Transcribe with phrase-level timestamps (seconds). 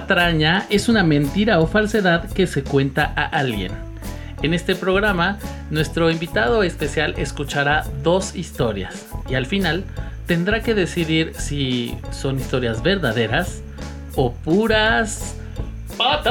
[0.00, 3.70] patraña es una mentira o falsedad que se cuenta a alguien.
[4.42, 5.38] En este programa,
[5.70, 9.84] nuestro invitado especial escuchará dos historias y al final
[10.26, 13.60] tendrá que decidir si son historias verdaderas
[14.16, 15.36] o puras
[15.98, 16.30] patrañas.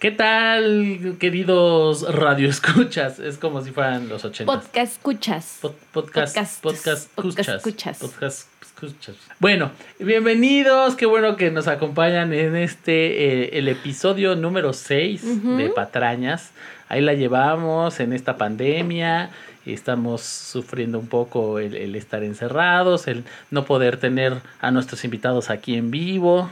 [0.00, 3.18] ¿Qué tal, queridos radioescuchas?
[3.18, 4.50] Es como si fueran los 80.
[4.50, 5.58] Podcast escuchas.
[5.60, 7.98] Pod- podcast, Podcast- podcast, podcast escuchas.
[7.98, 9.16] Podcast escuchas.
[9.40, 10.96] Bueno, bienvenidos.
[10.96, 15.56] Qué bueno que nos acompañan en este, eh, el episodio número 6 Ujú.
[15.58, 16.52] de Patrañas.
[16.88, 19.28] Ahí la llevamos en esta pandemia.
[19.66, 25.50] Estamos sufriendo un poco el, el estar encerrados, el no poder tener a nuestros invitados
[25.50, 26.50] aquí en vivo.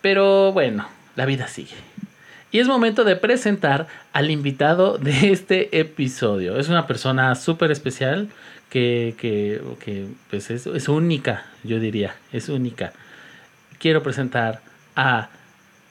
[0.00, 1.74] Pero bueno, la vida sigue.
[2.52, 6.58] Y es momento de presentar al invitado de este episodio.
[6.58, 8.28] Es una persona súper especial
[8.68, 12.92] que, que, que, pues es, es única, yo diría, es única.
[13.78, 14.60] Quiero presentar
[14.94, 15.30] a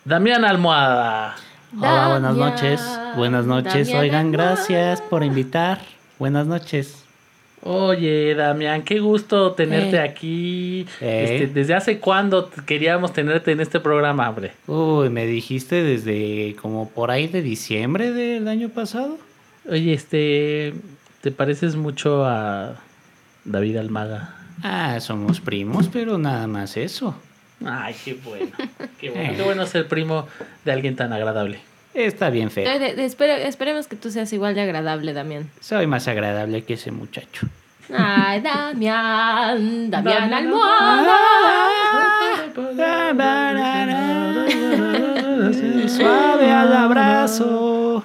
[0.05, 1.35] Damián Almohada.
[1.75, 2.81] Hola, buenas noches.
[3.15, 3.87] Buenas noches.
[3.87, 4.49] Damián Oigan, Almohada.
[4.55, 5.79] gracias por invitar.
[6.19, 7.05] Buenas noches.
[7.63, 10.01] Oye, Damián, qué gusto tenerte Eh.
[10.01, 10.85] aquí.
[10.99, 11.37] Eh.
[11.41, 14.53] Este, ¿Desde hace cuándo queríamos tenerte en este programa, hombre?
[14.67, 19.17] Uy, me dijiste desde como por ahí de diciembre del año pasado.
[19.69, 20.73] Oye, este,
[21.21, 22.77] ¿te pareces mucho a
[23.45, 24.35] David Almaga?
[24.63, 27.15] Ah, somos primos, pero nada más eso.
[27.63, 28.51] Ay, qué bueno.
[28.99, 30.27] Qué bueno, qué bueno ser primo
[30.65, 31.59] de alguien tan agradable.
[31.93, 32.65] Está bien Eh, feo.
[33.05, 35.49] espere- esperemos que tú seas igual de agradable, Damián.
[35.59, 37.47] Soy más agradable que ese muchacho.
[37.93, 41.17] Ay, Damián, Damián Damián Almohada.
[45.87, 48.03] Suave al abrazo.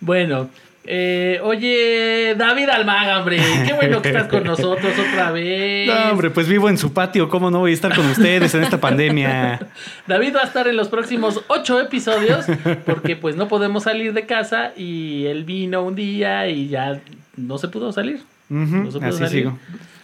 [0.00, 0.48] Bueno,
[0.86, 5.86] eh, oye, David Almaga, hombre, qué bueno que estás con nosotros otra vez.
[5.88, 7.28] No, hombre, pues vivo en su patio.
[7.28, 9.60] ¿Cómo no voy a estar con ustedes en esta pandemia?
[10.06, 12.44] David va a estar en los próximos ocho episodios
[12.84, 17.00] porque pues no podemos salir de casa y él vino un día y ya
[17.36, 18.20] no se pudo salir.
[18.48, 19.30] No se pudo así salir.
[19.30, 19.58] sigo.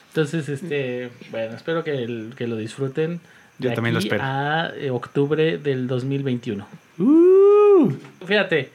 [0.08, 3.20] Entonces, este, bueno, espero que, el- que lo disfruten.
[3.58, 4.24] de Yo también lo aquí espero.
[4.24, 6.66] A eh, octubre del 2021.
[6.98, 7.92] Uh.
[8.26, 8.70] Fíjate,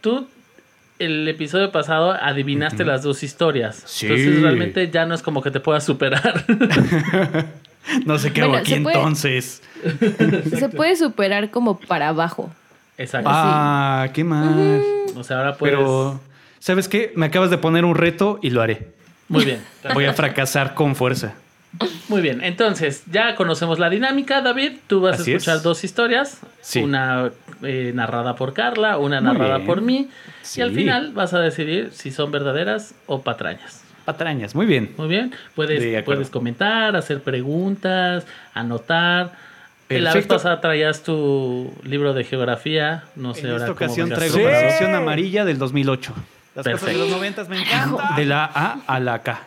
[0.00, 0.26] tú
[1.04, 3.82] el episodio pasado adivinaste las dos historias.
[3.86, 4.06] Sí.
[4.06, 6.44] Entonces realmente ya no es como que te puedas superar.
[8.06, 9.62] No sé qué hago Bueno, aquí se puede- entonces.
[10.58, 12.48] Se puede superar como para abajo.
[12.96, 13.28] Exacto.
[13.32, 14.80] Ah, qué mal.
[15.16, 15.76] O sea, ahora puedes...
[15.76, 16.20] Pero,
[16.60, 17.12] ¿sabes qué?
[17.16, 18.86] Me acabas de poner un reto y lo haré.
[19.28, 19.60] Muy bien.
[19.94, 21.34] Voy a fracasar con fuerza.
[22.08, 24.72] Muy bien, entonces ya conocemos la dinámica, David.
[24.86, 25.62] Tú vas Así a escuchar es.
[25.62, 26.80] dos historias, Sí.
[26.80, 27.30] una
[27.62, 29.66] eh, narrada por Carla, una Muy narrada bien.
[29.66, 30.08] por mí,
[30.42, 30.60] Sí.
[30.60, 33.82] y al final vas a decidir si son verdaderas o patrañas.
[34.04, 34.92] Patrañas, muy bien.
[34.98, 39.32] Muy bien, De puedes, puedes comentar, hacer preguntas, anotar.
[39.88, 40.34] La vez Perfecto.
[40.34, 44.48] pasada traías tu libro de geografía, no sé En ahora esta cómo ocasión vengas traigo
[44.50, 46.12] la versión amarilla del 2008.
[46.54, 46.98] Las cosas de Perfecto.
[46.98, 48.16] los 90 me encantan.
[48.16, 49.40] De la A a la K.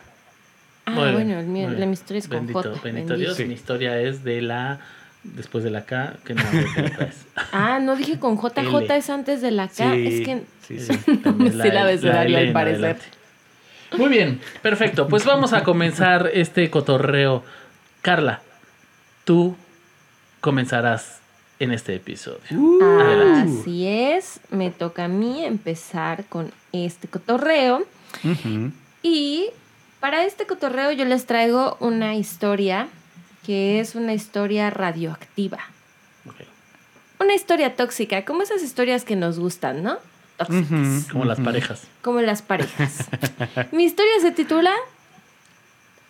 [0.86, 2.68] Ah, Muy bien, bueno, el la mi historia es con Bendito, J.
[2.82, 3.16] bendito bendito.
[3.16, 3.44] Dios, Sí.
[3.44, 4.78] mi historia es de la...
[5.24, 6.42] Después de la K, que no.
[7.52, 8.60] Ah, no dije con J.
[8.60, 8.70] L.
[8.70, 9.92] J es antes de la K.
[9.92, 11.16] Sí, Es que sí, sí.
[11.24, 12.84] También Sí, el abecedario, L al parecer.
[12.84, 13.04] adelante.
[13.98, 15.08] Muy bien, perfecto.
[15.08, 17.42] Pues vamos a comenzar este cotorreo.
[18.02, 18.40] Carla,
[19.24, 19.56] tú
[20.40, 21.18] comenzarás
[21.58, 22.40] en este episodio.
[23.00, 23.60] Adelante.
[23.62, 27.84] Así es, me toca a mí empezar con este cotorreo.
[29.02, 29.46] Y
[30.00, 32.88] para este cotorreo yo les traigo una historia
[33.44, 35.58] que es una historia radioactiva.
[36.28, 36.34] Ok.
[37.20, 39.98] Una historia tóxica, como esas historias que nos gustan, ¿no?
[40.36, 41.82] Tóxicas, Como las parejas.
[42.02, 43.06] como las parejas.
[43.72, 44.72] Mi historia se titula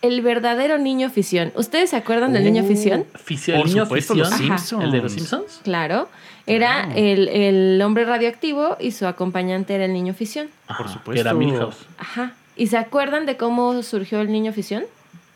[0.01, 1.51] El verdadero niño fisión.
[1.55, 2.67] ¿Ustedes se acuerdan del niño Oh.
[2.67, 3.05] fisión?
[3.23, 4.29] Fisio- el Por niño supuesto, fisión.
[4.31, 4.57] los Ajá.
[4.57, 4.83] Simpsons.
[4.83, 5.61] ¿El de los Simpsons?
[5.63, 6.09] Claro.
[6.45, 6.91] Era Claro.
[6.99, 10.49] el, el hombre radioactivo y su acompañante era el niño fisión.
[10.67, 11.13] Ajá, Por supuesto.
[11.13, 11.77] Que era Milhouse.
[11.97, 12.33] Ajá.
[12.57, 14.83] ¿Y se acuerdan de cómo surgió el niño fisión?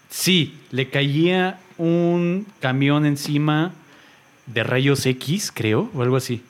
[0.09, 3.71] Sí, le caía un camión encima
[4.47, 6.41] de rayos X, creo, o algo así.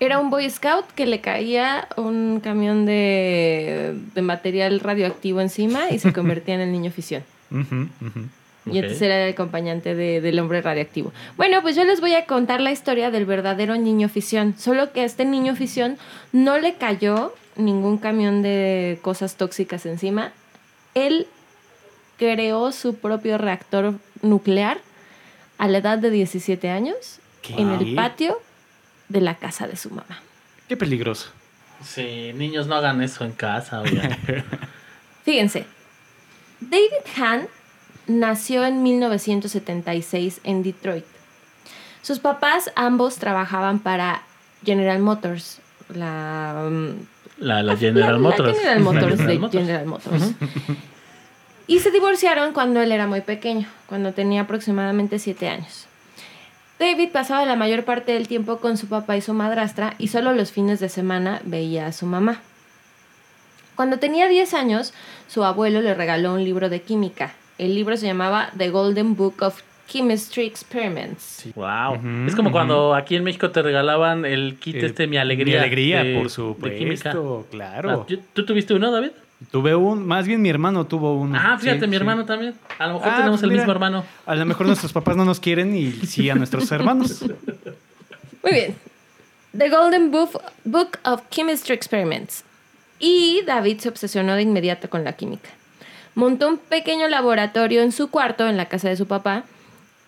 [0.00, 5.98] Era un Boy Scout que le caía un camión de, de material radioactivo encima y
[5.98, 7.22] se convertía en el niño fisión.
[8.70, 11.12] Y entonces era el acompañante de- del hombre radioactivo.
[11.36, 14.54] Bueno, pues yo les voy a contar la historia del verdadero niño fisión.
[14.58, 15.98] Solo que a este niño fisión
[16.32, 20.32] no le cayó ningún camión de cosas tóxicas encima.
[20.94, 21.26] Él
[22.18, 24.78] creó su propio reactor nuclear
[25.58, 27.54] a la edad de 17 años ¿Qué?
[27.54, 28.40] en el patio
[29.08, 30.20] de la casa de su mamá.
[30.68, 31.30] Qué peligroso.
[31.84, 33.82] Sí, niños no hagan eso en casa.
[35.24, 35.66] Fíjense,
[36.60, 37.48] David Hahn
[38.06, 41.04] nació en 1976 en Detroit.
[42.02, 44.22] Sus papás ambos trabajaban para
[44.64, 48.56] General Motors, la, mm, La, la General la- la Motors.
[48.58, 49.64] General Motors La de General Motors.
[49.66, 50.24] General Motors.
[51.66, 55.86] Y se divorciaron cuando él era muy pequeño, cuando tenía aproximadamente 7 años.
[56.78, 60.32] David pasaba la mayor parte del tiempo con su papá y su madrastra y solo
[60.32, 62.40] los fines de semana veía a su mamá.
[63.76, 64.92] Cuando tenía 10 años,
[65.28, 67.32] su abuelo le regaló un libro de química.
[67.58, 71.44] El libro se llamaba The Golden Book of Chemistry Experiments.
[71.54, 71.94] Wow.
[71.96, 72.52] Ujú, es como ujú.
[72.52, 75.54] cuando aquí en México te regalaban el kit Eh, este Mi Alegría.
[75.56, 76.30] Mi alegría, de- por
[76.70, 77.12] de química.
[77.12, 77.90] supuesto, claro.
[77.90, 79.10] Ah, ¿tú- ¿Tú tuviste uno, David?
[79.50, 81.38] Tuve un, más bien mi hermano tuvo uno.
[81.38, 81.96] Ah, fíjate, Sí, mi sí.
[81.96, 82.54] hermano también.
[82.78, 84.04] A lo mejor Ah, tenemos pues el mira, mismo hermano.
[84.24, 87.22] A lo mejor nuestros papás no nos quieren y sí a nuestros hermanos.
[88.42, 88.74] Muy bien.
[89.56, 92.44] The Golden Book, Book of Chemistry Experiments.
[92.98, 95.50] Y David se obsesionó de inmediato con la química.
[96.14, 99.44] Montó un pequeño laboratorio en su cuarto, en la casa de su papá.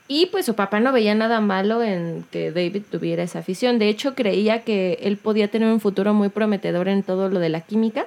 [0.08, 3.78] Y pues su papá no veía nada malo en que David tuviera esa afición.
[3.78, 7.48] De hecho, creía que él podía tener un futuro muy prometedor en todo lo de
[7.48, 8.06] la química.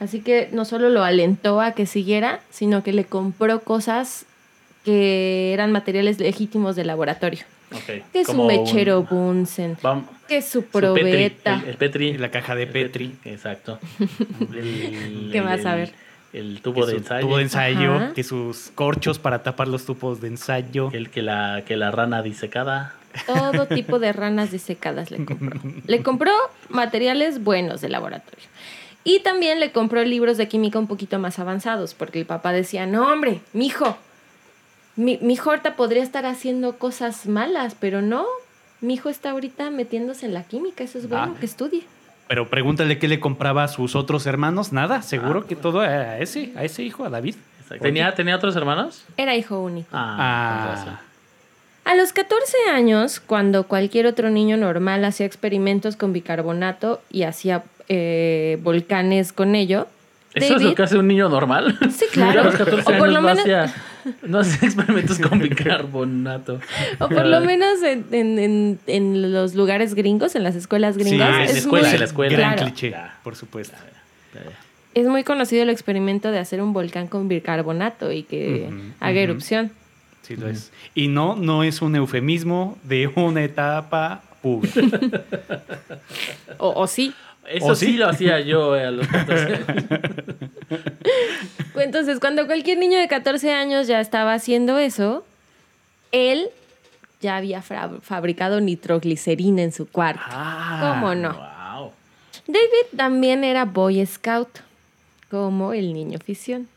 [0.00, 4.26] Así que no solo lo alentó a que siguiera, sino que le compró cosas
[4.84, 7.40] que eran materiales legítimos de laboratorio.
[7.72, 8.02] Ok.
[8.12, 9.76] Que como un- mechero Bunsen,
[10.28, 11.60] que su su Petri, probeta.
[11.64, 12.18] El, el Petri.
[12.18, 13.16] La caja de Petri.
[13.24, 13.78] Exacto.
[14.54, 15.64] El- ¿Qué más?
[15.66, 15.92] A ver.
[16.34, 17.26] El tubo de ensayo.
[17.26, 18.12] tubo de ensayo, Ajá.
[18.12, 20.90] que sus corchos para tapar los tubos de ensayo.
[20.92, 22.94] El que la, que la rana disecada.
[23.26, 25.60] Todo tipo de ranas disecadas le compró.
[25.86, 26.32] Le compró
[26.68, 28.44] materiales buenos de laboratorio.
[29.04, 32.86] Y también le compró libros de química un poquito más avanzados, porque el papá decía,
[32.86, 33.96] no hombre, mijo,
[34.96, 38.24] mi, mi hijo ahorita podría estar haciendo cosas malas, pero no,
[38.80, 41.38] mi hijo está ahorita metiéndose en la química, eso es bueno Ah.
[41.38, 41.84] que estudie.
[42.28, 44.72] Pero pregúntale qué le compraba a sus otros hermanos.
[44.72, 47.34] Nada, seguro que todo a ese, a ese hijo, a David.
[47.60, 47.82] Exacto.
[47.84, 49.04] ¿Tenía, ¿Tenía otros hermanos?
[49.16, 49.88] Era hijo único.
[49.92, 50.74] Ah.
[50.86, 51.00] Ah,
[51.84, 57.62] A los 14 años, cuando cualquier otro niño normal hacía experimentos con bicarbonato y hacía
[57.88, 59.86] eh, volcanes con ello,
[60.32, 61.78] ¿Eso es lo David- que hace un niño normal?
[61.90, 62.32] Sí, claro.
[62.34, 63.70] Yo a los 14 O por años lo no menos-
[64.22, 66.60] no hacía experimentos con bicarbonato.
[66.98, 71.02] o por lo menos en, en- en- en los lugares gringos, en las escuelas sí,
[71.02, 72.36] gringas, en la es, escuela, muy, en la escuela.
[72.36, 73.76] Gran claro, cliché, por supuesto.
[74.94, 78.68] es muy conocido el experimento de hacer un volcán con bicarbonato y que
[79.00, 79.72] haga erupción.
[80.22, 80.72] Sí, lo es.
[80.94, 84.70] Y no, no es un eufemismo de una etapa puber.
[86.58, 87.12] O, o sí.
[87.48, 87.86] Eso ¿O sí?
[87.86, 87.92] sí?
[87.96, 89.64] lo hacía yo eh, a los 14.
[91.76, 95.24] Entonces, cuando cualquier niño de 14 años ya estaba haciendo eso,
[96.12, 96.48] él
[97.20, 100.22] ya había fabricado nitroglicerina en su cuarto.
[100.26, 101.32] Ah, ¿Cómo no?
[101.32, 101.92] Wow.
[102.46, 104.60] David también era Boy Scout,
[105.30, 106.68] como el niño fisión.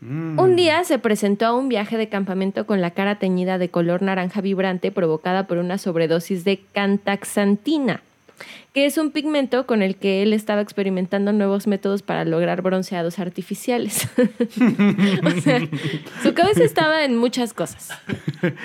[0.00, 0.38] Mm.
[0.38, 4.02] Un día se presentó a un viaje de campamento con la cara teñida de color
[4.02, 8.02] naranja vibrante provocada por una sobredosis de cantaxantina,
[8.72, 13.18] que es un pigmento con el que él estaba experimentando nuevos métodos para lograr bronceados
[13.18, 14.08] artificiales.
[14.18, 15.60] o sea,
[16.22, 17.90] su cabeza estaba en muchas cosas.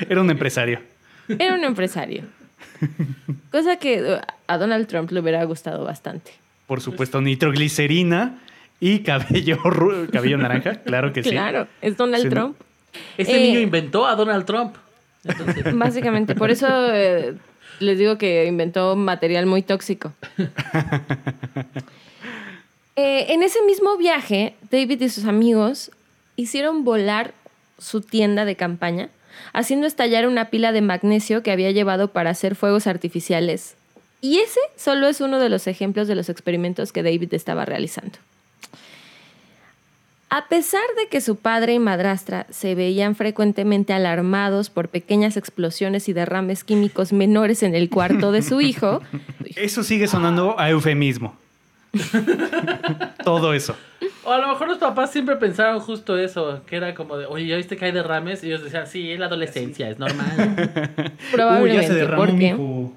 [0.09, 0.79] Era un empresario.
[1.27, 2.23] Era un empresario.
[3.51, 4.17] Cosa que uh,
[4.47, 6.31] a Donald Trump le hubiera gustado bastante.
[6.67, 8.39] Por supuesto, nitroglicerina
[8.79, 11.29] y cabello, ru- cabello naranja, claro que sí.
[11.31, 12.29] Claro, es Donald.
[12.29, 12.57] Trump.
[13.17, 14.75] Este Eh, niño inventó a Donald Trump.
[15.23, 17.35] Entonces, Básicamente, por eso eh,
[17.79, 20.13] les digo que inventó material muy tóxico.
[23.01, 25.89] Eh, en ese mismo viaje, David y sus amigos
[26.35, 27.33] hicieron volar
[27.77, 29.09] su tienda de campaña,
[29.53, 33.77] haciendo estallar una pila de magnesio que había llevado para hacer fuegos artificiales.
[34.19, 38.19] Y ese solo es uno de los ejemplos de los experimentos que David estaba realizando.
[40.31, 46.07] A pesar de que su padre y madrastra se veían frecuentemente alarmados por pequeñas explosiones
[46.07, 49.01] y derrames químicos menores en el cuarto de su hijo,
[49.55, 51.35] Eso sigue sonando a eufemismo.
[53.23, 53.75] Todo eso.
[54.23, 57.47] o a lo mejor los papás siempre pensaron justo eso, que era como de, oye,
[57.47, 58.43] ¿ya viste que hay derrames?
[58.43, 60.71] Y ellos decían, sí, es la adolescencia, es normal.
[61.31, 62.93] probablemente, porque, mijo.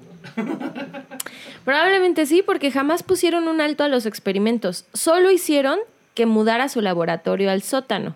[1.65, 5.79] probablemente sí, porque jamás pusieron un alto a los experimentos, solo hicieron
[6.13, 8.15] que mudara su laboratorio al sótano,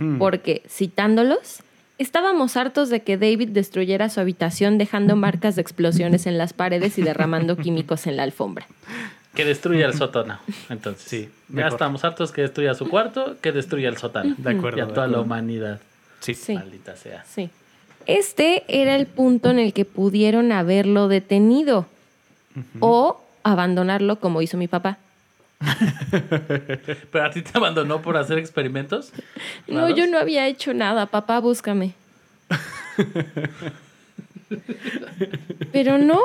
[0.00, 0.18] Hmm.
[0.18, 1.62] porque, citándolos,
[1.98, 6.98] estábamos hartos de que David destruyera su habitación dejando marcas de explosiones en las paredes
[6.98, 8.66] y derramando químicos en la alfombra.
[9.34, 10.38] que destruya el sótano.
[10.68, 11.72] Entonces, Sí, ya mejor.
[11.72, 14.34] estamos hartos que destruya su cuarto, que destruya el sótano.
[14.38, 15.22] De acuerdo, Y a de toda la acuerdo.
[15.26, 15.80] humanidad.
[16.20, 16.34] Sí.
[16.34, 16.54] Sí.
[16.54, 17.24] Maldita sea.
[17.24, 17.48] Sí.
[18.06, 21.86] Este era el punto en el que pudieron haberlo detenido
[22.80, 24.98] o abandonarlo como hizo mi papá.
[27.12, 29.12] Pero a ti te abandonó por hacer experimentos.
[29.66, 31.06] No, yo no había hecho nada.
[31.06, 31.94] Papá, búscame.
[35.72, 36.20] Pero no,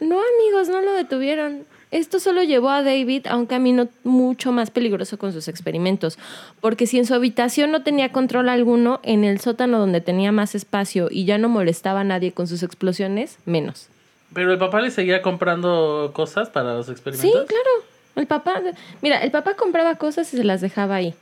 [0.00, 1.64] no, amigos, no lo detuvieron.
[1.92, 6.18] Esto solo llevó a David a un camino mucho más peligroso con sus experimentos,
[6.60, 10.54] porque si en su habitación no tenía control alguno, en el sótano donde tenía más
[10.56, 13.88] espacio y ya no molestaba a nadie con sus explosiones, menos.
[14.34, 17.46] Pero el papá le seguía comprando cosas para los Sí, experimentos.
[17.46, 17.70] claro.
[18.16, 18.60] El papá,
[19.02, 21.14] mira, el papá compraba cosas y se las dejaba ahí.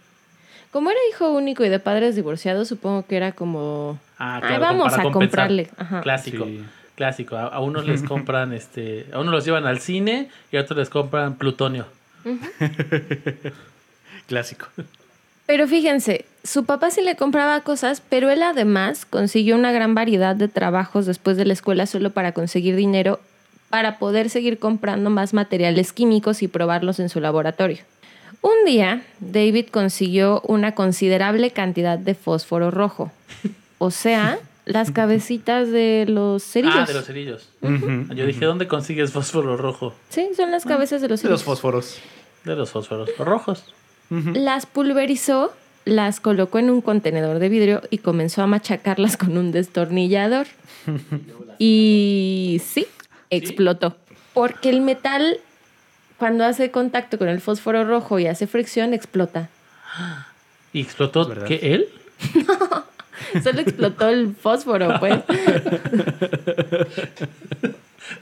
[0.70, 4.60] Como era hijo único y de padres divorciados, supongo que era como, Ah, Ay, claro,
[4.60, 5.48] vamos para a compensar.
[5.48, 5.70] comprarle.
[5.76, 6.00] Ajá.
[6.02, 6.44] Clásico.
[6.44, 6.64] Sí.
[6.96, 7.36] Clásico.
[7.36, 10.78] A, a unos les compran, este, a unos los llevan al cine y a otros
[10.78, 11.86] les compran plutonio.
[14.26, 14.66] Clásico.
[15.46, 20.34] Pero fíjense, su papá sí le compraba cosas, pero él además consiguió una gran variedad
[20.34, 23.20] de trabajos después de la escuela solo para conseguir dinero
[23.71, 27.78] para poder seguir comprando más materiales químicos y probarlos en su laboratorio.
[28.40, 33.11] Un día, David consiguió una considerable cantidad de fósforo rojo,
[33.78, 36.76] o sea, las cabecitas de los cerillos.
[36.78, 37.49] Ah, de los cerillos.
[37.62, 39.94] Yo dije, ¿dónde consigues fósforo rojo?
[40.11, 41.44] Sí, son las cabezas de los De los cerillos.
[41.44, 41.99] fósforos.
[42.44, 43.64] De los fósforos rojos.
[44.11, 45.52] Las pulverizó,
[45.87, 50.47] las colocó en un contenedor de vidrio y comenzó a machacarlas con un destornillador.
[51.59, 52.87] Y sí,
[53.36, 53.96] explotó.
[54.32, 55.38] Porque el metal,
[56.18, 59.48] cuando hace contacto con el fósforo rojo y hace fricción, explota.
[60.72, 61.46] ¿Y explotó ¿Verdad?
[61.46, 61.60] qué?
[61.62, 61.88] ¿Él?
[63.42, 65.16] Solo explotó el fósforo, pues.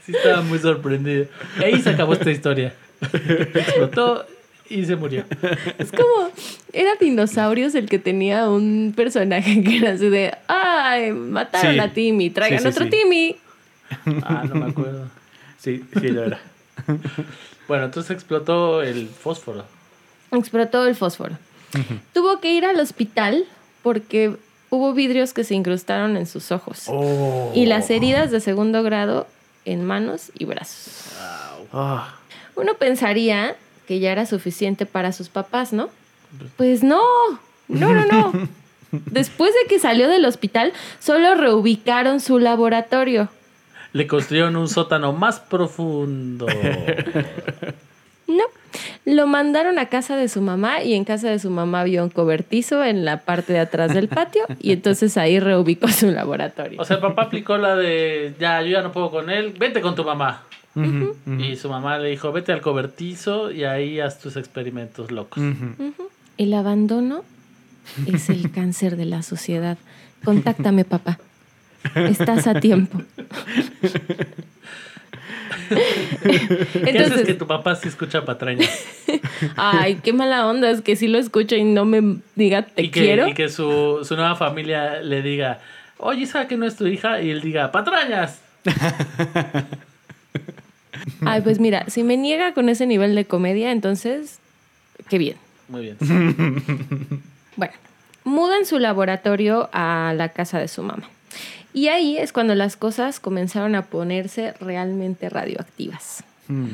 [0.05, 1.25] Sí, estaba muy sorprendido.
[1.59, 2.73] Y ahí se acabó esta historia.
[3.01, 4.25] Explotó
[4.69, 5.25] y se murió.
[5.77, 6.29] Es como,
[6.71, 11.79] era Dinosaurios el que tenía un personaje que era así de, ay, mataron Sí.
[11.79, 12.89] a Timmy, traigan Sí, sí, otro sí.
[12.91, 13.35] Timmy.
[14.23, 15.07] Ah, no me acuerdo.
[15.57, 16.39] Sí, sí, lo era.
[17.67, 19.65] Bueno, entonces explotó el fósforo.
[20.31, 21.37] explotó el fósforo.
[22.13, 23.45] Tuvo que ir al hospital
[23.81, 24.35] porque
[24.69, 26.85] hubo vidrios que se incrustaron en sus ojos.
[26.87, 27.51] Oh.
[27.55, 29.27] Y las heridas de segundo grado
[29.65, 31.13] en manos y brazos.
[31.71, 32.15] Ah.
[32.55, 33.55] Uno pensaría
[33.87, 35.89] que ya era suficiente para sus papás, ¿no?
[36.57, 37.01] Pues no,
[37.67, 38.49] no, no, no.
[38.91, 43.29] Después de que salió del hospital, solo reubicaron su laboratorio.
[43.93, 46.47] Le construyeron un sótano más profundo.
[48.25, 48.45] No,
[49.05, 52.09] lo mandaron a casa de su mamá y en casa de su mamá había un
[52.09, 56.81] cobertizo en la parte de atrás del patio y entonces ahí reubicó su laboratorio.
[56.81, 59.81] O sea, el papá aplicó la de, ya, yo ya no puedo con él, vete
[59.81, 60.43] con tu mamá.
[61.37, 65.43] Y su mamá le dijo, vete al cobertizo y ahí haz tus experimentos locos.
[66.37, 67.23] El abandono
[68.07, 69.77] es el cáncer de la sociedad.
[70.23, 71.19] Contáctame, papá.
[71.95, 73.01] Estás a tiempo.
[75.69, 78.69] ¿Qué haces que Entonces, tu papá sí escucha patrañas?
[79.55, 82.89] ay, qué mala onda, es que sí lo escucha y no me diga te y
[82.89, 83.27] que, quiero.
[83.27, 85.59] y que su, su nueva familia le diga,
[85.97, 87.21] oye, ¿sabes que no es tu hija?
[87.21, 88.41] Y él diga, patrañas.
[91.25, 94.39] Ay, pues mira, si me niega con ese nivel de comedia, entonces,
[95.09, 95.37] qué bien.
[95.67, 95.97] Muy bien.
[97.55, 97.73] Bueno,
[98.23, 101.09] mudan su laboratorio a la casa de su mamá.
[101.73, 106.23] Y ahí es cuando las cosas comenzaron a ponerse realmente radioactivas.
[106.47, 106.67] Mm.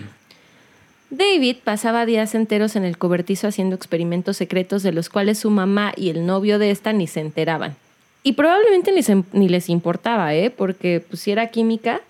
[1.11, 5.91] David pasaba días enteros en el cobertizo haciendo experimentos secretos de los cuales su mamá
[5.95, 7.75] y el novio de esta ni se enteraban.
[8.21, 10.51] Y probablemente ni, se- ni les importaba, ¿eh?
[10.51, 12.01] Porque pues, si era química,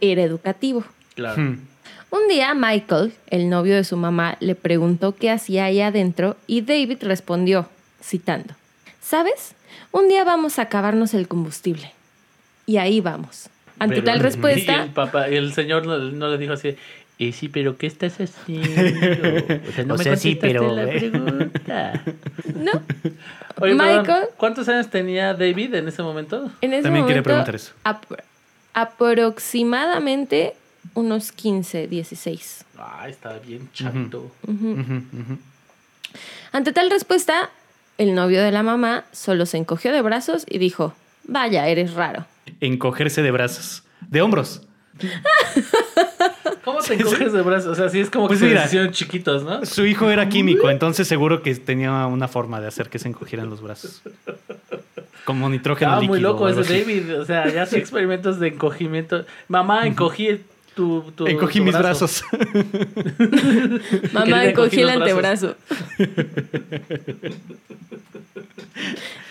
[0.00, 0.84] era educativo.
[1.14, 1.40] Claro.
[1.40, 1.60] Mm.
[2.10, 6.60] Un día Michael, el novio de su mamá, le preguntó qué hacía ahí adentro y
[6.60, 7.68] David respondió,
[8.02, 8.54] citando,
[9.00, 9.54] ¿sabes?
[9.92, 11.92] Un día vamos a acabarnos el combustible.
[12.66, 13.48] Y ahí vamos.
[13.78, 16.76] Ante Pero- tal Y el, respuesta, papá, y el señor no, no le dijo así,
[17.18, 18.68] eh, sí, pero ¿qué estás haciendo?
[19.68, 20.98] O sea, no O me sea, sí, pero, la eh.
[20.98, 22.02] pregunta.
[22.54, 22.72] no.
[23.60, 26.50] Oye, perdón, ¿cuántos años tenía David en ese momento?
[26.60, 27.72] En ese También quería momento, preguntar eso.
[27.84, 28.22] apro-
[28.74, 30.54] aproximadamente
[30.94, 32.64] unos 15, 16.
[32.78, 35.38] Ah, está bien ujú.
[36.52, 37.50] Ante tal respuesta,
[37.98, 42.26] el novio de la mamá solo se encogió de brazos y dijo, vaya, eres raro.
[42.60, 43.82] Encogerse de brazos.
[44.08, 44.62] De hombros.
[46.64, 47.72] ¿Cómo te encoges de brazos?
[47.72, 49.64] O sea, sí es como Pues que se hicieron chiquitos, ¿no?
[49.66, 53.50] Su hijo era químico, entonces seguro que tenía una forma de hacer que se encogieran
[53.50, 54.02] los brazos.
[55.24, 56.08] Como nitrógeno Ah, líquido.
[56.12, 56.62] muy loco ese.
[56.80, 57.18] David.
[57.20, 59.24] O sea, ya hacía experimentos de encogimiento.
[59.48, 60.40] Mamá, encogí
[60.74, 62.06] tu, tu Encogí tu mis brazo.
[62.06, 62.24] brazos.
[64.12, 65.56] Mamá, Querida, encogí el antebrazo.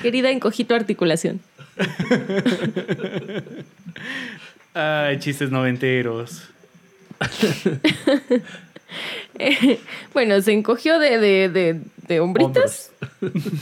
[0.01, 1.39] Querida, encogí tu articulación.
[4.73, 6.43] Ay, chistes noventeros.
[9.39, 9.79] Eh,
[10.13, 12.91] bueno, se encogió de, de, de, de hombritos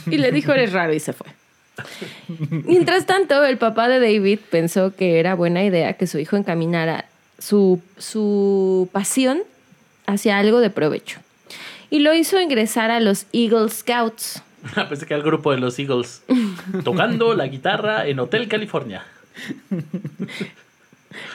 [0.08, 1.28] y le dijo eres raro y se fue.
[2.66, 7.06] Mientras tanto, el papá de David pensó que era buena idea que su hijo encaminara
[7.38, 9.40] su, su pasión
[10.06, 11.20] hacia algo de provecho.
[11.90, 14.44] Y lo hizo ingresar a los Eagle Scouts.
[14.90, 16.24] Pensé que era el grupo de los Eagles
[16.84, 19.06] tocando la guitarra en Hotel California.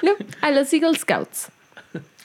[0.03, 1.49] No, a los Eagle Scouts.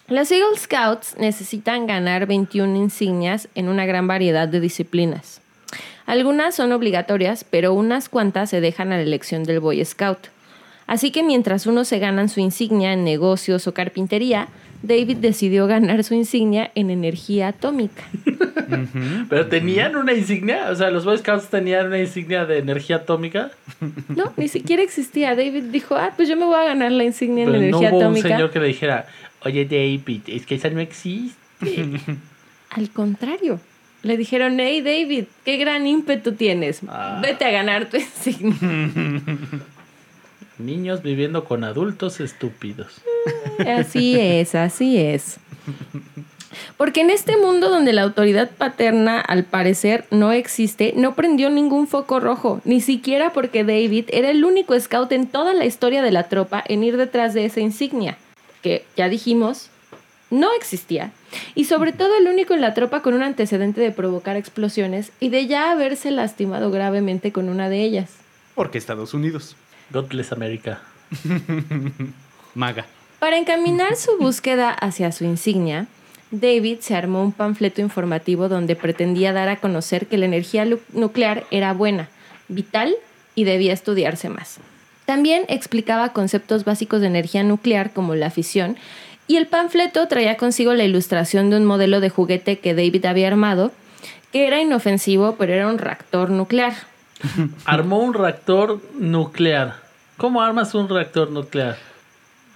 [0.07, 5.41] Los Eagle Scouts necesitan ganar 21 insignias en una gran variedad de disciplinas.
[6.05, 10.29] Algunas son obligatorias, pero unas cuantas se dejan a la elección del Boy Scout.
[10.87, 14.47] Así que mientras unos se ganan su insignia en negocios o carpintería,
[14.81, 18.03] David decidió ganar su insignia en energía atómica.
[19.29, 23.51] Pero tenían una insignia, o sea, los Boy Scouts tenían una insignia de energía atómica.
[24.07, 25.35] No, ni siquiera existía.
[25.35, 27.89] David dijo, ah, pues yo me voy a ganar la insignia en Pero no energía
[27.89, 28.29] hubo un atómica.
[28.29, 29.07] señor que le dijera,
[29.41, 31.35] oye David, es que esa no existe.
[32.69, 33.59] Al contrario.
[34.01, 36.79] Le dijeron, hey David, qué gran ímpetu tienes.
[36.87, 37.19] Ah.
[37.21, 38.55] Vete a ganar tu insignia.
[40.59, 43.01] Niños viviendo con adultos estúpidos.
[43.65, 45.39] Así es, así es.
[46.77, 51.87] Porque en este mundo donde la autoridad paterna al parecer no existe, no prendió ningún
[51.87, 56.11] foco rojo, ni siquiera porque David era el único scout en toda la historia de
[56.11, 58.17] la tropa en ir detrás de esa insignia,
[58.61, 59.69] que ya dijimos,
[60.29, 61.11] no existía.
[61.55, 65.29] Y sobre todo el único en la tropa con un antecedente de provocar explosiones y
[65.29, 68.09] de ya haberse lastimado gravemente con una de ellas.
[68.55, 69.55] Porque Estados Unidos.
[69.91, 70.81] God bless America.
[72.55, 72.85] Maga.
[73.19, 75.87] Para encaminar su búsqueda hacia su insignia,
[76.31, 81.45] David se armó un panfleto informativo donde pretendía dar a conocer que la energía nuclear
[81.51, 82.09] era buena,
[82.47, 82.95] vital
[83.35, 84.59] y debía estudiarse más.
[85.05, 88.77] También explicaba conceptos básicos de energía nuclear como la fisión
[89.27, 93.27] y el panfleto traía consigo la ilustración de un modelo de juguete que David había
[93.27, 93.71] armado,
[94.31, 96.73] que era inofensivo pero era un reactor nuclear.
[97.65, 99.75] Armó un reactor nuclear.
[100.17, 101.77] ¿Cómo armas un reactor nuclear?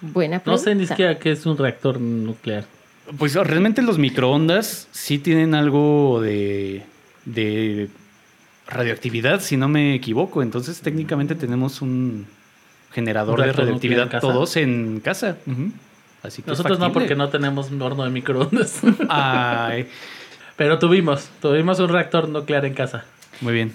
[0.02, 2.66] Buena No sé ni siquiera qué es un reactor nuclear.
[3.18, 6.84] Pues realmente los microondas sí tienen algo de,
[7.26, 7.90] de
[8.68, 10.42] radioactividad, si no me equivoco.
[10.42, 12.28] Entonces técnicamente tenemos un
[12.92, 14.22] generador ¿Un de radioactividad en casa?
[14.22, 15.38] todos en casa.
[16.22, 18.82] Así que Nosotros no, porque no tenemos un horno de microondas.
[19.10, 19.88] Ay,
[20.56, 23.06] Pero tuvimos, tuvimos un reactor nuclear en casa.
[23.42, 23.74] Muy bien.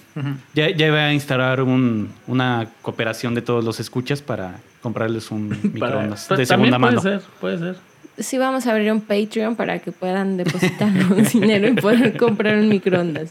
[0.54, 5.48] Ya, ya iba a instalar un- una cooperación de todos los escuchas para comprarles un
[5.78, 7.00] Para- microondas pues, de también segunda mano.
[7.02, 7.88] Puede ser, puede ser.
[8.18, 12.56] Sí, vamos a abrir un Patreon para que puedan depositar un dinero y poder comprar
[12.58, 13.28] un microondas.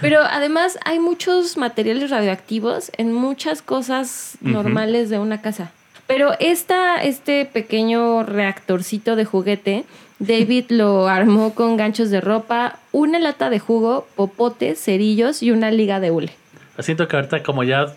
[0.00, 5.70] Pero además hay muchos materiales radioactivos en muchas cosas normales de una casa.
[6.06, 9.84] Pero esta, este pequeño reactorcito de juguete,
[10.22, 15.72] David lo armó con ganchos de ropa, una lata de jugo, popotes, cerillos y una
[15.72, 16.32] liga de hule.
[16.78, 17.92] Siento que ahorita como ya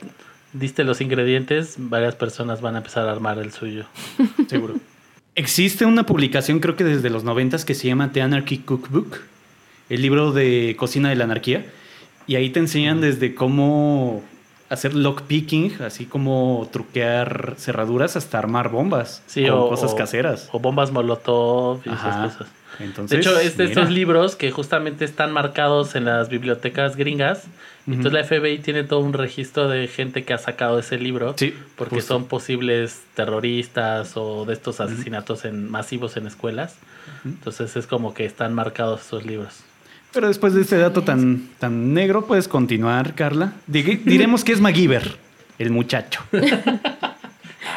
[0.51, 3.85] diste los ingredientes, varias personas van a empezar a armar el suyo.
[4.47, 4.75] Seguro.
[5.35, 9.17] Existe una publicación, creo que desde los noventas, que se llama The Anarchy Cookbook,
[9.89, 11.65] el libro de cocina de la anarquía.
[12.25, 14.23] Y ahí te enseñan desde cómo
[14.75, 20.49] hacer lockpicking, así como truquear cerraduras hasta armar bombas Sí, o cosas o- caseras.
[20.51, 22.09] O bombas molotov y Ajá.
[22.27, 22.53] esas cosas.
[22.79, 23.81] Entonces, De hecho, es de mira.
[23.81, 27.43] estos libros que justamente están marcados en las bibliotecas gringas.
[27.87, 31.35] Entonces la FBI tiene todo un registro de gente que ha sacado ese libro.
[31.37, 32.15] Sí, porque justo.
[32.15, 36.75] son posibles terroristas o de estos asesinatos en, masivos en escuelas.
[37.23, 39.63] Entonces es como que están marcados esos libros.
[40.15, 43.53] Pero después de este dato tan, tan negro, puedes continuar, Carla.
[43.69, 45.17] Dig- diremos que es MacGyver,
[45.59, 46.21] el muchacho.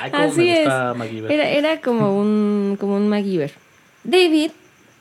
[0.01, 0.64] Ay, cómo Así me es.
[0.64, 0.94] gusta.
[1.35, 3.53] Era, era como un, como un MacGyver.
[4.05, 4.53] David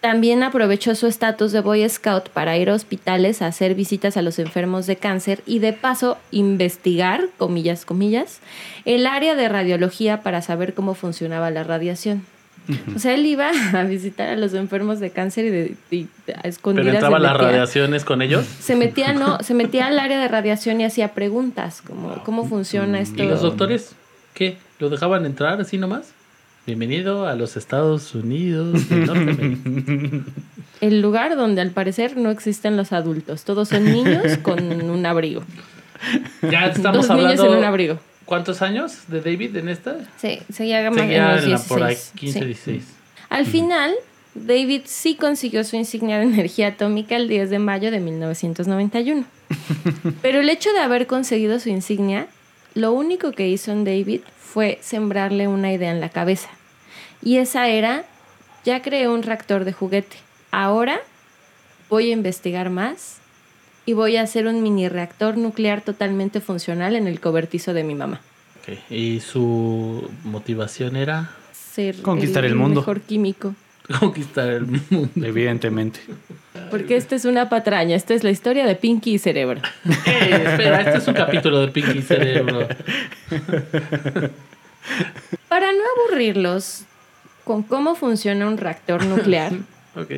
[0.02, 4.22] también aprovechó su estatus de Boy Scout para ir a hospitales a hacer visitas a
[4.22, 8.40] los enfermos de cáncer y de paso investigar, comillas, comillas,
[8.86, 12.24] el área de radiología para saber cómo funcionaba la radiación.
[12.96, 16.08] O sea, él iba a visitar a los enfermos de cáncer y, de, y a
[16.26, 18.46] Pero escondidas entraba se las radiaciones con ellos.
[18.60, 23.00] Se metía, no, se metía al área de radiación y hacía preguntas, como cómo funciona
[23.00, 23.24] esto.
[23.24, 23.94] ¿Y los doctores?
[24.34, 24.58] ¿Qué?
[24.80, 26.12] ¿Lo dejaban entrar así nomás?
[26.66, 30.32] Bienvenido a los Estados Unidos de Norteamérica.
[30.82, 33.46] El lugar donde al parecer no existen los adultos.
[33.46, 35.44] Todos son niños con un abrigo.
[36.42, 37.54] Ya estamos Dos niños hablando.
[37.54, 38.00] en un abrigo.
[38.28, 39.98] ¿Cuántos años de David en esta?
[40.18, 42.12] Sí, seguía, los en la- por ahí 16.
[42.16, 42.46] 15, sí.
[42.46, 42.84] 16.
[43.30, 43.96] Al final,
[44.36, 49.26] David sí consiguió su insignia de energía atómica el 10 de mayo de 1991.
[50.22, 52.28] Pero el hecho de haber conseguido su insignia,
[52.76, 56.50] lo único que hizo en David fue sembrarle una idea en la cabeza.
[57.24, 58.04] Y esa era,
[58.66, 60.18] ya creé un reactor de juguete.
[60.52, 61.00] ahora
[61.90, 63.20] voy a investigar más
[63.88, 67.96] y voy a hacer un mini reactor nuclear totalmente funcional en el cobertizo de mi
[67.96, 68.22] mamá.
[68.62, 72.82] Ok, Y su motivación era Ser Conquistar el mundo.
[72.82, 73.56] mejor químico.
[74.00, 75.10] conquistar el mundo.
[75.16, 76.02] Evidentemente.
[76.70, 79.62] Porque esta es una patraña, esta es la historia de Pinky y Cerebro.
[80.06, 82.68] Eh, espera, este es un capítulo de Pinky Cerebro.
[85.48, 86.84] Para no aburrirlos
[87.46, 89.54] con cómo funciona un reactor nuclear,
[89.96, 90.12] Ok.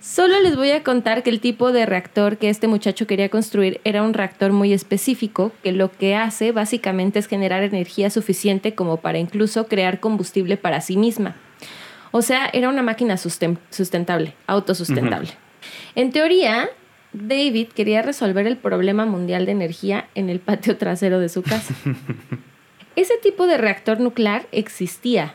[0.00, 3.80] Solo les voy a contar que el tipo de reactor que este muchacho quería construir
[3.84, 8.96] era un reactor muy específico, que lo que hace básicamente es generar energía suficiente como
[8.98, 11.36] para incluso crear combustible para sí misma.
[12.12, 15.30] O sea, era una máquina susten- sustentable, autosustentable.
[15.94, 16.70] En teoría,
[17.12, 21.74] David quería resolver el problema mundial de energía en el patio trasero de su casa.
[22.96, 25.34] Ese tipo de reactor nuclear existía,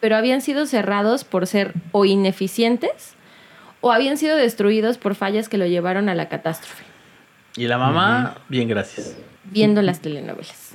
[0.00, 3.14] pero habían sido cerrados por ser o ineficientes
[3.80, 6.84] o habían sido destruidos por fallas que lo llevaron a la catástrofe,
[7.56, 9.16] Y la mamá, bien, gracias.
[9.44, 10.70] viendo las telenovelas.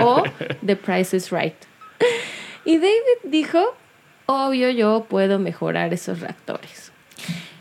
[0.00, 0.22] O
[0.64, 1.54] The Price is Right.
[2.64, 3.60] Y David dijo,
[4.26, 6.92] obvio yo puedo mejorar esos reactores.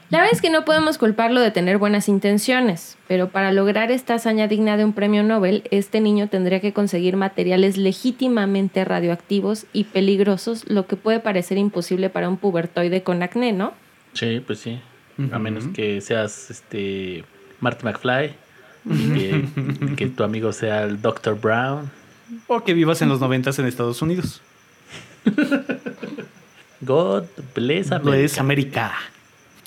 [0.09, 4.13] La verdad es que no podemos culparlo de tener buenas intenciones, pero para lograr esta
[4.13, 9.85] hazaña digna de un premio Nobel, este niño tendría que conseguir materiales legítimamente radioactivos y
[9.85, 13.73] peligrosos, lo que puede parecer imposible para un pubertoide con acné, ¿no?
[14.13, 14.79] Sí, pues sí.
[15.31, 17.23] A menos que seas este
[17.59, 18.33] Marty McFly
[18.85, 19.41] y
[19.95, 21.39] que, tu amigo sea el Dr.
[21.39, 21.91] Brown.
[22.47, 24.41] O que vivas en los noventas en Estados Unidos.
[26.81, 27.23] God
[27.55, 28.17] bless America.
[28.23, 28.93] es América.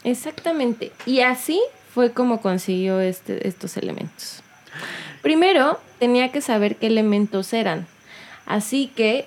[0.04, 0.92] Exactamente.
[1.06, 1.61] Y así
[1.94, 4.42] fue como consiguió este- estos elementos.
[5.22, 7.87] Primero, tenía que saber qué elementos eran.
[8.44, 9.26] Así que,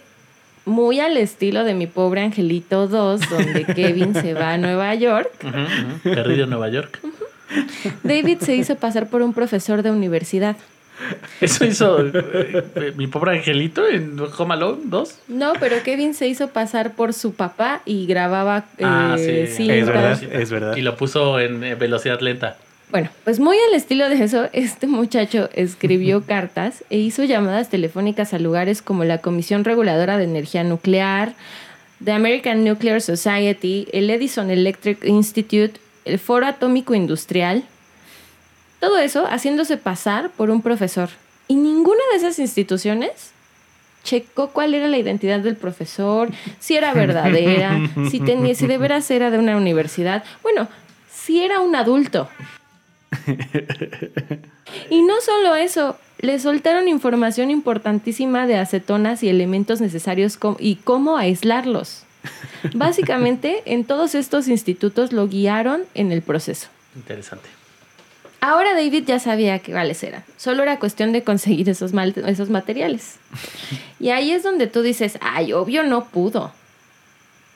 [0.70, 5.32] muy al estilo de mi pobre Angelito 2, donde Kevin se va a Nueva York,
[5.44, 6.14] ujú.
[6.16, 7.00] Perdido en Nueva York.
[8.04, 10.56] David se hizo pasar por un profesor de universidad.
[11.40, 12.12] Eso hizo eh,
[12.76, 15.20] eh, mi pobre angelito en Home Alone 2.
[15.30, 19.64] No, pero Kevin se hizo pasar por su papá y grababa Ah, eh, sí.
[19.64, 19.78] cintas.
[19.78, 20.76] Es verdad, es verdad.
[20.76, 22.58] Y lo puso en eh, velocidad lenta.
[22.92, 28.34] Bueno, pues muy al estilo de eso, este muchacho escribió cartas e hizo llamadas telefónicas
[28.34, 31.34] a lugares como la Comisión Reguladora de Energía Nuclear,
[32.04, 35.74] The American Nuclear Society, el Edison Electric Institute,
[36.06, 37.64] el Foro Atómico Industrial.
[38.80, 41.10] Todo eso haciéndose pasar por un profesor.
[41.48, 43.34] Y ninguna de esas instituciones
[44.04, 49.12] checó cuál era la identidad del profesor, si era verdadera, si, tenía, si de veras
[49.12, 50.24] era de una universidad.
[50.42, 50.68] Bueno,
[51.12, 52.28] si era un adulto.
[54.90, 61.18] Y no solo eso, le soltaron información importantísima de acetonas y elementos necesarios y cómo
[61.18, 62.04] aislarlos.
[62.74, 66.68] Básicamente, en todos estos institutos lo guiaron en el proceso.
[66.96, 67.48] Interesante.
[68.42, 70.24] Ahora David ya sabía qué cuáles eran.
[70.38, 73.16] Solo era cuestión de conseguir esos, mal- esos materiales.
[74.00, 76.52] Y ahí es donde tú dices, ay, obvio no pudo.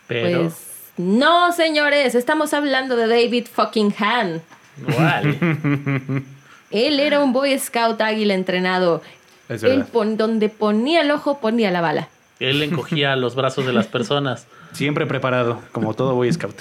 [0.07, 0.41] Pero.
[0.43, 0.53] Pues
[0.97, 4.41] no, señores, estamos hablando de David fucking Han.
[6.71, 9.01] Él era un Boy Scout águila entrenado.
[9.49, 12.07] Es Él pon- donde ponía el ojo, ponía la bala.
[12.39, 14.47] Él encogía los brazos de las personas.
[14.73, 16.55] Siempre preparado, como todo Boy Scout.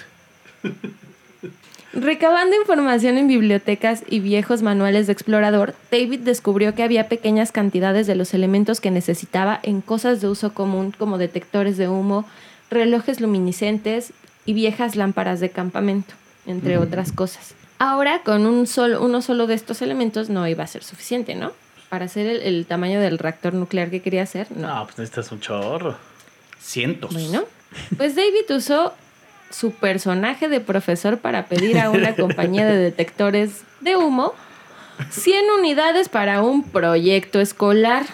[1.95, 8.07] Recabando información en bibliotecas y viejos manuales de explorador, David descubrió que había pequeñas cantidades
[8.07, 12.25] de los elementos que necesitaba en cosas de uso común como detectores de humo,
[12.71, 14.15] relojes luminiscentes
[14.47, 16.15] y viejas lámparas de campamento,
[16.47, 17.55] entre otras cosas.
[17.85, 21.51] Ahora, con un solo, uno solo de estos elementos no iba a ser suficiente, ¿no?
[21.89, 24.69] Para hacer el, el tamaño del reactor nuclear que quería hacer, no.
[24.69, 25.97] No, pues necesitas un chorro.
[26.61, 27.13] Cientos.
[27.13, 27.43] Bueno,
[27.97, 28.95] pues David usó
[29.51, 34.33] su personaje de profesor para pedir a una compañía de detectores de humo
[35.11, 38.07] 100 unidades para un proyecto escolar.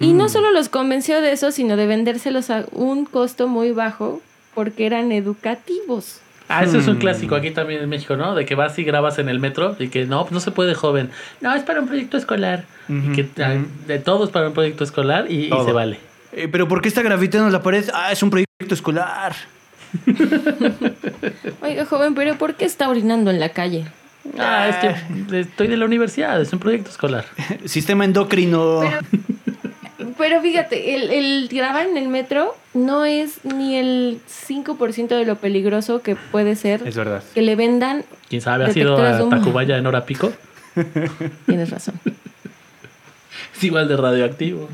[0.00, 4.22] Y no solo los convenció de eso, sino de vendérselos a un costo muy bajo
[4.54, 6.22] porque eran educativos.
[6.48, 7.00] Ah, eso es un Hmm.
[7.00, 8.34] clásico aquí también en México, ¿no?
[8.34, 10.74] De que vas y grabas en el metro y que no, pues no se puede
[10.74, 11.10] joven.
[11.40, 12.64] No, es para un proyecto escolar.
[12.88, 13.54] Y que ah,
[13.86, 15.98] de todo es para un proyecto escolar y, se vale.
[16.32, 17.84] Eh, pero ¿por qué está gravitando en la pared?
[17.92, 19.34] Ah, es un proyecto escolar.
[21.62, 23.86] Oiga, joven, pero ¿por qué está orinando en la calle?
[24.38, 27.24] Ah, es que estoy de la universidad, es un proyecto escolar.
[27.64, 28.80] Sistema endocrino.
[28.80, 29.00] Pero
[30.42, 36.02] fíjate, el, el grabar en el metro no es ni el 5% de lo peligroso
[36.02, 37.22] que puede ser Es verdad.
[37.34, 38.04] que le vendan.
[38.28, 38.64] ¿Quién sabe?
[38.64, 39.28] ¿Ha sido a.
[39.28, 40.32] Tacubaya en hora pico?
[41.46, 42.00] Tienes razón.
[43.56, 44.68] Es igual de radioactivo.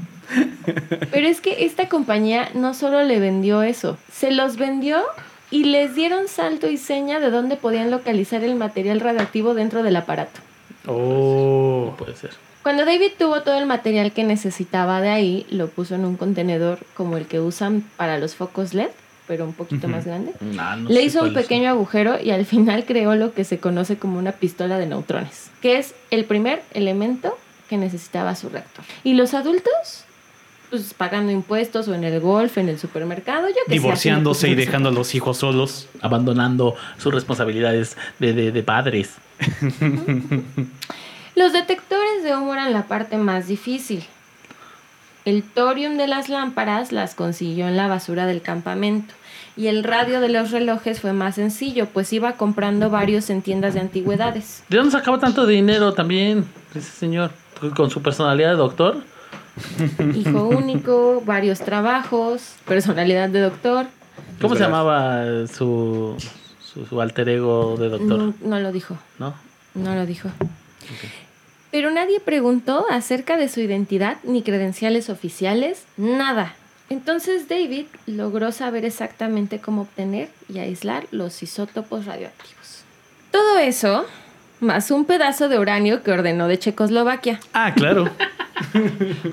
[1.10, 5.02] Pero es que esta compañía no solo le vendió eso, se los vendió
[5.50, 9.96] y les dieron salto y seña de dónde podían localizar el material radioactivo dentro del
[9.96, 10.40] aparato.
[10.86, 11.86] Oh.
[11.90, 12.30] No puede ser.
[12.62, 16.78] Cuando David tuvo todo el material que necesitaba de ahí, lo puso en un contenedor
[16.94, 18.90] como el que usan para los focos LED,
[19.26, 20.32] pero un poquito más grande.
[20.40, 21.34] Nah, no Le hizo un son.
[21.34, 25.50] pequeño agujero y al final creó lo que se conoce como una pistola de neutrones,
[25.60, 27.36] que es el primer elemento
[27.68, 28.84] que necesitaba su reactor.
[29.02, 30.04] Y los adultos,
[30.70, 34.50] pues pagando impuestos o en el golf, en el supermercado, yo que sé, Divorciándose y
[34.50, 35.88] haciendo cosas dejando a los hijos solos.
[36.00, 39.14] Abandonando sus responsabilidades de, de, de padres.
[41.34, 44.04] Los detectores de humo eran la parte más difícil.
[45.24, 49.14] El torium de las lámparas las consiguió en la basura del campamento.
[49.56, 53.74] Y el radio de los relojes fue más sencillo, pues iba comprando varios en tiendas
[53.74, 54.64] de antigüedades.
[54.68, 57.30] ¿De dónde sacaba tanto dinero también ese señor?
[57.76, 59.04] ¿Con su personalidad de doctor?
[60.14, 63.86] Hijo único, varios trabajos, personalidad de doctor.
[64.40, 66.16] ¿Cómo se llamaba su,
[66.60, 68.18] su, su alter ego de doctor?
[68.18, 69.34] No, no lo dijo, ¿No?
[69.74, 70.30] no lo dijo.
[71.72, 76.54] Pero nadie preguntó acerca de su identidad ni credenciales oficiales, nada.
[76.90, 82.84] Entonces David logró saber exactamente cómo obtener y aislar los isótopos radioactivos.
[83.30, 84.04] Todo eso,
[84.60, 87.40] más un pedazo de uranio que ordenó de Checoslovaquia.
[87.52, 88.08] Ah, claro.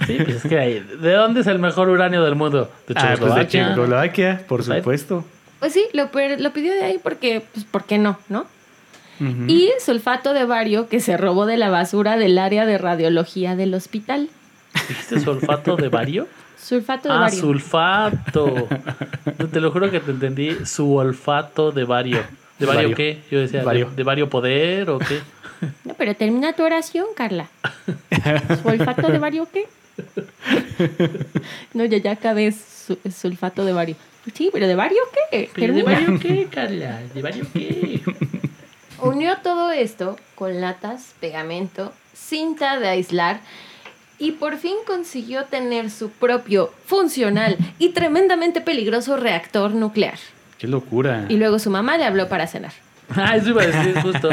[0.08, 2.72] Sí, pues es que hay- ¿De dónde es el mejor uranio del mundo?
[2.88, 4.38] De ah, pues de Checoslovaquia.
[4.48, 5.26] Por Pues supuesto.
[5.60, 8.18] Pues sí, lo, lo pidió de ahí porque, pues, ¿por qué no?
[8.28, 8.46] ¿No?
[9.48, 13.74] Y sulfato de bario que se robó de la basura del área de radiología del
[13.74, 14.30] hospital.
[14.88, 16.28] ¿Dijiste sulfato de bario?
[16.62, 17.40] Sulfato de Ah, bario.
[17.40, 18.68] sulfato.
[19.52, 20.58] Te lo juro que te entendí.
[20.66, 22.24] Su olfato de bario.
[22.60, 22.96] ¿De bario, Bario.
[22.98, 23.22] qué?
[23.32, 23.90] Yo decía, ¿de- Bario.
[23.96, 25.20] ¿de, vario poder o qué?
[25.86, 27.48] No, pero termina tu oración, Carla.
[28.62, 29.66] ¿Su olfato de bario qué?
[31.74, 33.96] No, ya, ya acabé su- sulfato de bario.
[34.34, 35.00] Sí, pero ¿de bario
[35.32, 35.50] qué?
[35.56, 37.00] ¿Pero ¿De vario qué, Carla?
[37.14, 38.02] ¿De vario qué?
[39.02, 43.40] Unió todo esto con latas, pegamento, cinta de aislar
[44.18, 50.20] y por fin consiguió tener su propio, funcional y tremendamente peligroso reactor nuclear.
[50.58, 51.26] Qué locura.
[51.30, 52.74] Y luego su mamá le habló para cenar.
[53.16, 54.30] Ah, eso iba a decir justo.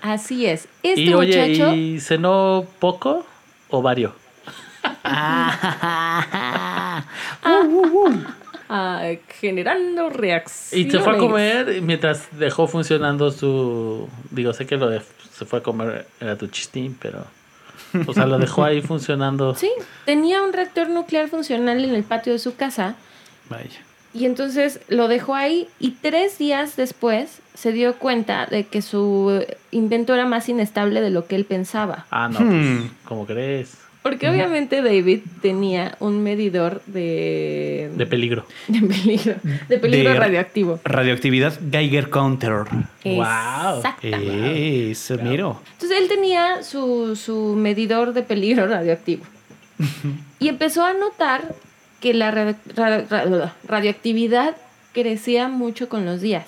[0.00, 0.68] Así es.
[0.82, 1.74] Este y oye, muchacho.
[1.74, 3.26] ¿y cenó poco
[3.68, 4.14] o vario?
[5.04, 7.04] ah,
[9.28, 10.86] generando reacciones.
[10.86, 14.08] Y se fue a comer mientras dejó funcionando su.
[14.30, 17.24] Digo, sé que lo de- se fue a comer era tu chistín, pero.
[18.06, 19.54] O sea, lo dejó ahí funcionando.
[19.54, 19.70] Sí,
[20.04, 22.96] tenía un reactor nuclear funcional en el patio de su casa
[23.48, 23.80] Vaya.
[24.12, 29.44] y entonces lo dejó ahí y tres días después se dio cuenta de que su
[29.70, 32.06] invento era más inestable de lo que él pensaba.
[32.10, 32.78] Ah, no, Hmm.
[32.78, 33.78] pues, ¿cómo crees?
[34.04, 38.44] Porque obviamente David tenía un medidor de, De peligro.
[38.68, 39.34] de peligro,
[39.66, 40.78] de peligro De- radioactivo.
[40.84, 42.52] Radioactividad Geiger Counter.
[43.02, 43.76] Guau.
[43.78, 44.90] Exactamente.
[44.90, 45.58] Eso, miro.
[45.72, 49.24] Entonces él tenía su, su medidor de peligro radioactivo.
[50.38, 51.54] y empezó a notar
[52.00, 54.54] que la ra- ra- ra- radioactividad
[54.92, 56.44] crecía mucho con los días.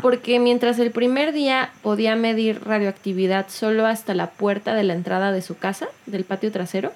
[0.00, 5.32] Porque mientras el primer día podía medir radioactividad solo hasta la puerta de la entrada
[5.32, 6.92] de su casa, del patio trasero,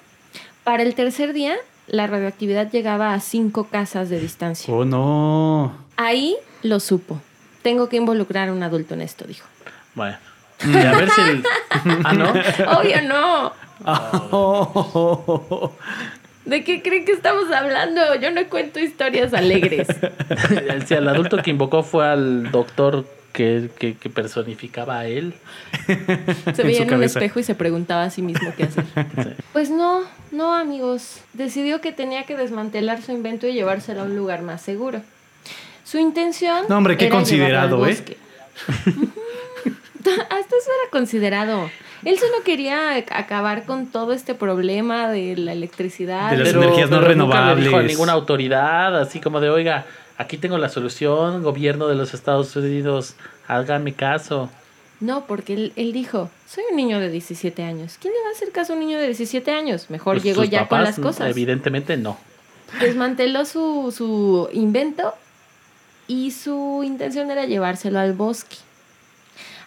[0.63, 1.55] para el tercer día
[1.87, 4.73] la radioactividad llegaba a cinco casas de distancia.
[4.73, 5.73] Oh, no.
[5.95, 7.21] Ahí lo supo.
[7.61, 9.47] Tengo que involucrar a un adulto en esto, dijo.
[9.95, 10.17] Bueno.
[10.65, 11.43] Y a ver si el.
[12.03, 12.31] Ah, no.
[12.79, 13.53] Obvio no.
[16.47, 18.15] ¿De qué creen que estamos hablando?
[18.15, 19.87] Yo no cuento historias alegres.
[20.87, 25.33] Si el adulto que invocó fue al doctor que, que, que personificaba a él.
[25.85, 28.85] Se En veía su en un espejo y se preguntaba a sí mismo qué hacer.
[28.85, 29.29] Sí.
[29.51, 31.19] Pues no, no amigos.
[31.33, 35.01] Decidió que tenía que desmantelar su invento y llevárselo a un lugar más seguro.
[35.83, 36.65] Su intención...
[36.69, 37.97] No, hombre, qué era considerado, al ¿eh?
[39.99, 41.69] Hasta eso era considerado.
[42.07, 46.31] Él solo quería acabar con todo este problema de la electricidad.
[46.31, 47.65] De las energías no nunca le renovables.
[47.65, 49.85] dijo a ninguna autoridad, así como de, oiga,
[50.17, 53.15] aquí tengo la solución, gobierno de los Estados Unidos,
[53.49, 54.49] hágame caso.
[55.01, 57.97] No, porque él, él dijo, soy un niño de 17 años.
[57.99, 59.89] ¿Quién le va a hacer caso a un niño de 17 años?
[59.89, 61.29] Mejor Pues llego ya con las cosas.
[61.29, 62.17] Evidentemente no.
[62.79, 65.13] Desmanteló su, su invento
[66.07, 68.55] y su intención era llevárselo al bosque.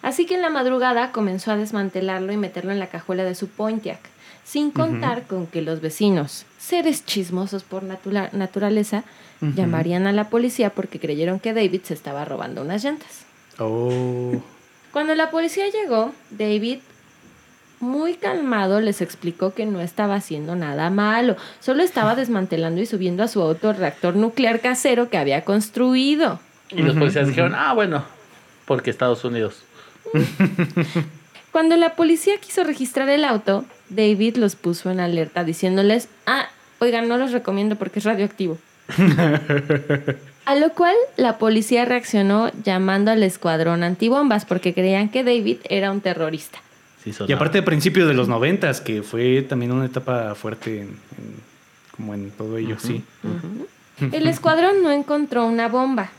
[0.01, 3.47] Así que en la madrugada comenzó a desmantelarlo y meterlo en la cajuela de su
[3.47, 3.99] Pontiac,
[4.43, 9.03] sin contar con que los vecinos, seres chismosos por natura- naturaleza,
[9.41, 13.25] llamarían a la policía porque creyeron que David se estaba robando unas llantas.
[13.57, 14.41] Oh.
[14.91, 16.79] Cuando la policía llegó, David
[17.79, 23.23] muy calmado, les explicó que no estaba haciendo nada malo, solo estaba desmantelando y subiendo
[23.23, 26.39] a su auto reactor nuclear casero que había construido.
[26.69, 28.03] Y los policías dijeron, ah, bueno,
[28.65, 29.63] porque Estados Unidos.
[31.51, 36.47] Cuando la policía quiso registrar el auto, David los puso en alerta diciéndoles, ah,
[36.79, 38.57] oigan, no los recomiendo porque es radioactivo.
[40.45, 45.91] A lo cual la policía reaccionó llamando al escuadrón antibombas porque creían que David era
[45.91, 46.59] un terrorista.
[47.03, 50.87] Sí, Y aparte de principios de los noventas, que fue también una etapa fuerte en,
[50.87, 51.51] en-
[51.95, 53.03] como en todo ello, sí.
[54.11, 56.09] El escuadrón no encontró una bomba,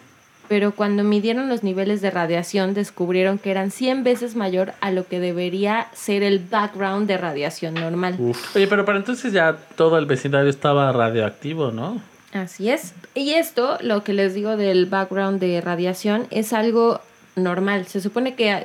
[0.48, 5.07] pero cuando midieron los niveles de radiación descubrieron que eran 100 veces mayor a lo
[5.07, 8.16] que debería ser el background de radiación normal.
[8.18, 8.57] Uf.
[8.57, 12.00] Oye, pero para entonces ya todo el vecindario estaba radioactivo, ¿no?
[12.33, 12.94] Así es.
[13.14, 17.00] Y esto, lo que les digo del background de radiación, es algo
[17.37, 17.87] normal.
[17.87, 18.64] Se supone que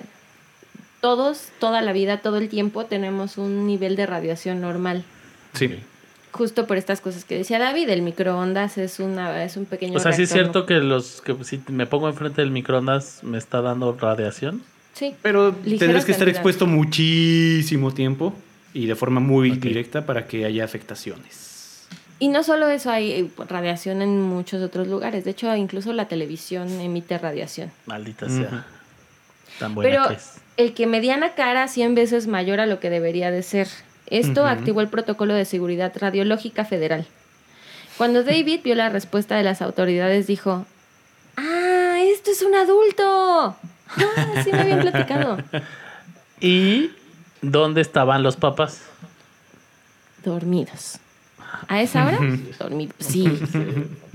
[1.01, 5.03] todos, toda la vida, todo el tiempo, tenemos un nivel de radiación normal.
[5.53, 5.79] Sí.
[6.37, 9.99] Justo por estas cosas que decía David, el microondas es una es un pequeño O
[9.99, 13.61] sea, sí es cierto que los que si me pongo enfrente del microondas me está
[13.61, 14.61] dando radiación.
[14.93, 15.15] Sí.
[15.21, 16.39] Pero Ligera tendrás que estar cantidad.
[16.39, 18.33] expuesto muchísimo tiempo
[18.73, 21.87] y de forma muy directa para que haya afectaciones.
[22.19, 25.23] Y no solo eso, hay eh, radiación en muchos otros lugares.
[25.23, 27.71] De hecho, incluso la televisión emite radiación.
[27.85, 28.65] Maldita sea.
[29.59, 30.35] Tan buena Pero que es.
[30.57, 33.67] el que mediana cara 100 veces mayor a lo que debería de ser.
[34.09, 37.05] Esto activó el protocolo de seguridad radiológica federal.
[37.97, 40.65] Cuando David vio la respuesta de las autoridades, dijo,
[41.35, 43.55] ¡Ah, esto es un adulto!
[43.89, 45.37] Ah, sí me habían platicado.
[46.39, 46.91] ¿Y
[47.41, 48.83] dónde estaban los papás?
[50.23, 50.99] Dormidos.
[51.67, 52.19] ¿A esa hora?
[52.59, 52.95] Dormidos.
[52.99, 53.39] Sí.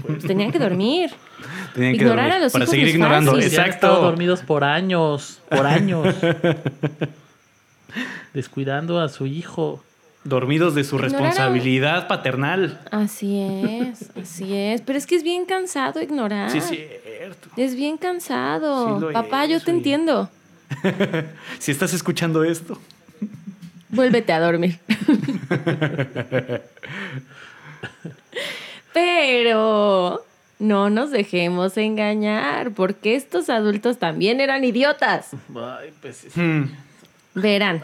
[0.06, 1.10] Pues tenían que dormir.
[1.74, 3.38] Tenían que Ignorar dormir a los para hijos seguir ignorando.
[3.38, 4.00] Exacto.
[4.00, 6.14] dormidos por años, por años.
[8.34, 9.82] Descuidando a su hijo.
[10.24, 12.80] Dormidos de su Ignorar a- responsabilidad paternal.
[12.92, 14.80] Así es, así es.
[14.82, 16.48] Pero es que es bien cansado ignorar.
[16.48, 17.48] Sí, es cierto.
[17.56, 19.00] Es bien cansado.
[19.00, 19.78] Sí Papá, yo te oye.
[19.78, 20.30] entiendo.
[21.58, 22.78] Si estás escuchando esto.
[23.88, 24.78] Vuélvete a dormir.
[28.92, 30.24] Pero
[30.58, 35.30] no nos dejemos engañar, porque estos adultos también eran idiotas.
[35.54, 36.64] Ay, pues sí, Hmm.
[37.34, 37.82] Verán,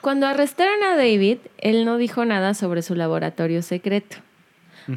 [0.00, 4.16] cuando arrestaron a David, él no dijo nada sobre su laboratorio secreto.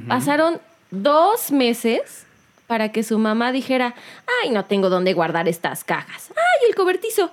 [0.07, 0.59] Pasaron
[0.91, 2.25] dos meses
[2.67, 3.93] para que su mamá dijera,
[4.41, 6.31] ay, no tengo dónde guardar estas cajas.
[6.31, 7.31] Ay, el cobertizo.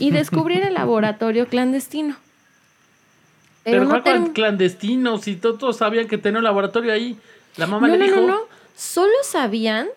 [0.00, 2.16] Y descubriera el laboratorio clandestino.
[3.62, 5.18] Pero, no ¿cuál term- clandestino?
[5.18, 7.16] Si to- todos sabían que tenía un laboratorio ahí.
[7.56, 8.16] La mamá no, le no, dijo.
[8.22, 8.40] no, no.
[8.74, 9.88] Solo sabían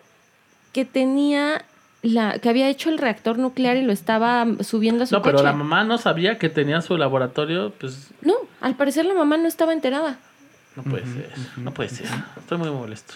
[0.72, 1.64] que tenía
[2.04, 5.38] la, que había hecho el reactor nuclear y lo estaba subiendo a su No, pero
[5.38, 5.44] coche.
[5.44, 7.72] la mamá no sabía que tenía su laboratorio.
[7.80, 10.18] Pues No, al parecer la mamá no estaba enterada.
[10.76, 11.30] no puede ser.
[11.56, 12.06] No puede ser.
[12.38, 13.14] Estoy muy molesto.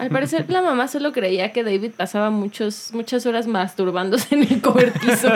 [0.00, 4.60] Al parecer la mamá solo creía que David pasaba muchos, muchas horas masturbándose en el
[4.60, 5.28] cobertizo.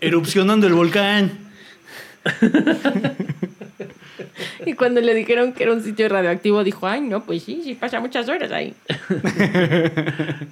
[0.00, 1.32] Erupcionando el volcán.
[4.64, 7.74] y cuando le dijeron que era un sitio radioactivo, dijo, ay, no, pues sí, sí
[7.74, 8.74] pasa muchas horas ahí.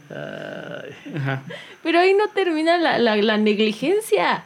[1.16, 1.42] Ajá.
[1.82, 4.42] Pero ahí no termina la, la- la negligencia.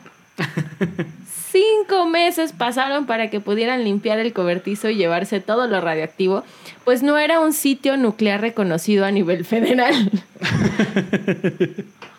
[1.51, 6.45] Cinco meses pasaron para que pudieran limpiar el cobertizo y llevarse todo lo radioactivo,
[6.85, 9.95] pues no era un sitio nuclear reconocido a nivel federal.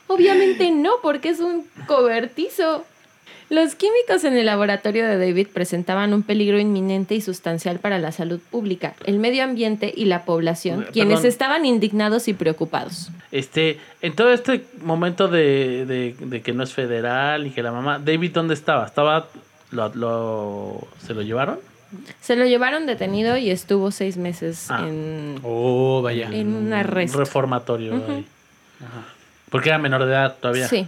[0.07, 2.85] Obviamente no, porque es un cobertizo.
[3.49, 8.11] Los químicos en el laboratorio de David presentaban un peligro inminente y sustancial para la
[8.11, 10.93] salud pública, el medio ambiente y la población, Perdón.
[10.93, 13.09] quienes estaban indignados y preocupados.
[13.31, 17.71] Este, en todo este momento de, de- de que no es federal y que la
[17.71, 17.97] mamá.
[17.97, 18.85] David, ¿dónde estaba?
[18.85, 19.27] ¿Estaba.
[19.71, 21.59] Lo, lo- ¿Se lo llevaron?
[22.21, 24.85] Se lo llevaron detenido y estuvo seis meses Ah.
[24.87, 26.29] en, Oh, vaya.
[26.31, 27.17] en un arresto.
[27.17, 28.25] reformatorio ahí.
[29.49, 30.67] Porque era menor de edad todavía.
[30.67, 30.87] Sí.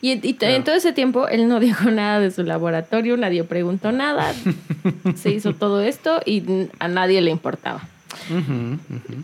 [0.00, 3.92] Y, y en todo ese tiempo él no dijo nada de su laboratorio, nadie preguntó
[3.92, 4.34] nada.
[5.16, 6.42] Se hizo todo esto y
[6.78, 7.88] a nadie le importaba.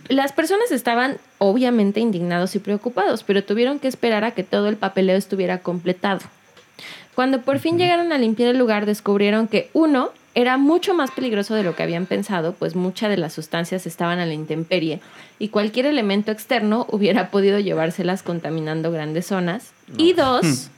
[0.08, 4.76] Las personas estaban obviamente indignados y preocupados, pero tuvieron que esperar a que todo el
[4.76, 6.20] papeleo estuviera completado.
[7.14, 10.10] Cuando por fin llegaron a limpiar el lugar, descubrieron que uno
[10.40, 14.20] era mucho más peligroso de lo que habían pensado, pues muchas de las sustancias estaban
[14.20, 15.00] a la intemperie
[15.40, 19.72] y cualquier elemento externo hubiera podido llevárselas contaminando grandes zonas.
[19.96, 20.70] Y dos,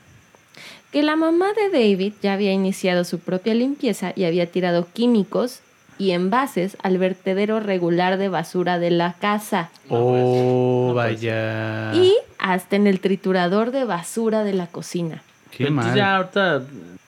[0.93, 5.61] que la mamá de David ya había iniciado su propia limpieza y había tirado químicos
[5.99, 11.93] y envases al vertedero regular de basura de la casa Oh, No vaya.
[11.95, 15.23] y hasta en el triturador de basura de la cocina.
[15.51, 15.97] Qué Entonces mal.
[15.99, 16.63] ya ahorita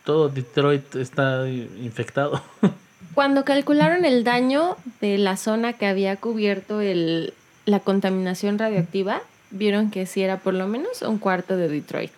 [0.04, 2.42] todo Detroit está infectado.
[3.14, 7.34] Cuando calcularon el daño de la zona que había cubierto el,
[7.66, 12.12] la contaminación radioactiva, vieron que sí era por lo menos un cuarto de Detroit.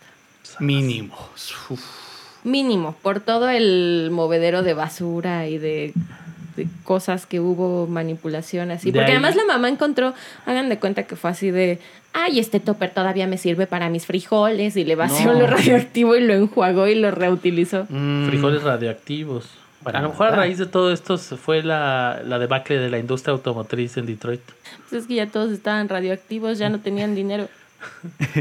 [0.60, 1.16] Mínimo.
[1.68, 1.80] Uf.
[2.44, 5.94] Mínimo, por todo el movedero de basura y de,
[6.56, 8.90] de cosas que hubo manipulación así.
[8.90, 10.14] De Porque ahí- además la mamá encontró,
[10.46, 11.78] hagan de cuenta que fue así de,
[12.12, 15.40] ay, este topper todavía me sirve para mis frijoles y le vació No.
[15.40, 17.86] lo radioactivo y lo enjuagó y lo reutilizó.
[17.88, 18.28] Mm.
[18.28, 19.50] Frijoles radioactivos.
[19.84, 22.98] A lo mejor a raíz de todo esto se fue la, la debacle de la
[22.98, 24.40] industria automotriz en Detroit.
[24.88, 27.48] Pues es que ya todos estaban radioactivos, ya no tenían dinero.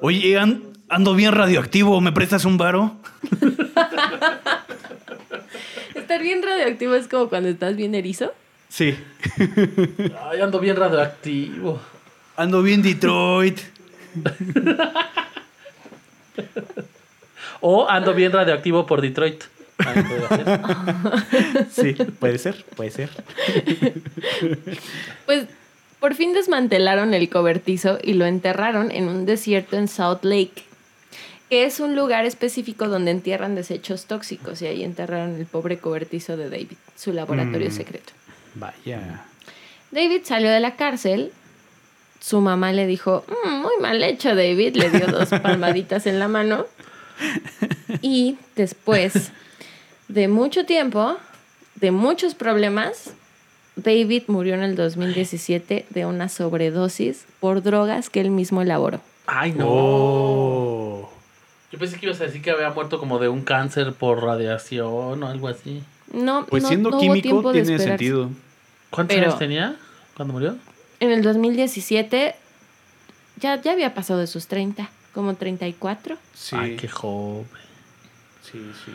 [0.00, 2.96] Oye, an- ando bien radioactivo, ¿me prestas un varo?
[6.06, 8.32] Estar bien radioactivo es como cuando estás bien erizo.
[8.68, 8.96] Sí.
[10.30, 11.80] Ay, ando bien radioactivo.
[12.36, 13.58] Ando bien Detroit.
[17.60, 19.42] O ando bien radioactivo por Detroit.
[21.72, 23.10] Sí, puede ser, puede ser.
[25.24, 25.46] Pues
[25.98, 30.62] por fin desmantelaron el cobertizo y lo enterraron en un desierto en South Lake,
[31.48, 36.36] que es un lugar específico donde entierran desechos tóxicos y ahí enterraron el pobre cobertizo
[36.36, 37.72] de David, su laboratorio Mm.
[37.72, 38.12] secreto.
[38.54, 39.24] Vaya.
[39.90, 41.32] David salió de la cárcel.
[42.20, 46.26] Su mamá le dijo, "Mm, muy mal hecho David, le dio dos palmaditas en la
[46.28, 46.66] mano.
[48.02, 49.30] Y después
[50.08, 51.16] de mucho tiempo,
[51.76, 53.10] de muchos problemas,
[53.76, 59.00] David murió en el 2017 de una sobredosis por drogas que él mismo elaboró.
[59.26, 59.66] Ay, no.
[59.68, 61.10] Oh.
[61.76, 65.22] Yo pensé que ibas a decir que había muerto como de un cáncer por radiación
[65.22, 65.82] o algo así.
[66.10, 68.30] No, Pues no- siendo no químico tiene sentido.
[68.88, 69.76] ¿Cuántos Pero- años tenía
[70.16, 70.56] cuando murió?
[71.00, 72.34] En el 2017
[73.38, 76.16] ya, ya había pasado de sus 30, como 34.
[76.32, 76.56] Sí.
[76.58, 77.44] Ay, qué joven.
[78.40, 78.92] Sí, sí.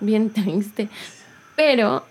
[0.00, 0.88] Bien triste.
[1.54, 2.04] Pero,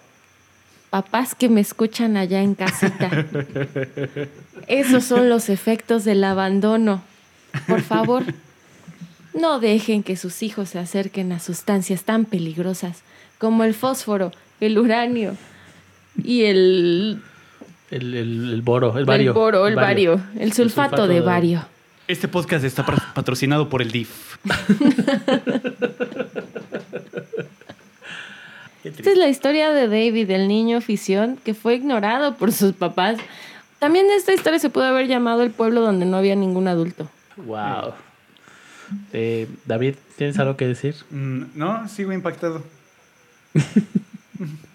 [0.91, 3.09] papás que me escuchan allá en casita,
[4.67, 7.03] esos son los efectos del abandono.
[7.67, 8.23] Por favor,
[9.33, 13.03] no dejen que sus hijos se acerquen a sustancias tan peligrosas
[13.37, 15.35] como el fósforo, el uranio
[16.23, 17.21] y el,
[17.91, 19.33] El, el, el boro, el el bario.
[19.33, 21.65] boro, el bario, el sulfato de bario.
[22.07, 24.37] Este podcast está patrocinado por el DIF.
[28.83, 33.17] Esta es la historia de David, el niño fisión, que fue ignorado por sus papás.
[33.77, 37.09] También esta historia se puede haber llamado el pueblo donde no había ningún adulto.
[37.37, 37.93] Wow.
[39.13, 40.95] Eh, David, ¿tienes algo que decir?
[41.11, 42.63] Mm, no, sigo impactado.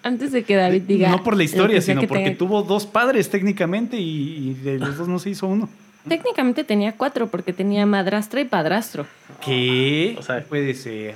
[0.03, 1.09] Antes de que David diga.
[1.09, 4.77] no por la historia, sino que porque tenga- tuvo dos padres técnicamente y, y de
[4.77, 5.67] los dos no se hizo uno.
[6.07, 9.07] Técnicamente tenía cuatro porque tenía madrastra y padrastro.
[9.43, 10.15] ¿Qué?
[10.19, 11.15] O sea- puede ser.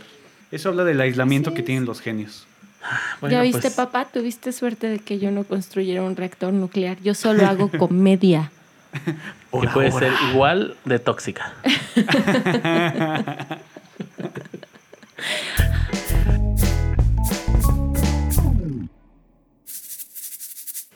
[0.52, 2.48] Eso habla del aislamiento que tienen los genios.
[3.22, 4.06] Bueno, ¿Ya viste, pues, papá?
[4.12, 6.98] Tuviste suerte de que yo no construyera un reactor nuclear.
[7.04, 8.52] Yo solo hago comedia.
[9.52, 11.54] Que puede ser igual de tóxica.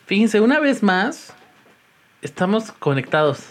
[0.06, 1.34] Fíjense, una vez más,
[2.22, 3.46] estamos conectados.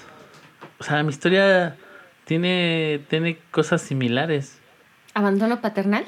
[0.79, 1.77] O sea, mi historia
[2.25, 4.61] tiene, tiene cosas similares.
[5.15, 6.05] ¿Abandono paternal?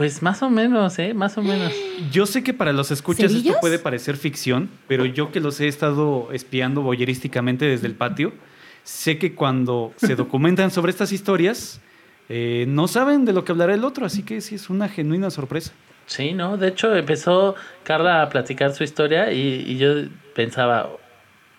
[0.00, 1.12] Pues más o menos, ¿eh?
[1.12, 1.74] Más o menos.
[2.10, 5.68] Yo sé que para los escuchas esto puede parecer ficción, pero yo que los he
[5.68, 8.32] estado espiando voyerísticamente desde el patio,
[8.82, 11.82] sé que cuando se documentan sobre estas historias,
[12.30, 15.28] eh, no saben de lo que hablará el otro, así que sí es una genuina
[15.28, 15.72] sorpresa.
[16.06, 16.56] Sí, ¿no?
[16.56, 20.88] De hecho, empezó Carla a platicar su historia y, y yo pensaba,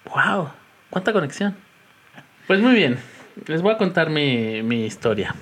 [0.05, 0.49] wow,
[0.89, 1.55] cuánta conexión.
[2.47, 2.97] Pues muy bien,
[3.45, 5.35] les voy a contar mi, mi historia.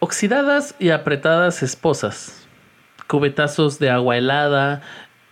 [0.00, 2.46] Oxidadas y apretadas esposas,
[3.08, 4.80] cubetazos de agua helada,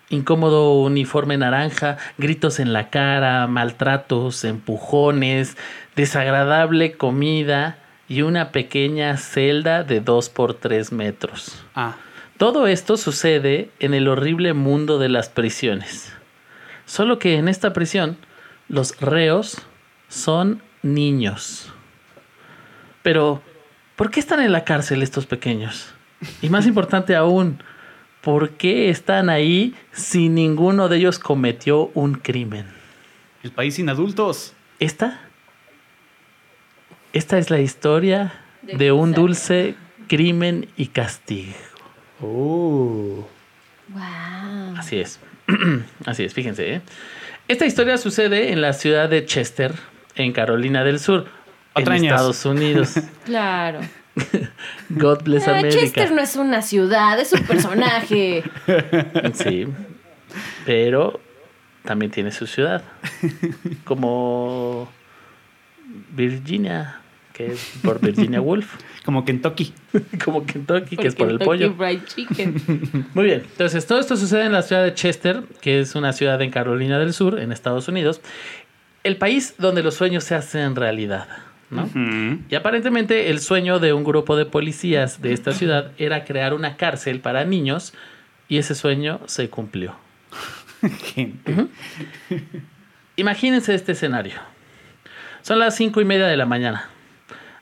[0.08, 5.56] incómodo uniforme naranja, gritos en la cara, maltratos, empujones,
[5.94, 11.64] desagradable comida y una pequeña celda de 2 por 3 metros.
[11.76, 11.94] Ah,
[12.36, 16.12] Todo esto sucede en el horrible mundo de las prisiones.
[16.86, 18.16] Solo que en esta prisión
[18.68, 19.62] los reos
[20.08, 21.72] son niños.
[23.02, 23.42] Pero,
[23.96, 25.92] ¿por qué están en la cárcel estos pequeños?
[26.40, 27.62] Y más importante aún,
[28.20, 32.76] ¿por qué están ahí si ninguno de ellos cometió un crimen?
[33.46, 34.54] el país sin adultos.
[34.80, 35.20] Esta,
[37.12, 39.76] esta es la historia De de un dulce
[40.08, 41.54] crimen y castigo.
[42.20, 43.26] Oh.
[43.88, 44.76] ¡Wow!
[44.76, 45.20] Así es.
[46.04, 46.74] Así es, fíjense.
[46.74, 46.80] ¿eh?
[47.46, 49.72] Esta historia sucede en la ciudad de Chester,
[50.16, 51.26] en Carolina del Sur.
[51.76, 52.04] En.
[52.04, 52.94] Estados Unidos.
[53.24, 53.80] Claro.
[54.88, 55.80] God bless Ah, America.
[55.80, 58.42] Chester no es una ciudad, es un personaje.
[59.34, 59.66] Sí.
[60.64, 61.20] Pero
[61.84, 62.82] también tiene su ciudad.
[63.84, 64.88] Como
[66.10, 67.00] Virginia,
[67.32, 68.74] que es por Virginia Woolf.
[69.04, 69.72] Como Kentucky.
[70.24, 71.74] Como Kentucky, que es por el pollo.
[71.74, 73.06] Fried Chicken.
[73.14, 76.40] Muy bien, entonces todo esto sucede en la ciudad de Chester, que es una ciudad
[76.42, 78.20] en Carolina del Sur, en Estados Unidos,
[79.04, 81.28] el país donde los sueños se hacen realidad.
[82.48, 86.76] Y aparentemente el sueño de un grupo de policías de esta ciudad era crear una
[86.76, 87.92] cárcel para niños
[88.48, 89.96] y ese sueño se cumplió.
[91.14, 91.66] Gente.
[93.16, 94.34] Imagínense este escenario.
[95.42, 96.88] Son las cinco y media de la mañana.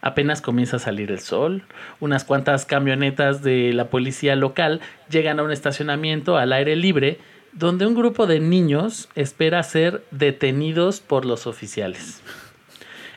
[0.03, 1.63] Apenas comienza a salir el sol.
[2.01, 7.19] Unas cuantas camionetas de la policía local llegan a un estacionamiento al aire libre
[7.53, 12.21] donde un grupo de niños espera ser detenidos por los oficiales.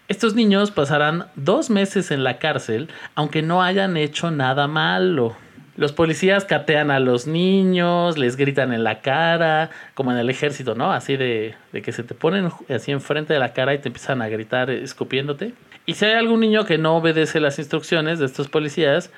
[0.07, 5.35] Estos niños pasarán dos meses en la cárcel aunque no hayan hecho nada malo.
[5.75, 10.75] Los policías catean a los niños, les gritan en la cara, como en el ejército,
[10.75, 10.93] ¿no?
[10.93, 14.21] Así de, de que se te ponen así enfrente de la cara y te empiezan
[14.21, 15.53] a gritar escupiéndote.
[15.85, 19.11] Y si hay algún niño que no obedece las instrucciones de estos policías,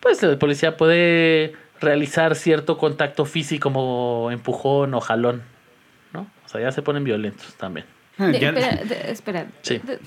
[0.00, 5.42] pues el policía puede realizar cierto contacto físico como empujón o jalón,
[6.14, 6.22] ¿no?
[6.44, 7.86] O sea, ya se ponen violentos también.
[8.28, 9.46] De- Ya- espera, de- espera.
[9.62, 9.78] Sí.
[9.82, 9.98] De,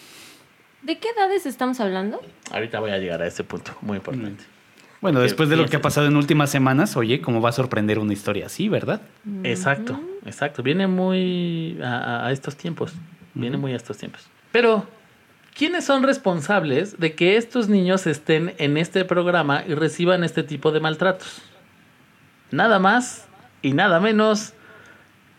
[0.83, 2.21] ¿de qué edades estamos hablando?
[2.51, 4.43] Ahorita voy a llegar a ese punto, muy importante.
[5.01, 7.99] Bueno, después de lo que ha pasado en últimas semanas, oye, ¿cómo va a sorprender
[7.99, 9.01] una historia así, verdad?
[9.43, 10.63] Exacto, exacto.
[10.63, 12.93] Viene muy a, a- a estos tiempos.
[13.35, 14.27] Viene muy a estos tiempos.
[14.51, 14.87] Pero,
[15.55, 20.71] ¿quiénes son responsables de que estos niños estén en este programa y reciban este tipo
[20.71, 21.41] de maltratos?
[22.51, 23.27] Nada más
[23.61, 24.53] y nada menos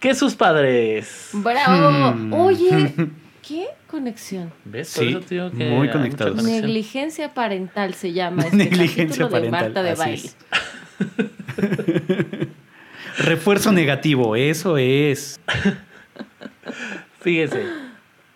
[0.00, 1.30] que sus padres.
[1.32, 2.12] ¡Bravo!
[2.12, 2.32] Hmm.
[2.32, 2.92] Oye,
[3.46, 4.52] ¿qué conexión?
[4.64, 4.88] ¿Ves?
[4.88, 6.42] Sí, Por eso te digo que muy conectados.
[6.42, 10.30] Negligencia parental se llama este Negligencia capítulo de Marta de Baile.
[13.18, 15.40] Refuerzo negativo, eso es.
[17.20, 17.64] Fíjese,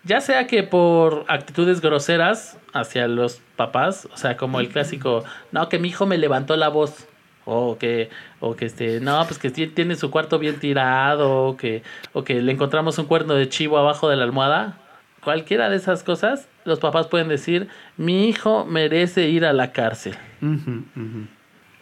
[0.03, 5.69] ya sea que por actitudes groseras hacia los papás, o sea, como el clásico, no,
[5.69, 7.07] que mi hijo me levantó la voz,
[7.45, 8.09] o que,
[8.41, 12.41] o que este, no, pues que tiene su cuarto bien tirado, o que, o que
[12.41, 14.77] le encontramos un cuerno de chivo abajo de la almohada,
[15.23, 20.15] cualquiera de esas cosas, los papás pueden decir, mi hijo merece ir a la cárcel.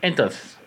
[0.01, 0.58] Entonces,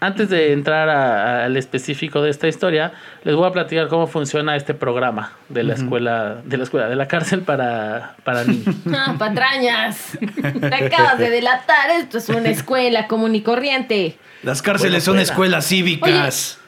[0.00, 2.92] antes de entrar a- al específico de esta historia,
[3.24, 6.96] les voy a platicar cómo funciona este programa de la escuela, de la escuela, de
[6.96, 8.74] la cárcel para, para niños.
[8.94, 10.18] ¡Ah, patrañas!
[10.60, 11.90] Te acabas de delatar.
[11.90, 14.18] Esto es una escuela común y corriente.
[14.42, 15.22] Las cárceles Bueno, son fuera.
[15.22, 16.58] escuelas cívicas.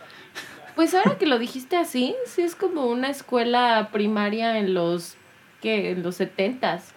[0.75, 5.17] Pues ahora que lo dijiste así, sí es como una escuela primaria en los
[5.61, 5.91] ¿qué?
[5.91, 6.93] En los setentas.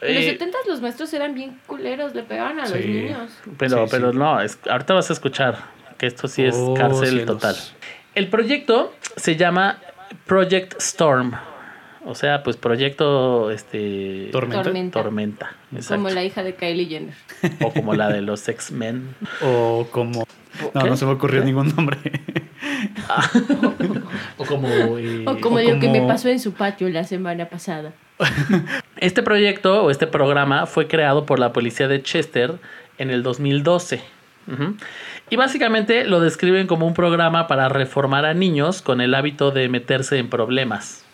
[0.00, 3.30] En los Eh, setentas los maestros eran bien culeros, le pegaban a los niños.
[3.58, 4.18] pero, Sí, pero sí.
[4.18, 5.56] no, es- ahorita vas a escuchar
[5.98, 7.26] que esto sí es Oh, cárcel cielos.
[7.26, 7.56] total.
[8.14, 9.78] El proyecto se llama
[10.26, 11.32] Project Storm.
[12.04, 15.02] O sea, pues proyecto este Tormenta.
[15.02, 15.56] Tormenta.
[15.88, 17.14] Como la hija de Kylie Jenner.
[17.60, 19.14] o como la de los X-Men.
[19.42, 20.26] O como.
[20.74, 20.88] No, ¿Qué?
[20.88, 21.98] no se me ocurrió ningún nombre.
[24.36, 24.68] O como
[24.98, 27.92] eh, O como o lo que me pasó en su patio la semana pasada.
[28.96, 32.56] Este proyecto o este programa fue creado por la policía de Chester
[32.98, 34.02] en el 2012.
[34.48, 34.74] Ujú.
[35.30, 39.68] Y básicamente lo describen como un programa para reformar a niños con el hábito de
[39.68, 41.04] meterse en problemas.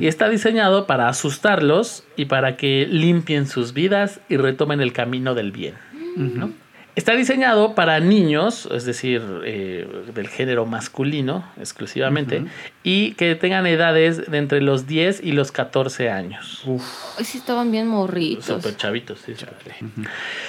[0.00, 5.34] Y está diseñado para asustarlos y para que limpien sus vidas y retomen el camino
[5.34, 5.74] del bien.
[6.16, 6.52] ¿no?
[6.96, 12.46] Está diseñado para niños, es decir, eh, del género masculino exclusivamente,
[12.82, 16.62] y que tengan edades de entre los 10 y los 14 años.
[16.64, 16.80] Hoy
[17.22, 18.46] sí estaban bien morritos.
[18.46, 19.34] Súper chavitos, sí.
[19.34, 19.74] súper.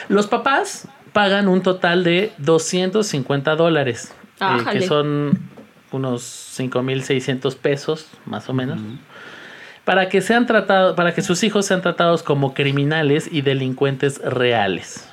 [0.07, 5.37] Los papás pagan un total de 250 dólares, eh, que son
[5.91, 6.23] unos
[6.57, 8.79] 5.600 pesos, más o menos,
[9.87, 15.07] para que sean tratados, para que sus hijos sean tratados como criminales y delincuentes reales.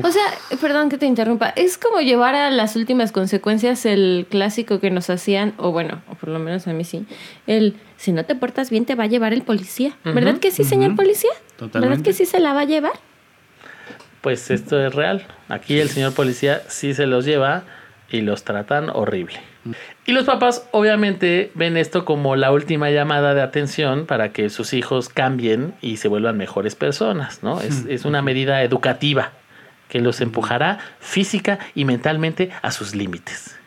[0.00, 0.22] O sea,
[0.60, 5.10] perdón que te interrumpa, es como llevar a las últimas consecuencias el clásico que nos
[5.10, 7.04] hacían, o bueno, o por lo menos a mí sí,
[7.48, 9.96] el si no te portas bien te va a llevar el policía.
[10.04, 11.32] ¿Verdad que sí, señor policía?
[11.32, 12.04] ¿Verdad Totalmente.
[12.04, 12.92] que sí se la va a llevar?
[14.20, 15.26] Pues esto es real.
[15.48, 17.64] Aquí el señor policía sí se los lleva
[18.08, 19.40] y los tratan horrible.
[20.04, 24.72] Y los papás obviamente ven esto como la última llamada de atención para que sus
[24.72, 27.60] hijos cambien y se vuelvan mejores personas, ¿no?
[27.60, 29.30] Es, es una medida educativa
[29.88, 33.58] que los empujará física y mentalmente a sus límites.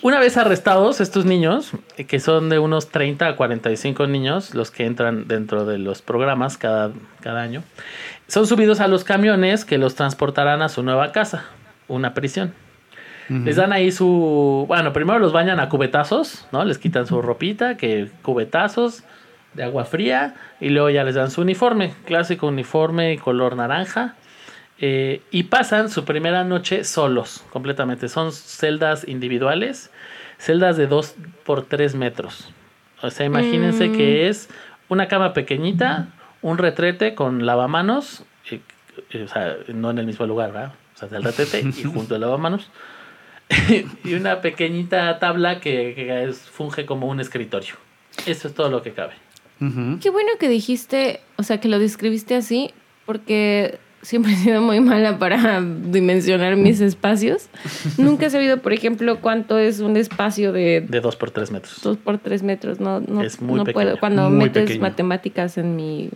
[0.00, 1.72] Una vez arrestados estos niños,
[2.06, 6.56] que son de unos 30 a 45 niños, los que entran dentro de los programas
[6.56, 7.64] cada, cada año,
[8.28, 11.46] son subidos a los camiones que los transportarán a su nueva casa,
[11.88, 12.54] una prisión.
[13.28, 14.64] Les dan ahí su...
[14.68, 16.64] Bueno, primero los bañan a cubetazos, ¿no?
[16.64, 19.04] Les quitan su ropita, que cubetazos
[19.54, 24.14] de agua fría, y luego ya les dan su uniforme, clásico uniforme color naranja.
[24.84, 28.08] eh, y pasan su primera noche solos, completamente.
[28.08, 29.92] Son celdas individuales,
[30.38, 31.14] celdas de 2
[31.44, 32.50] por 3 metros.
[33.00, 33.96] O sea, imagínense Mm.
[33.96, 34.48] que es
[34.88, 36.08] una cama pequeñita,
[36.40, 38.60] un retrete con lavamanos, eh,
[39.10, 40.72] eh, o sea, no en el mismo lugar, ¿verdad?
[40.96, 42.68] O sea, del retrete y junto al lavamanos.
[44.04, 47.74] y una pequeñita tabla que, que es- funge como un escritorio.
[48.26, 49.14] Eso es todo lo que cabe.
[49.60, 49.98] Ujú.
[50.00, 52.72] Qué bueno que dijiste, o sea, que lo describiste así,
[53.06, 57.48] porque siempre he sido muy mala para dimensionar mis espacios.
[57.98, 61.80] Nunca he sabido, por ejemplo, cuánto es un espacio de De 2 por 3 metros.
[61.82, 62.80] dos por tres metros.
[62.80, 64.00] No, no, Es muy no pequeño, puedo.
[64.00, 64.82] Cuando muy metes pequeño.
[64.82, 66.10] matemáticas en mi...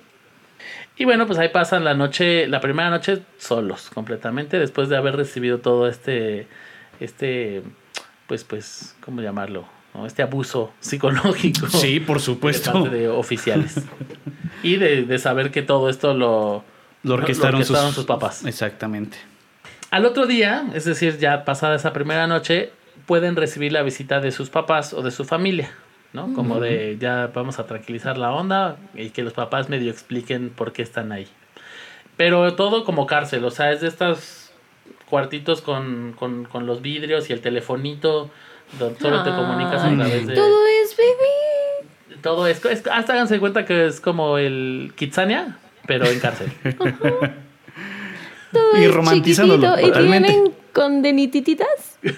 [0.99, 5.15] Y bueno, pues ahí pasan la noche, la primera noche solos, completamente, después de haber
[5.15, 6.47] recibido todo este,
[7.01, 7.63] este,
[8.27, 9.65] pues, pues, ¿cómo llamarlo?
[9.95, 10.07] ¿No?
[10.07, 11.67] Este abuso psicológico.
[11.71, 12.73] Sí, por De supuesto.
[12.73, 13.83] parte de oficiales.
[14.63, 16.65] y de, de saber que todo esto lo,
[17.03, 17.97] Lo orquestaron, orquestaron sus...
[17.97, 18.45] sus papás.
[18.45, 19.17] Exactamente.
[19.91, 22.73] Al otro día, es decir, ya pasada esa primera noche,
[23.07, 25.71] pueden recibir la visita de sus papás o de su familia,
[26.13, 26.35] ¿no?
[26.35, 30.73] Como de ya vamos a tranquilizar la onda y que los papás medio expliquen por
[30.73, 31.29] qué están ahí.
[32.17, 34.46] Pero todo como cárcel, o sea, es de estos
[35.09, 38.31] cuartitos con, con, con los vidrios y el telefonito
[38.79, 40.35] donde solo te comunicas a través de...
[40.35, 42.19] Todo es bebé.
[42.23, 46.51] Todo es, es- hasta háganse cuenta que es como el Kitsania, pero en cárcel.
[48.53, 49.79] Todo Y es romantizándolo.
[49.81, 51.99] ¿Y tienen condenitititas?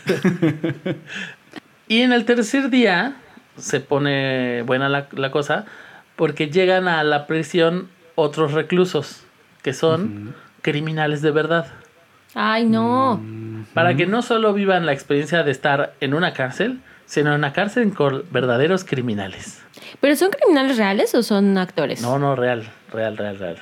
[1.91, 3.17] Y en el tercer día
[3.57, 5.65] se pone buena la, la cosa
[6.17, 9.25] porque llegan a la prisión otros reclusos
[9.63, 11.67] que son criminales de verdad.
[12.35, 13.21] Ay, no.
[13.75, 17.53] Para que no solo vivan la experiencia de estar en una cárcel, sino en una
[17.53, 19.63] cárcel con verdaderos criminales.
[20.01, 22.03] ¿Pero son criminales reales o son actores?
[22.03, 23.57] No, no, real, real, real, real.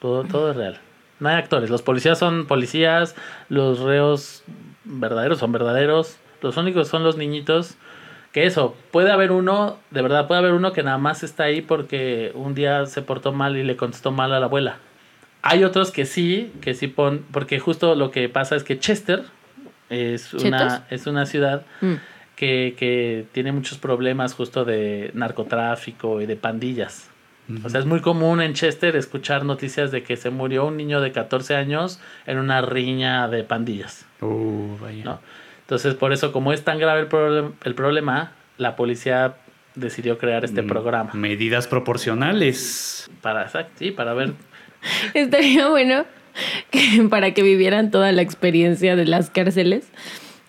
[0.00, 0.78] Todo, todo es real.
[1.20, 1.70] No hay actores.
[1.70, 3.14] Los policías son policías,
[3.48, 4.42] los reos
[4.84, 6.16] verdaderos son verdaderos.
[6.42, 7.76] Los únicos son los niñitos.
[8.32, 11.62] Que eso, puede haber uno, de verdad, puede haber uno que nada más está ahí
[11.62, 14.76] porque un día se portó mal y le contestó mal a la abuela.
[15.42, 19.24] Hay otros que sí, que sí pon, porque justo lo que pasa es que Chester
[19.88, 21.94] es una, es una ciudad Mm.
[22.36, 27.08] que, que tiene muchos problemas justo de narcotráfico y de pandillas.
[27.64, 31.00] O sea, es muy común en Chester escuchar noticias de que se murió un niño
[31.00, 35.02] de 14 años en una riña de pandillas, Oh, vaya.
[35.04, 35.20] ¿no?
[35.62, 39.34] Entonces, por eso, como es tan grave el, problem- el problema, la policía
[39.74, 43.10] decidió crear este Mm, programa Medidas proporcionales.
[43.20, 44.34] para, sí, para ver
[45.14, 46.04] Estaría bueno
[46.70, 49.88] que para que vivieran toda la experiencia de las cárceles,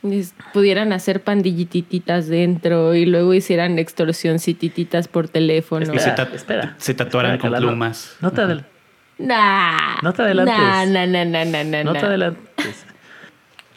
[0.03, 5.83] les pudieran hacer pandillititas dentro y luego hicieran extorsioncititas por teléfono.
[5.93, 8.15] Espera, se, ta- espera, se tatuaran espera, con plumas.
[8.21, 8.65] No te, adel-
[9.17, 10.55] Nah, No te adelantes.
[10.57, 12.85] Nah, nah, nah, nah, nah, nah, no te adelantes.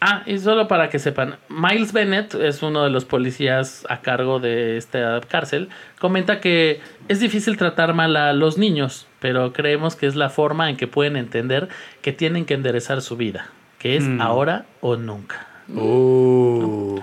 [0.00, 4.38] Ah, y solo para que sepan, Miles Bennett es uno de los policías a cargo
[4.38, 5.70] de esta cárcel.
[5.98, 10.68] Comenta que es difícil tratar mal a los niños, pero creemos que es la forma
[10.68, 11.70] en que pueden entender
[12.02, 13.46] que tienen que enderezar su vida,
[13.78, 14.20] que es Mm.
[14.20, 15.46] ahora o nunca.
[15.74, 17.00] Oh.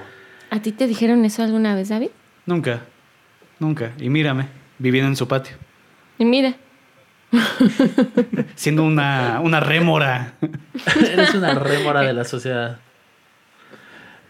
[0.52, 2.10] ¿A ti te dijeron eso alguna vez, David?
[2.46, 2.82] Nunca.
[3.58, 3.94] Nunca.
[3.98, 4.46] Y mírame,
[4.78, 5.56] viviendo en su patio.
[6.20, 6.54] Y mira,
[8.54, 10.34] Siendo una, una rémora.
[11.12, 12.78] Eres una rémora de la sociedad.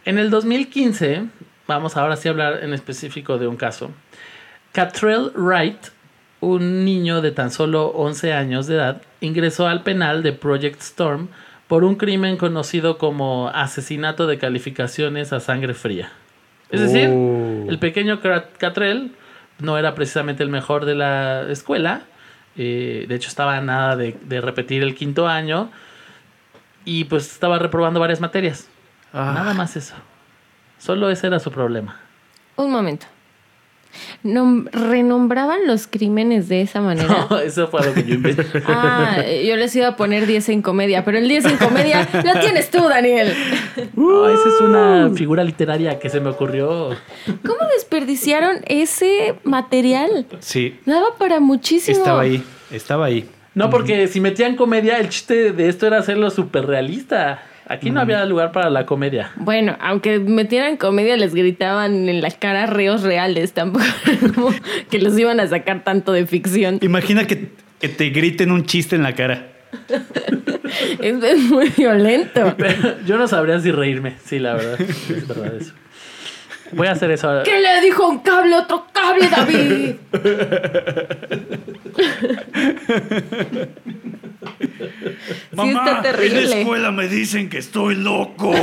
[0.06, 1.26] En el 2015,
[1.68, 3.92] vamos ahora sí a hablar en específico de un caso.
[4.72, 5.88] Catrell Wright,
[6.42, 11.30] un niño de tan solo 11 años de edad, ingresó al penal de Project Storm
[11.68, 16.12] por un crimen conocido como asesinato de calificaciones a sangre fría.
[16.70, 17.66] Es decir, Oh.
[17.70, 18.20] el pequeño
[18.58, 19.12] Catrell
[19.60, 22.02] no era precisamente el mejor de la escuela.
[22.58, 25.70] eh, de hecho, estaba a nada de, de repetir el quinto año.
[26.84, 28.68] Y pues estaba reprobando varias materias.
[29.14, 29.32] Ah.
[29.36, 29.94] Nada más eso.
[30.80, 31.98] Solo ese era su problema.
[32.58, 33.06] un momento.
[34.24, 37.28] Nom- ¿Renombraban los crímenes de esa manera?
[37.30, 38.46] No, eso fue lo que yo inventé.
[38.68, 42.40] Ah, yo les iba a poner 10 en comedia, pero el 10 en comedia lo
[42.40, 43.34] tienes tú, Daniel.
[43.96, 46.90] No, esa es una figura literaria que se me ocurrió.
[47.46, 50.26] ¿Cómo desperdiciaron ese material?
[50.40, 50.80] Sí.
[50.86, 51.98] Daba para muchísimo.
[51.98, 52.44] Estaba ahí.
[52.72, 53.28] Estaba ahí.
[53.54, 57.44] No, porque si metían comedia, el chiste de esto era hacerlo súper realista.
[57.72, 59.32] Aquí no había lugar para la comedia.
[59.38, 63.54] Bueno, aunque metieran comedia, les gritaban en la cara reos reales.
[63.54, 64.50] Tampoco era como
[64.90, 66.80] que los iban a sacar tanto de ficción.
[66.82, 67.50] Imagina que,
[67.80, 69.48] que te griten un chiste en la cara.
[71.00, 72.56] Es, es muy violento.
[72.58, 74.16] Pero yo no sabría si reírme.
[74.26, 74.82] Sí, la verdad.
[74.82, 75.74] Es verdad eso.
[76.74, 77.28] Voy a hacer eso.
[77.30, 77.44] ahora.
[77.44, 79.96] ¿Qué le dijo un cable a otro cable, David?
[85.62, 86.60] sí, está terrible.
[86.62, 88.54] escuela me dicen que estoy loco.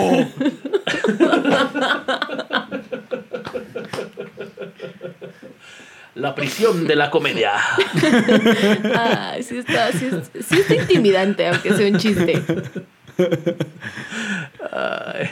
[6.15, 7.53] La prisión de la comedia.
[8.99, 12.43] Ay, sí está, sí, es- sí está intimidante, aunque sea un chiste.
[14.73, 15.31] Ay,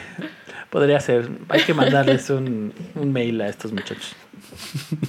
[0.76, 1.30] podría ser.
[1.48, 4.14] Hay que mandarles un, un mail a estos muchachos.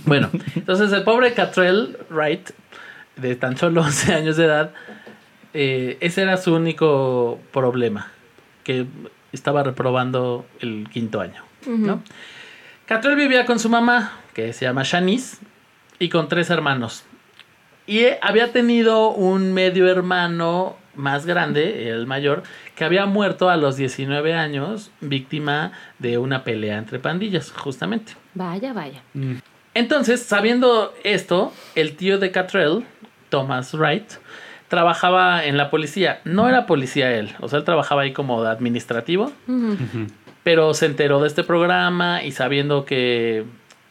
[0.06, 2.52] Bueno, entonces el pobre Catrell Wright,
[3.18, 4.72] de tan solo 11 años de edad,
[5.54, 8.14] eh, ese era su único problema,
[8.64, 8.86] que
[9.34, 11.44] estaba reprobando el quinto año.
[11.66, 12.02] ¿no?
[12.86, 15.36] Catrell vivía con su mamá, que se llama Shanice,
[16.00, 17.04] y con tres hermanos.
[17.88, 22.44] Y había tenido un medio hermano más grande, el mayor,
[22.78, 28.14] que había muerto a los 19 años, víctima de una pelea entre pandillas, justamente.
[28.36, 29.02] Vaya, vaya.
[29.74, 32.86] Entonces, sabiendo esto, el tío de Catrell,
[33.30, 34.12] Thomas Wright,
[34.68, 36.22] trabajaba en la policía.
[36.24, 39.32] No era policía él, o sea, él trabajaba ahí como administrativo,
[40.44, 43.44] pero se enteró de este programa y sabiendo que,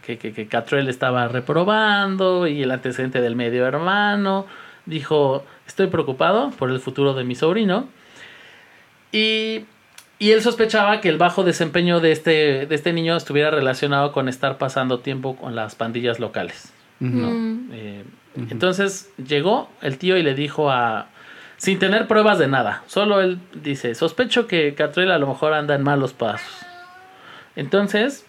[0.02, 4.46] que, que, que Catrell estaba reprobando y el antecedente del medio hermano,
[4.84, 7.88] dijo, estoy preocupado por el futuro de mi sobrino.
[9.12, 9.64] Y,
[10.18, 14.28] y él sospechaba que el bajo desempeño de este, de este niño estuviera relacionado con
[14.28, 16.72] estar pasando tiempo con las pandillas locales.
[17.00, 17.28] ¿no?
[17.30, 17.70] Mm.
[17.72, 18.04] Eh,
[18.50, 21.08] Entonces llegó el tío y le dijo a...
[21.58, 22.82] Sin tener pruebas de nada.
[22.86, 26.46] Solo él dice, sospecho que Catrell a lo mejor anda en malos pasos.
[27.56, 28.26] Entonces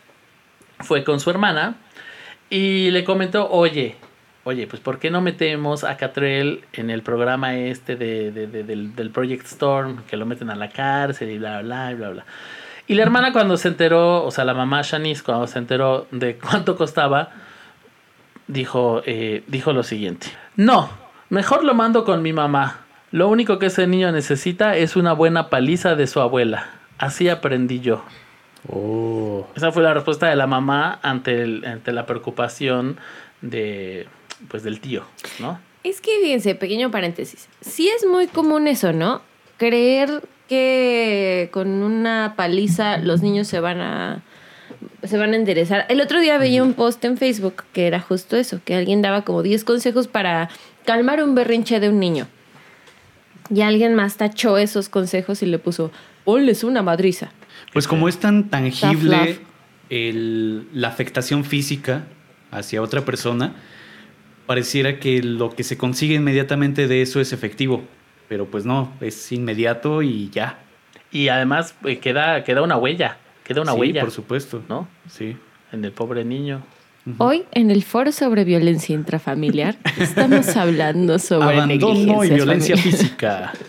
[0.79, 1.75] fue con su hermana
[2.49, 3.97] y le comentó, oye,
[4.47, 8.63] oye, pues ¿por qué no metemos a Catrell en el programa este de, de- de-
[8.63, 10.03] del, del Project Storm?
[10.09, 12.25] Que lo meten a la cárcel y bla, bla, bla, bla.
[12.87, 16.37] Y la hermana cuando se enteró, o sea, la mamá Shanice cuando se enteró de
[16.41, 17.31] cuánto costaba,
[18.47, 20.27] dijo, eh, dijo lo siguiente.
[20.55, 20.89] No,
[21.29, 22.81] mejor lo mando con mi mamá.
[23.11, 26.67] Lo único que ese niño necesita es una buena paliza de su abuela.
[26.97, 28.03] Así aprendí yo.
[28.69, 29.47] Oh.
[29.55, 32.97] Esa fue la respuesta de la mamá ante, el- ante la preocupación
[33.41, 34.07] de,
[34.47, 35.03] pues, del tío,
[35.39, 35.59] ¿no?
[35.83, 37.47] Es que fíjense, pequeño paréntesis.
[37.61, 39.21] Sí es muy común eso, ¿no?
[39.57, 44.21] Creer que con una paliza los niños se van a
[45.03, 45.85] se van a enderezar.
[45.89, 49.21] El otro día veía un post en Facebook que era justo eso, que alguien daba
[49.23, 50.49] como 10 consejos para
[50.85, 52.27] calmar un berrinche de un niño.
[53.49, 55.91] Y alguien más tachó esos consejos y le puso,
[56.25, 57.31] ponles una madriza.
[57.71, 59.39] Pues como es tan tangible
[59.89, 62.03] el- la afectación física
[62.51, 63.55] hacia otra persona,
[64.47, 67.83] pareciera que lo que se consigue inmediatamente de eso es efectivo.
[68.27, 70.59] Pero pues no, es inmediato y ya.
[71.11, 74.63] Y además eh, queda, queda una huella, queda una Sí, huella, por supuesto.
[74.67, 74.87] ¿no?
[75.07, 75.37] Sí.
[75.71, 76.63] En el pobre niño.
[77.19, 83.53] Hoy en el foro sobre violencia intrafamiliar estamos hablando sobre Abandono y violencia física.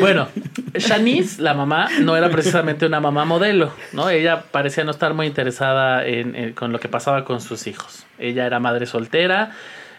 [0.00, 0.28] Bueno,
[0.74, 4.08] Shanice, la mamá, no era precisamente una mamá modelo, ¿no?
[4.10, 8.04] Ella parecía no estar muy interesada en, en- con lo que pasaba con sus hijos.
[8.18, 9.52] Ella era madre soltera,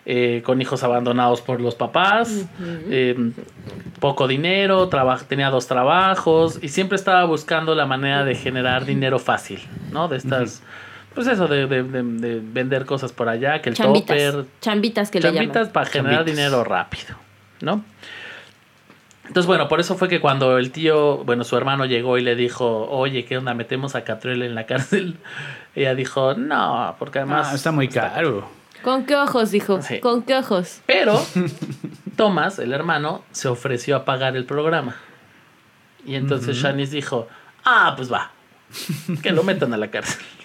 [0.06, 2.46] eh, con hijos abandonados por los papás,
[2.90, 3.32] eh,
[4.00, 4.90] poco dinero,
[5.28, 9.60] tenía dos trabajos y siempre estaba buscando la manera de generar dinero fácil,
[9.92, 10.08] ¿no?
[10.08, 10.64] De estas,
[11.14, 15.12] pues eso, de, de- de- de vender cosas por allá, que el Chambitas, topper, chambitas
[15.12, 15.72] que chambitas le llaman.
[15.74, 16.38] para generar Chambitas.
[16.38, 17.16] dinero rápido,
[17.62, 17.84] ¿no?
[19.28, 22.36] Entonces, bueno, por eso fue que cuando el tío, bueno, su hermano llegó y le
[22.36, 23.54] dijo, oye, ¿qué onda?
[23.54, 25.18] ¿Metemos a Catrell en la cárcel?
[25.76, 27.50] Ella dijo, no, porque además...
[27.52, 28.50] Ah, está muy caro.
[28.82, 29.82] ¿Con qué ojos, dijo?
[29.84, 30.00] Sí.
[30.00, 30.82] ¿Con qué ojos?
[30.88, 31.24] Pero
[32.16, 34.96] Thomas, el hermano, se ofreció a pagar el programa.
[36.06, 37.28] Y entonces Shanice dijo,
[37.66, 38.32] ah, pues va,
[39.22, 40.26] que lo metan a la cárcel.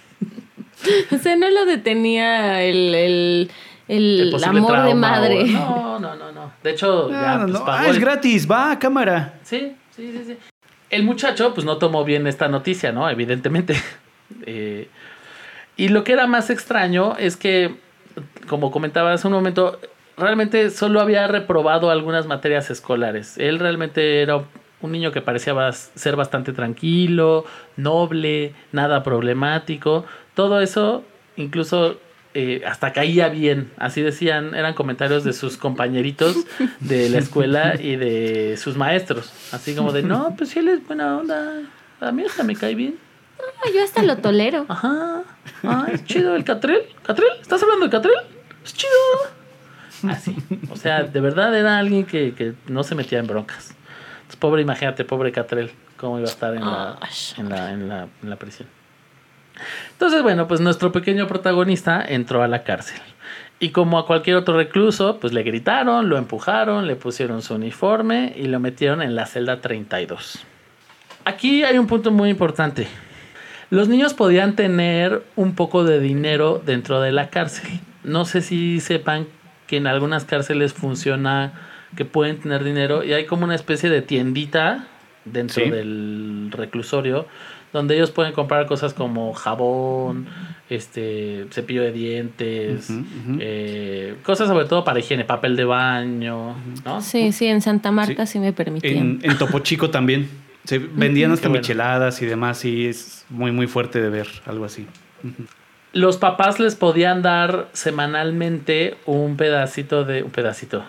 [1.11, 3.51] O sea, no lo detenía el, el,
[3.89, 5.43] el amor de madre.
[5.43, 5.47] o-
[5.99, 6.53] No, no, no, no.
[6.62, 7.64] De hecho, ya Ah, no, pues, no.
[7.64, 9.35] pagó Ah, es el- gratis, va a cámara.
[9.43, 10.37] Sí, sí, sí, sí.
[10.91, 13.09] El muchacho, pues no tomó bien esta noticia, ¿no?
[13.09, 13.74] Evidentemente.
[14.47, 14.89] Eh,
[15.76, 17.74] y lo que era más extraño es que,
[18.49, 19.78] como comentaba hace un momento,
[20.16, 23.37] realmente solo había reprobado algunas materias escolares.
[23.39, 24.43] Él realmente era
[24.80, 27.45] un niño que parecía bas- ser bastante tranquilo,
[27.76, 30.05] noble, nada problemático.
[30.35, 31.05] Todo eso,
[31.37, 31.99] incluso
[32.35, 33.70] eh, hasta caía bien.
[33.78, 36.37] Así decían, eran comentarios de sus compañeritos
[36.80, 39.32] de la escuela y de sus maestros.
[39.53, 41.62] Así como de, no, pues si él es buena onda.
[42.01, 42.97] A mí hasta me cae bien.
[43.39, 44.66] Ah, yo hasta lo tolero.
[44.68, 45.22] Ajá.
[45.62, 46.82] Ah, es chido el Catrel.
[47.03, 47.28] ¿Catrel?
[47.41, 48.14] ¿Estás hablando de Catrel?
[48.64, 48.93] Es chido.
[50.11, 50.37] Así.
[50.70, 53.74] O sea, de verdad era alguien que, que no se metía en broncas.
[54.16, 57.11] Entonces, pobre, imagínate, pobre Catrel, cómo iba a estar en la, Ay.
[57.39, 58.68] en la, en la, en la prisión.
[59.93, 63.01] Entonces, bueno, pues nuestro pequeño protagonista entró a la cárcel.
[63.61, 68.33] Y como a cualquier otro recluso, pues le gritaron, lo empujaron, le pusieron su uniforme
[68.37, 70.41] y lo metieron en la celda 32.
[71.25, 72.87] Aquí hay un punto muy importante.
[73.71, 77.81] Los niños podían tener un poco de dinero dentro de la cárcel.
[78.03, 79.27] No sé si sepan
[79.67, 81.53] que en algunas cárceles funciona
[81.97, 84.87] que pueden tener dinero y hay como una especie de tiendita
[85.25, 85.71] dentro Sí.
[85.71, 87.27] del reclusorio
[87.75, 90.27] donde ellos pueden comprar cosas como jabón,
[90.70, 92.89] este cepillo de dientes,
[93.41, 96.55] eh, cosas sobre todo para higiene, papel de baño,
[96.85, 97.01] ¿no?
[97.03, 98.39] Sí, sí, en Santa Marta sí, Sí.
[98.39, 98.97] me permitían.
[98.97, 100.29] En, en Topo Chico también.
[100.64, 101.61] Se vendían hasta bueno.
[101.61, 104.87] micheladas y demás y es muy muy fuerte de ver algo así.
[105.93, 110.22] Los papás les podían dar semanalmente un pedacito de.
[110.22, 110.83] Un pedacito.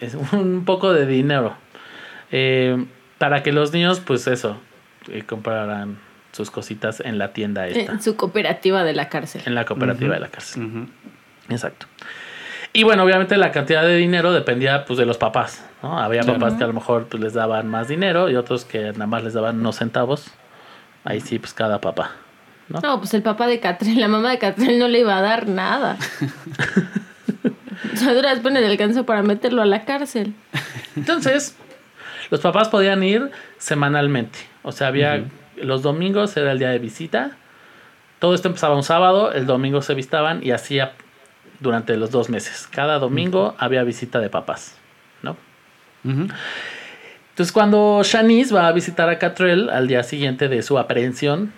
[0.00, 1.54] Es un poco de dinero.
[2.32, 2.84] eh,
[3.18, 4.58] para que los niños, pues eso,
[5.10, 5.96] eh, compraran
[6.36, 7.92] sus cositas en la tienda esta.
[7.92, 9.42] En su cooperativa de la cárcel.
[9.46, 10.86] En la cooperativa de la cárcel.
[11.48, 11.86] Exacto.
[12.72, 15.98] Y bueno, obviamente la cantidad de dinero dependía pues de los papás, ¿no?
[15.98, 16.38] Había Claro.
[16.38, 19.24] papás que a lo mejor pues, les daban más dinero y otros que nada más
[19.24, 20.26] les daban unos centavos.
[21.04, 22.10] Ahí sí, pues cada papá,
[22.68, 22.80] ¿no?
[22.80, 25.48] No, pues el papá de Catrel, la mamá de Catrel no le iba a dar
[25.48, 25.96] nada.
[27.92, 30.34] O sea, duras le alcanzó para meterlo a la cárcel.
[30.96, 31.56] Entonces,
[32.30, 34.38] los papás podían ir semanalmente.
[34.62, 35.24] O sea, había
[35.56, 37.36] los domingos era el día de visita.
[38.18, 40.92] Todo esto empezaba un sábado, el domingo se vistaban y hacía
[41.60, 42.68] durante los dos meses.
[42.70, 44.76] Cada domingo había visita de papás,
[45.22, 45.36] ¿no?
[47.36, 51.52] Entonces, cuando Shanice va a visitar a Catrell al día siguiente de su aprehensión,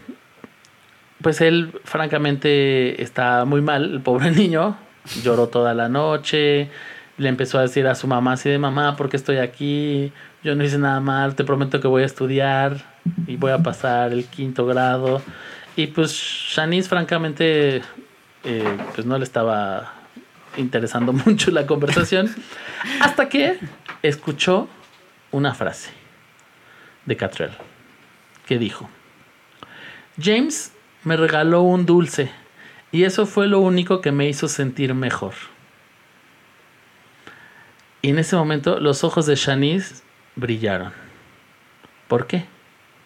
[1.22, 4.76] pues él, francamente, está muy mal, el pobre niño.
[5.22, 6.70] Lloró toda la noche.
[7.16, 10.12] Le empezó a decir a su mamá así de mamá, ¿por qué estoy aquí?
[10.44, 12.76] Yo no hice nada mal, te prometo que voy a estudiar
[13.26, 15.22] y voy a pasar el quinto grado.
[15.76, 17.82] Y pues Shanice, francamente,
[18.44, 19.94] eh, pues no le estaba
[20.56, 22.34] interesando mucho la conversación.
[23.00, 23.58] Hasta que
[24.02, 24.68] escuchó
[25.30, 25.90] una frase
[27.06, 27.52] de Catrell
[28.46, 28.88] que dijo:
[30.20, 30.72] James
[31.04, 32.30] me regaló un dulce
[32.90, 35.34] y eso fue lo único que me hizo sentir mejor.
[38.02, 40.02] Y en ese momento los ojos de Shanice
[40.36, 40.92] brillaron.
[42.06, 42.46] ¿Por qué?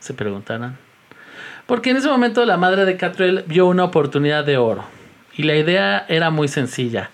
[0.02, 0.76] Se preguntarán.
[1.66, 4.84] Porque en ese momento la madre de Catrell vio una oportunidad de oro.
[5.36, 7.10] Y la idea era muy sencilla.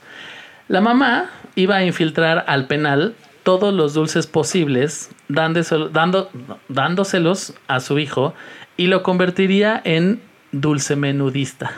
[0.69, 6.31] La mamá iba a infiltrar al penal todos los dulces posibles, dándoselo- dando,
[6.69, 8.35] dándoselos a su hijo
[8.79, 10.21] y lo convertiría en
[10.51, 11.71] dulce menudista.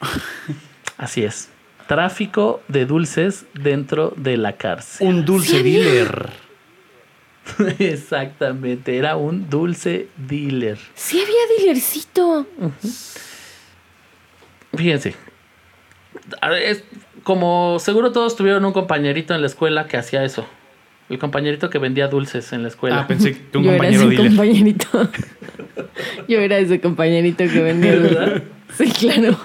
[0.98, 1.50] Así es.
[1.88, 5.08] Tráfico de dulces dentro de la cárcel.
[5.08, 6.30] Un dulce dealer.
[7.78, 10.78] Exactamente, era un dulce dealer.
[10.94, 12.46] Sí había dealercito.
[14.74, 15.14] Fíjense.
[16.62, 16.84] es
[17.22, 20.46] como seguro todos tuvieron un compañerito en la escuela que hacía eso.
[21.08, 23.00] El compañerito que vendía dulces en la escuela.
[23.00, 24.28] Ah, pensé que un Yo era compañero ese dealer.
[24.28, 25.10] compañerito.
[26.28, 28.42] Yo era ese compañerito que vendía ¿Verdad?
[28.76, 29.38] Sí, claro.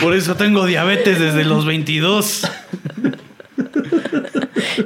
[0.00, 2.48] Por eso tengo diabetes desde los 22.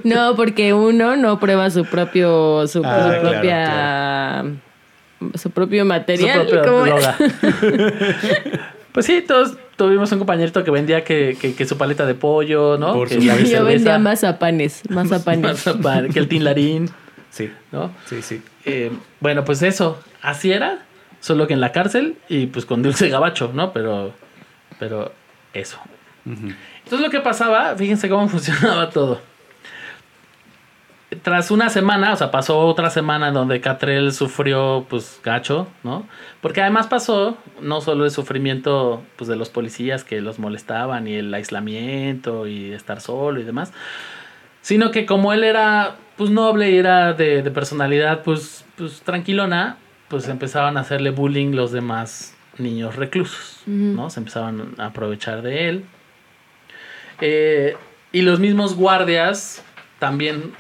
[0.05, 4.45] No, porque uno no prueba su propio su, Ah, su claro, propia
[5.35, 6.47] su propio Su material.
[6.47, 6.93] propia ¿cómo es?
[6.95, 7.16] droga.
[8.93, 12.79] pues sí, todos tuvimos un compañerito que vendía que, que, que su paleta de pollo,
[12.79, 12.93] ¿no?
[12.95, 13.37] Por que la.
[13.41, 15.43] Yo vendía mazapanes, mazapanes.
[15.43, 16.89] mazapán, que el tinlarín,
[17.31, 17.91] Sí, ¿no?
[18.07, 18.43] sí, sí.
[18.64, 18.91] Eh,
[19.21, 20.79] bueno, pues eso, así era,
[21.21, 23.73] solo que en la cárcel y pues con dulce gabacho, ¿no?
[23.73, 24.12] Pero,
[24.79, 25.12] pero
[25.53, 25.79] eso.
[26.27, 26.49] Ujú.
[26.89, 29.20] Entonces lo que pasaba, fíjense cómo funcionaba todo.
[31.22, 36.07] Tras una semana, o sea, pasó otra semana en donde Catrell sufrió, pues, gacho, ¿no?
[36.41, 41.16] Porque además pasó no solo el sufrimiento, pues, de los policías que los molestaban y
[41.16, 43.74] el aislamiento y estar solo y demás,
[44.62, 49.76] sino que como él era, pues, noble y era de, de personalidad, pues, pues, tranquilona,
[50.09, 54.09] pues empezaban a hacerle bullying los demás niños reclusos, ¿no?
[54.09, 55.84] Se empezaban a aprovechar de él.
[57.21, 57.77] Eh,
[58.12, 59.62] y los mismos guardias
[59.99, 60.53] también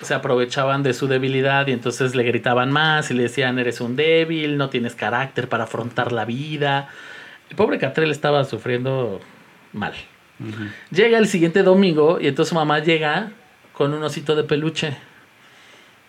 [0.00, 3.96] se aprovechaban de su debilidad y entonces le gritaban más y le decían eres un
[3.96, 6.88] débil, no tienes carácter para afrontar la vida.
[7.48, 9.20] El pobre Catrell estaba sufriendo
[9.72, 9.94] mal.
[10.90, 13.30] Llega el siguiente domingo y entonces su mamá llega
[13.72, 14.96] con un osito de peluche.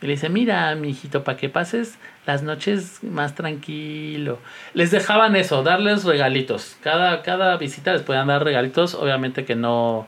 [0.02, 1.96] Y le dice, mira, mi hijito, para que pases
[2.28, 4.38] las noches más tranquilo.
[4.74, 6.78] Les dejaban eso, darles regalitos.
[6.82, 10.08] Cada, cada visita les podían dar regalitos, obviamente que no,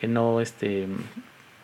[0.00, 0.86] que no, este,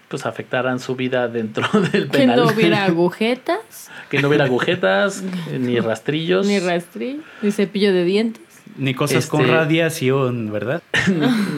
[0.08, 2.36] pues afectaran su vida dentro del Que penal.
[2.36, 5.22] no hubiera agujetas, que no hubiera agujetas,
[5.58, 6.46] ni rastrillos.
[6.46, 8.42] ni rastrillo, ni cepillo de dientes.
[8.78, 10.82] Ni cosas con Este- radiación, ¿verdad?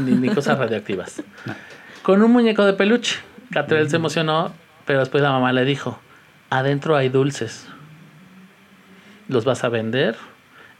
[0.04, 1.22] ni, ni cosas radioactivas.
[2.02, 3.16] Con un muñeco de peluche.
[3.52, 4.52] Catrell se emocionó,
[4.90, 6.00] pero después la mamá le dijo,
[6.50, 7.64] adentro hay dulces.
[9.28, 10.16] Los vas a vender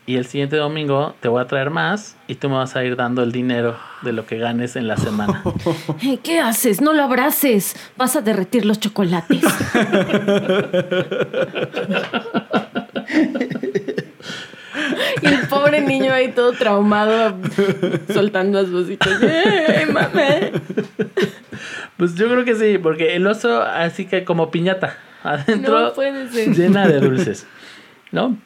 [0.05, 2.97] y el siguiente domingo te voy a traer más y tú me vas a ir
[2.97, 5.45] dando el dinero de lo que ganes en la semana.
[6.03, 6.81] Eh, ¿Qué haces?
[6.81, 7.77] No lo abraces.
[7.97, 9.45] Vas a derretir los chocolates.
[15.23, 17.37] y el pobre niño ahí todo traumado,
[18.13, 19.21] soltando las vocitas.
[19.23, 20.25] ¡Eh, mamá!
[21.97, 26.29] Pues yo creo que sí, porque el oso así que como piñata, adentro No puede
[26.31, 26.55] ser.
[26.55, 27.47] llena de dulces,
[28.13, 28.37] ¿no?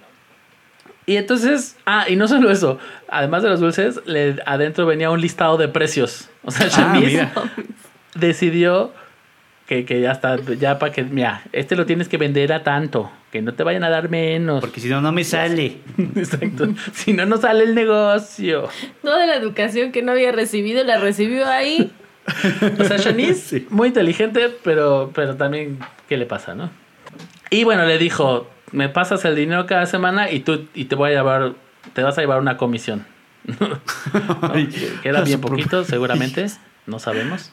[1.06, 2.78] Y entonces, ah, y no solo eso,
[3.08, 6.30] además de los dulces, le, adentro venía un listado de precios.
[6.44, 7.30] O sea, Ah, mira.
[8.14, 8.92] decidió
[9.66, 13.10] que, que ya está, ya para que, mira, este lo tienes que vender a tanto,
[13.32, 14.60] que no te vayan a dar menos.
[14.60, 15.78] Porque si no, no me sale.
[16.16, 16.68] Exacto.
[16.92, 18.68] Si no, no sale el negocio.
[19.02, 21.90] Toda la educación que no había recibido la recibió ahí.
[22.80, 26.70] O sea, Shanice, muy inteligente, pero, pero también, ¿qué le pasa, no?
[27.50, 31.10] Y bueno, le dijo, me pasas el dinero cada semana y tú y te voy
[31.10, 31.52] a llevar,
[31.92, 33.04] te vas a llevar una comisión.
[33.60, 33.78] ¿No?
[34.54, 36.46] Ay, Que- que era bien poquito, seguramente,
[36.86, 37.52] no sabemos.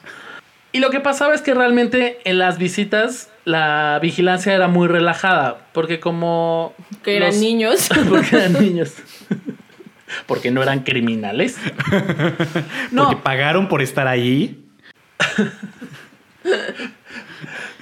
[0.72, 5.58] Y lo que pasaba es que realmente en las visitas la vigilancia era muy relajada,
[5.72, 6.74] porque como...
[7.02, 7.88] Que eran los- niños.
[8.08, 8.94] Porque eran niños.
[10.26, 11.58] Porque no eran criminales.
[12.90, 14.58] No, Porque pagaron por estar ahí.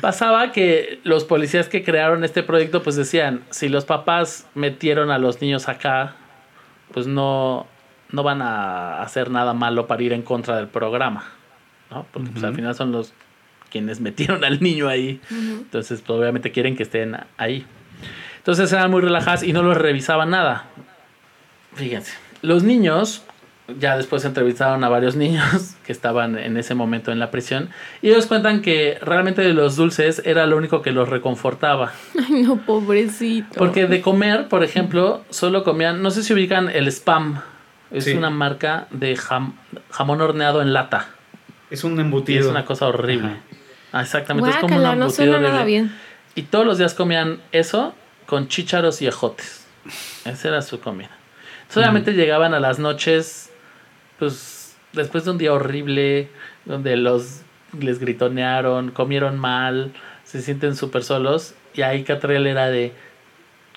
[0.00, 5.18] Pasaba que los policías que crearon este proyecto pues decían, si los papás metieron a
[5.18, 6.14] los niños acá,
[6.92, 7.66] pues no,
[8.10, 11.24] no van a hacer nada malo para ir en contra del programa,
[11.90, 12.06] ¿no?
[12.12, 13.12] Porque pues, al final son los
[13.70, 15.20] quienes metieron al niño ahí.
[15.30, 17.64] Entonces pues, obviamente quieren que estén ahí.
[18.38, 20.64] Entonces eran muy relajadas y no los revisaban nada.
[21.74, 22.12] Fíjense,
[22.42, 23.22] los niños,
[23.78, 27.70] ya después entrevistaron a varios niños que estaban en ese momento en la prisión
[28.02, 31.92] y ellos cuentan que realmente los dulces era lo único que los reconfortaba.
[32.18, 33.54] Ay, no, pobrecito.
[33.56, 37.40] Porque de comer, por ejemplo, solo comían, no sé si ubican el spam,
[37.92, 38.12] es Sí.
[38.14, 39.52] una marca de jam-
[39.90, 41.08] jamón horneado en lata.
[41.70, 42.40] Es un Y embutido.
[42.40, 43.28] es una cosa horrible.
[43.28, 43.38] Ajá.
[43.92, 45.52] Ah, exactamente, es como un no embutido suena horrible.
[45.52, 45.92] nada bien.
[46.34, 47.94] Y todos los días comían eso
[48.26, 49.66] con chícharos y ejotes.
[50.24, 51.10] Esa era su comida.
[51.68, 53.50] Solamente llegaban a las noches,
[54.18, 56.28] pues después de un día horrible,
[56.64, 57.42] donde los
[57.78, 59.92] les gritonearon, comieron mal,
[60.24, 61.54] se sienten súper solos.
[61.74, 62.92] Y ahí Catrell era de,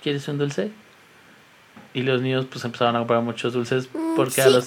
[0.01, 0.71] ¿quieres un dulce?
[1.93, 4.65] Y los niños pues empezaron a comprar muchos dulces porque a sí, los...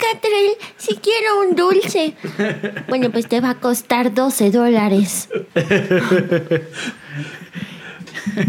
[0.77, 2.15] Si quiero un dulce.
[2.89, 5.29] bueno, pues te va a costar 12 dólares.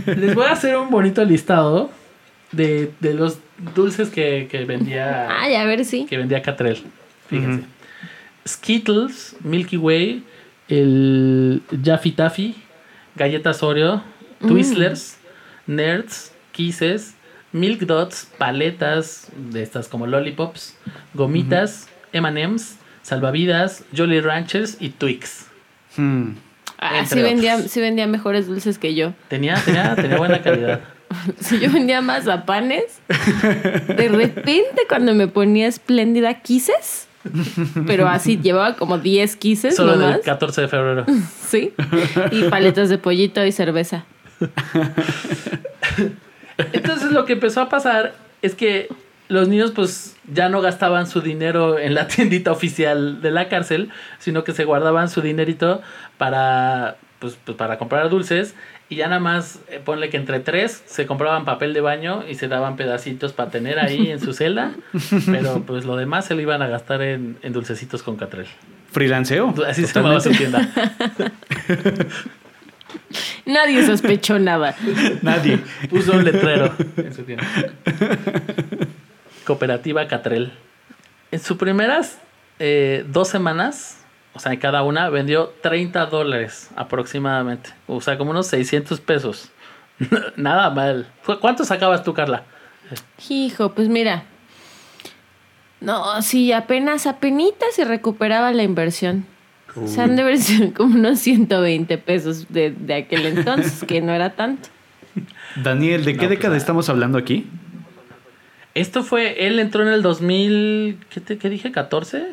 [0.06, 1.92] Les voy a hacer un bonito listado
[2.52, 3.40] de, de los
[3.76, 5.28] dulces que, que vendía...
[5.30, 6.06] Ay, a ver si.
[6.06, 6.84] que vendía Catrell.
[7.28, 7.64] Fíjense.
[8.48, 10.24] Skittles, Milky Way,
[10.70, 12.56] el Jaffy Taffy,
[13.16, 14.02] galletas Oreo,
[14.40, 15.18] Twizzlers,
[15.66, 17.16] Nerds, Kisses,
[17.52, 20.78] Milk Dots, paletas de estas como lollipops,
[21.14, 25.48] gomitas, M&M's, salvavidas, Jolly Ranchers y Twix.
[25.96, 26.34] Hmm.
[26.80, 29.14] Ah, sí vendía, sí vendía mejores dulces que yo.
[29.30, 30.82] Tenía, tenía, tenía buena calidad.
[31.40, 37.08] Si yo vendía mazapanes, de repente cuando me ponía espléndida quises,
[37.86, 40.16] pero así llevaba como 10 quises Solo nomás.
[40.16, 41.06] del 14 de febrero.
[41.48, 41.74] Sí.
[42.32, 44.04] Y paletas de pollito y cerveza.
[46.74, 48.88] Entonces lo que empezó a pasar es que
[49.30, 53.90] los niños pues ya no gastaban su dinero en la tiendita oficial de la cárcel,
[54.20, 55.82] sino que se guardaban su dinerito
[56.18, 58.56] para pues, pues, para comprar dulces
[58.90, 62.36] y ya nada más eh, ponle que entre tres se compraban papel de baño y
[62.36, 64.74] se daban pedacitos para tener ahí en su celda,
[65.26, 68.48] pero pues lo demás se lo iban a gastar en, en dulcecitos con Catrell.
[68.92, 69.54] Freelanceo.
[69.68, 70.70] Así se llamaba su tienda.
[73.46, 74.76] Nadie sospechó nada.
[75.22, 75.60] Nadie.
[75.90, 77.46] Puso un letrero en su tienda.
[79.46, 80.52] Cooperativa Catrell.
[81.32, 82.20] En sus primeras
[82.60, 84.00] eh, dos semanas,
[84.34, 87.72] o sea, en cada una, vendió 30 dólares aproximadamente.
[87.88, 89.52] O sea, como unos 600 pesos.
[90.36, 91.08] Nada mal.
[91.26, 92.44] ¿Cu- ¿Cuánto sacabas tú, Carla?
[93.30, 94.24] Hijo, pues mira.
[95.80, 99.26] No, sí, apenas, apenas se recuperaba la inversión.
[99.84, 104.02] O sea, han de haber sido como unos 120 pesos de, de aquel entonces, que
[104.02, 104.70] no era tanto.
[105.56, 107.48] Daniel, ¿de qué No, pues, década estamos hablando aquí?
[108.76, 111.72] Esto fue, él entró en el 2000, ¿qué, te, qué dije?
[111.72, 112.24] ¿14?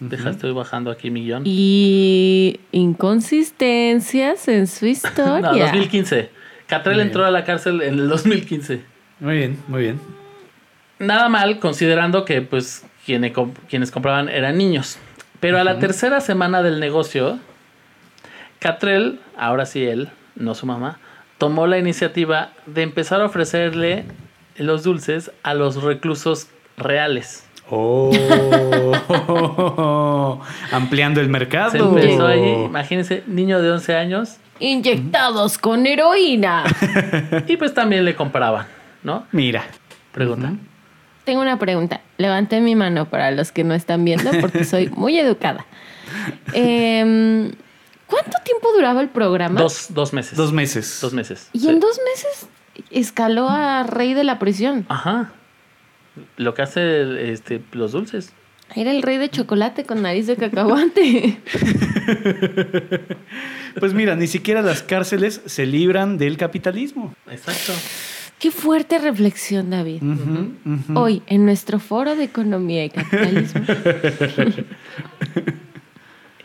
[0.00, 1.42] Deja, estoy bajando aquí mi guion.
[1.46, 5.40] Y inconsistencias en su historia.
[5.52, 6.30] No, 2015.
[6.66, 8.80] Catrell Muy entró a la cárcel en el 2015.
[9.20, 10.00] Muy bien, muy bien.
[10.98, 14.98] Nada mal, considerando que pues quienes, comp- quienes compraban eran niños.
[15.42, 17.40] Pero a la tercera semana del negocio,
[18.60, 21.00] Catrell, ahora sí él, no su mamá,
[21.36, 24.04] tomó la iniciativa de empezar a ofrecerle
[24.56, 27.44] los dulces a los reclusos reales.
[27.68, 28.12] Oh,
[30.70, 31.72] ampliando el mercado.
[31.72, 36.62] Se empezó ahí, imagínense, niño de 11 años, Inyectados con heroína.
[37.48, 38.68] y pues también le compraban,
[39.02, 39.26] ¿no?
[39.32, 39.64] Mira.
[40.12, 40.52] Pregunta.
[41.24, 42.00] Tengo una pregunta.
[42.18, 45.64] Levanté mi mano para los que no están viendo porque soy muy educada.
[46.52, 47.52] Em,
[48.06, 49.60] ¿Cuánto tiempo duraba el programa?
[49.60, 50.36] Dos, dos meses.
[50.36, 50.98] Dos meses.
[51.00, 51.48] Dos meses.
[51.52, 51.68] Y sí.
[51.68, 52.48] en dos meses
[52.90, 54.84] escaló a rey de la prisión.
[54.88, 55.32] Ajá.
[56.36, 58.32] Lo que hace este, los dulces.
[58.74, 61.40] Era el rey de chocolate con nariz de cacahuate.
[63.78, 67.14] Pues mira, ni siquiera las cárceles se libran del capitalismo.
[67.30, 67.72] Exacto.
[68.42, 70.02] Qué fuerte reflexión, David.
[70.96, 73.64] Hoy, en nuestro foro de economía y capitalismo.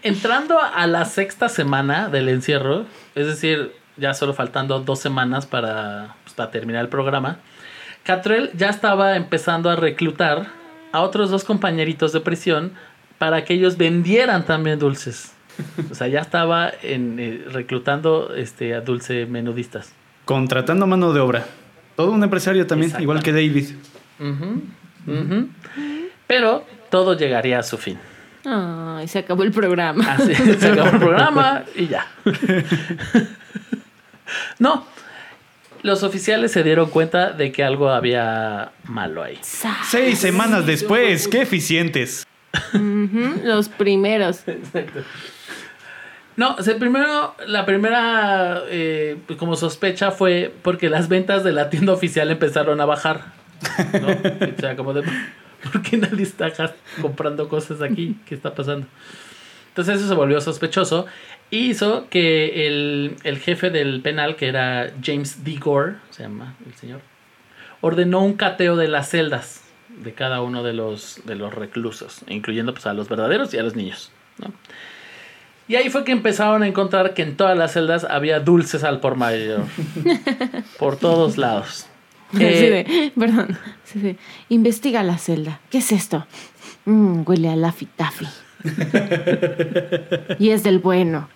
[0.04, 2.86] Entrando a la sexta semana del encierro,
[3.16, 7.40] es decir, ya solo faltando dos semanas para, pues, para terminar el programa,
[8.04, 10.50] Catrell ya estaba empezando a reclutar
[10.92, 12.74] a otros dos compañeritos de prisión
[13.18, 15.34] para que ellos vendieran también dulces.
[15.90, 19.94] O sea, ya estaba en, eh, reclutando este, a dulce menudistas.
[20.26, 21.48] Contratando mano de obra.
[21.98, 23.72] Todo un empresario también, igual que David.
[26.28, 27.98] Pero todo llegaría a su fin.
[28.46, 30.14] Ay, se acabó el programa.
[30.14, 32.08] Así, se acabó el programa y ya.
[34.60, 34.86] No,
[35.84, 39.40] los oficiales se dieron cuenta de que algo había malo ahí.
[39.42, 42.28] Seis semanas después, qué eficientes.
[42.74, 44.44] Los primeros.
[46.38, 51.52] No, o sea, primero, la primera eh, pues, como sospecha fue porque las ventas de
[51.52, 53.34] la tienda oficial empezaron a bajar.
[54.00, 54.08] ¿no?
[54.56, 55.04] O sea, como de,
[55.64, 56.52] ¿por qué nadie está
[57.02, 58.16] comprando cosas aquí?
[58.26, 58.86] ¿Qué está pasando?
[59.70, 61.08] Entonces eso se volvió sospechoso
[61.50, 65.58] y hizo que el, el jefe del penal, que era James D.
[65.58, 67.02] Gore, se llama el señor,
[67.82, 72.74] ordenó un cateo de las celdas de cada uno de los, de los reclusos, incluyendo
[72.74, 74.12] pues, a los verdaderos y a los niños.
[74.38, 74.54] ¿no?
[75.68, 79.00] Y ahí fue que empezaron a encontrar que en todas las celdas había dulces al
[79.00, 79.66] por mayor.
[80.80, 81.88] por todos lados.
[82.34, 83.58] Eh, de- perdón.
[83.84, 84.18] así de,
[84.50, 85.60] investiga la celda.
[85.70, 86.26] ¿Qué es esto?
[86.86, 88.28] Mm, huele a Laffy Taffy.
[90.40, 91.30] y es del bueno.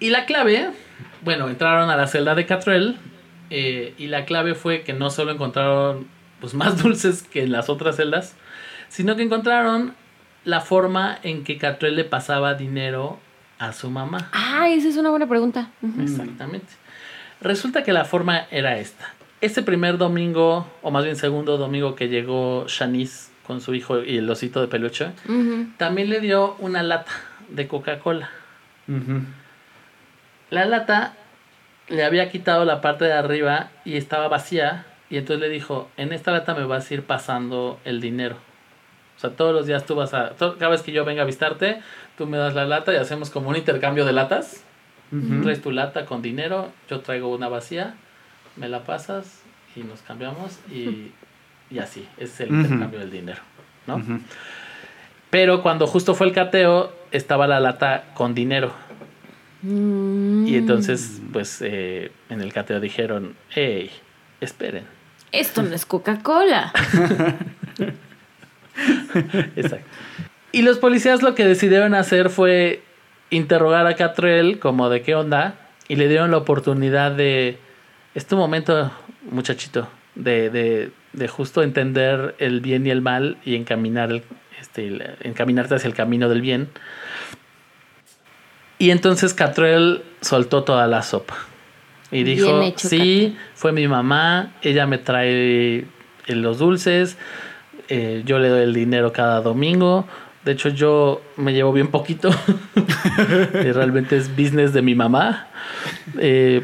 [0.00, 0.70] Y la clave,
[1.22, 2.96] bueno, entraron a la celda de Catrell
[3.50, 6.08] eh, y la clave fue que no solo encontraron
[6.40, 8.34] pues, más dulces que en las otras celdas,
[8.88, 9.94] sino que encontraron
[10.44, 13.18] la forma en que Catrell le pasaba dinero
[13.58, 14.28] a su mamá.
[14.32, 15.70] Ah, esa es una buena pregunta.
[16.00, 16.66] Exactamente.
[17.40, 19.14] Resulta que la forma era esta.
[19.40, 24.18] Ese primer domingo, o más bien segundo domingo que llegó Shanice con su hijo y
[24.18, 25.10] el osito de peluche,
[25.76, 27.12] también le dio una lata
[27.48, 28.30] de Coca-Cola.
[30.50, 31.14] La lata
[31.88, 34.86] le había quitado la parte de arriba y estaba vacía.
[35.10, 38.36] Y entonces le dijo, en esta lata me vas a ir pasando el dinero.
[39.22, 40.30] O sea, todos los días tú vas a...
[40.30, 41.80] to- Cada vez que yo venga a visitarte,
[42.18, 44.64] tú me das la lata y hacemos como un intercambio de latas.
[45.12, 45.42] Ujú.
[45.42, 47.94] Traes tu lata con dinero, yo traigo una vacía,
[48.56, 49.42] me la pasas
[49.76, 51.12] y nos cambiamos y,
[51.70, 52.08] y así.
[52.18, 52.62] Es el Ujú.
[52.62, 53.40] intercambio del dinero,
[53.86, 53.98] ¿no?
[53.98, 54.18] Ujú.
[55.30, 58.72] Pero cuando justo fue el cateo, estaba la lata con dinero.
[59.62, 60.48] Mm.
[60.48, 63.88] Y entonces, pues, eh, en el cateo dijeron, hey,
[64.40, 64.84] esperen.
[65.30, 66.72] Esto no es Coca-Cola.
[69.56, 69.88] Exacto.
[70.52, 72.82] Y los policías lo que decidieron hacer fue
[73.30, 75.54] interrogar a Catrell como de qué onda
[75.88, 77.58] y le dieron la oportunidad de,
[78.14, 78.92] es tu momento,
[79.30, 84.22] muchachito, de, de, de justo entender el bien y el mal y encaminar el,
[84.60, 86.68] este, encaminarte hacia el camino del bien.
[88.78, 91.36] Y entonces Catrell soltó toda la sopa.
[92.10, 95.86] Y dijo, hecho, sí, fue mi mamá, ella me trae
[96.26, 97.16] los dulces,
[97.94, 100.06] eh, yo le doy el dinero cada domingo.
[100.46, 102.30] De hecho, yo me llevo bien poquito.
[103.52, 105.48] realmente es business de mi mamá.
[106.18, 106.62] Eh,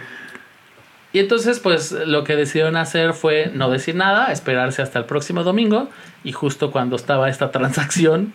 [1.13, 5.43] Y entonces, pues lo que decidieron hacer fue no decir nada, esperarse hasta el próximo
[5.45, 5.91] domingo.
[6.25, 8.33] Y justo cuando estaba esta transacción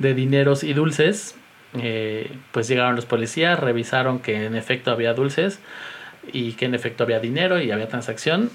[0.00, 1.36] de dineros y dulces,
[1.74, 5.60] eh, pues llegaron los policías, revisaron que en efecto había dulces
[6.32, 8.50] y que en efecto había dinero y había transacción.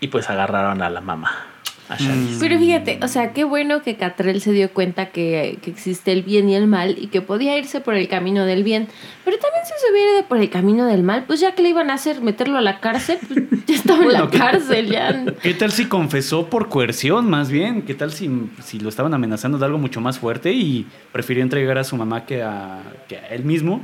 [0.00, 1.51] Y pues agarraron a la mamá.
[1.92, 2.38] A Shanice.
[2.40, 6.22] Pero fíjate, o sea, qué bueno que Catrell se dio cuenta que, que existe el
[6.22, 8.88] bien y el mal y que podía irse por el camino del bien.
[9.24, 11.68] Pero también si se hubiera ido por el camino del mal, pues ya que le
[11.70, 15.24] iban a hacer meterlo a la cárcel, pues ya estaba en la ¿qué- cárcel, ya.
[15.42, 17.82] ¿Qué tal si confesó por coerción, más bien?
[17.82, 18.30] ¿Qué tal si,
[18.62, 22.26] si lo estaban amenazando de algo mucho más fuerte y prefirió entregar a su mamá
[22.26, 23.82] que a, que a él mismo?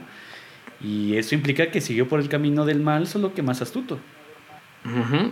[0.81, 3.99] Y eso implica que siguió por el camino del mal, solo que más astuto.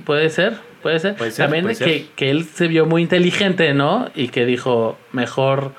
[0.05, 1.17] Puede ser, puede ser.
[1.17, 2.07] Puede ser, También puede que, ser.
[2.17, 4.09] que él se vio muy inteligente, ¿no?
[4.15, 5.73] Y que dijo, mejor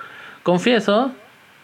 [0.44, 1.12] confieso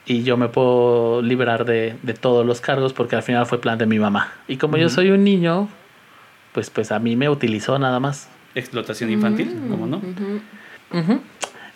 [0.06, 3.78] y yo me puedo librar de, de todos los cargos porque al final fue plan
[3.78, 4.34] de mi mamá.
[4.48, 5.70] Y como yo soy un niño,
[6.52, 8.30] pues, pues a mí me utilizó nada más.
[8.56, 10.02] Explotación infantil, Mm, ¿cómo no?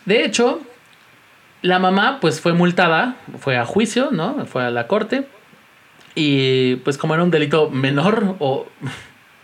[0.06, 0.62] De hecho,
[1.62, 4.46] la mamá pues fue multada, fue a juicio, ¿no?
[4.46, 5.28] Fue a la corte.
[6.16, 8.68] Y pues como era un delito menor, o,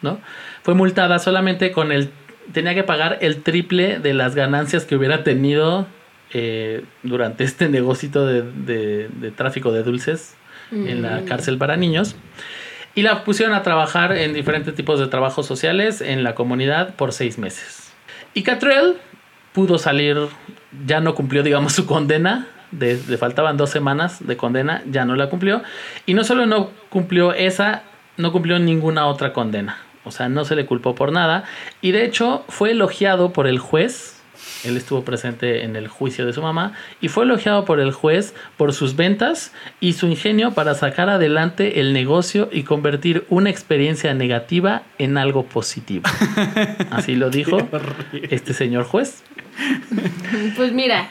[0.04, 0.20] ¿no?
[0.62, 2.12] Fue multada solamente con el...
[2.52, 5.88] Tenía que pagar el triple de las ganancias que hubiera tenido
[6.34, 10.36] eh, durante este negocio de, de- de tráfico de dulces
[10.72, 11.26] en la Mm.
[11.26, 12.16] cárcel para niños.
[12.96, 17.12] Y la pusieron a trabajar en diferentes tipos de trabajos sociales en la comunidad por
[17.14, 17.92] seis meses.
[18.36, 18.98] Y Catrell
[19.52, 20.18] pudo salir,
[20.86, 22.48] ya no cumplió, digamos, su condena.
[22.72, 25.62] de- le faltaban dos semanas de condena, ya no la cumplió.
[26.08, 27.84] Y no solo no cumplió esa,
[28.18, 29.78] no cumplió ninguna otra condena.
[30.06, 31.44] O sea, no se le culpó por nada.
[31.82, 34.20] Y de hecho fue elogiado por el juez.
[34.66, 38.34] Él estuvo presente en el juicio de su mamá y fue elogiado por el juez
[38.58, 39.52] por sus ventas
[39.82, 45.44] y su ingenio para sacar adelante el negocio y convertir una experiencia negativa en algo
[45.46, 46.04] positivo.
[46.92, 47.58] Así lo dijo
[48.30, 49.24] este señor juez.
[50.56, 51.10] Pues mira,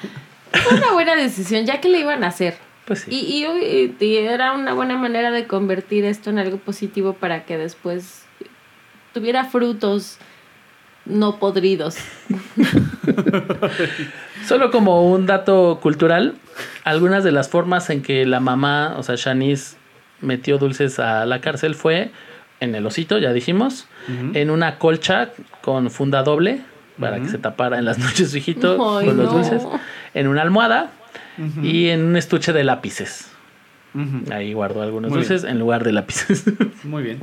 [0.53, 2.57] fue una buena decisión, ya que le iban a hacer.
[2.87, 3.11] Pues sí.
[3.15, 7.57] Y, y- y era una buena manera de convertir esto en algo positivo para que
[7.59, 8.22] después
[9.13, 10.19] tuviera frutos
[11.05, 11.97] no podridos.
[14.47, 16.35] Solo como un dato cultural,
[16.85, 19.77] algunas de las formas en que la mamá, o sea, Shanice,
[20.21, 22.11] metió dulces a la cárcel fue
[22.61, 23.89] en el osito, ya dijimos,
[24.35, 25.31] en una colcha
[25.63, 26.61] con funda doble
[27.01, 29.39] para que se tapara en las noches su hijito Ay, con los no.
[29.39, 29.63] dulces,
[30.15, 30.91] en una almohada
[31.63, 33.29] y en un estuche de lápices.
[34.31, 36.45] Ahí guardó algunos Muy dulces en lugar de lápices.
[36.85, 37.21] Muy bien.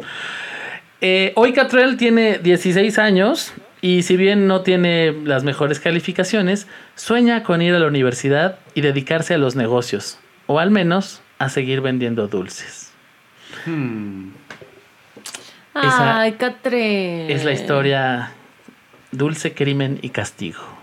[1.02, 7.44] Eh, hoy Catrell tiene 16 años y si bien no tiene las mejores calificaciones, sueña
[7.44, 11.80] con ir a la universidad y dedicarse a los negocios, o al menos a seguir
[11.80, 12.92] vendiendo dulces.
[13.66, 14.32] Hmm.
[15.74, 17.32] Esa Ay, Catre.
[17.32, 18.34] Es la historia
[19.12, 20.79] Dulce Crimen y Castigo.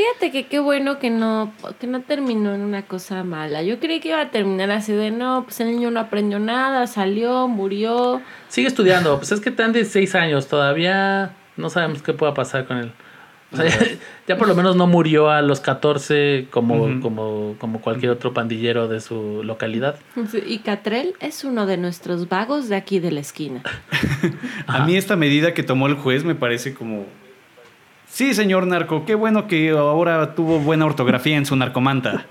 [0.00, 3.62] Fíjate que qué bueno que no, que no terminó en una cosa mala.
[3.62, 6.86] Yo creí que iba a terminar así de no, pues el niño no aprendió nada,
[6.86, 8.22] salió, murió.
[8.48, 12.78] Sigue estudiando, pues es que están 16 años, todavía no sabemos qué pueda pasar con
[12.78, 12.92] él.
[13.52, 13.78] O sea, ya,
[14.26, 18.88] ya por lo menos no murió a los 14 como, como, como cualquier otro pandillero
[18.88, 19.96] de su localidad.
[20.46, 23.62] Y Catrell es uno de nuestros vagos de aquí de la esquina.
[24.66, 27.04] A mí esta medida que tomó el juez me parece como...
[28.10, 32.26] Sí, señor narco, qué bueno que ahora tuvo buena ortografía en su narcomanta.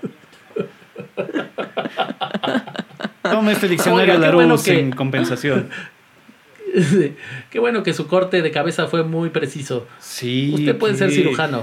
[3.22, 5.70] Toma este diccionario Oiga, bueno que- en compensación.
[7.50, 9.86] Qué bueno que su corte de cabeza fue muy preciso.
[9.98, 10.52] Sí.
[10.54, 11.62] Usted puede ser cirujano.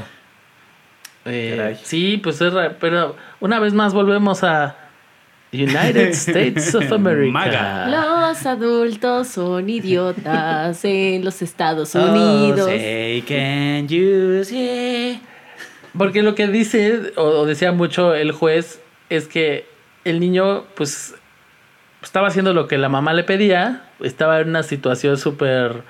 [1.26, 4.76] Eh, sí, pues es pero una vez más volvemos a
[5.64, 7.32] United States of America.
[7.32, 7.88] Maga.
[8.30, 12.68] Los adultos son idiotas en los Estados Oh, Unidos.
[12.70, 15.20] say, can you see?
[15.98, 18.80] Porque lo que dice o, o decía mucho el juez
[19.10, 19.66] es que
[20.06, 21.16] el niño pues
[22.04, 25.84] estaba haciendo lo que la mamá le pedía, estaba en una situación súper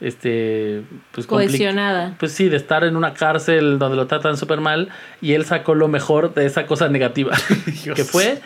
[0.00, 0.82] este
[1.12, 2.14] pues Cohesionada.
[2.18, 4.90] Pues sí, de estar en una cárcel donde lo tratan súper mal
[5.22, 7.34] y él sacó lo mejor de esa cosa negativa,
[7.94, 8.40] que fue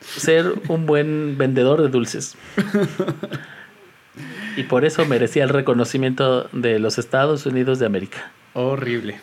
[0.00, 2.36] ser un buen vendedor de dulces.
[4.56, 8.30] Y por eso merecía el reconocimiento de los Estados Unidos de América.
[8.54, 9.20] Horrible.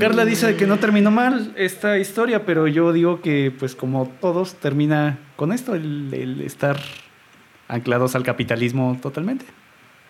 [0.00, 4.54] Carla dice que no terminó mal esta historia, pero yo digo que, pues como todos,
[4.54, 6.78] termina con esto, el, el estar
[7.68, 9.44] anclados al capitalismo totalmente.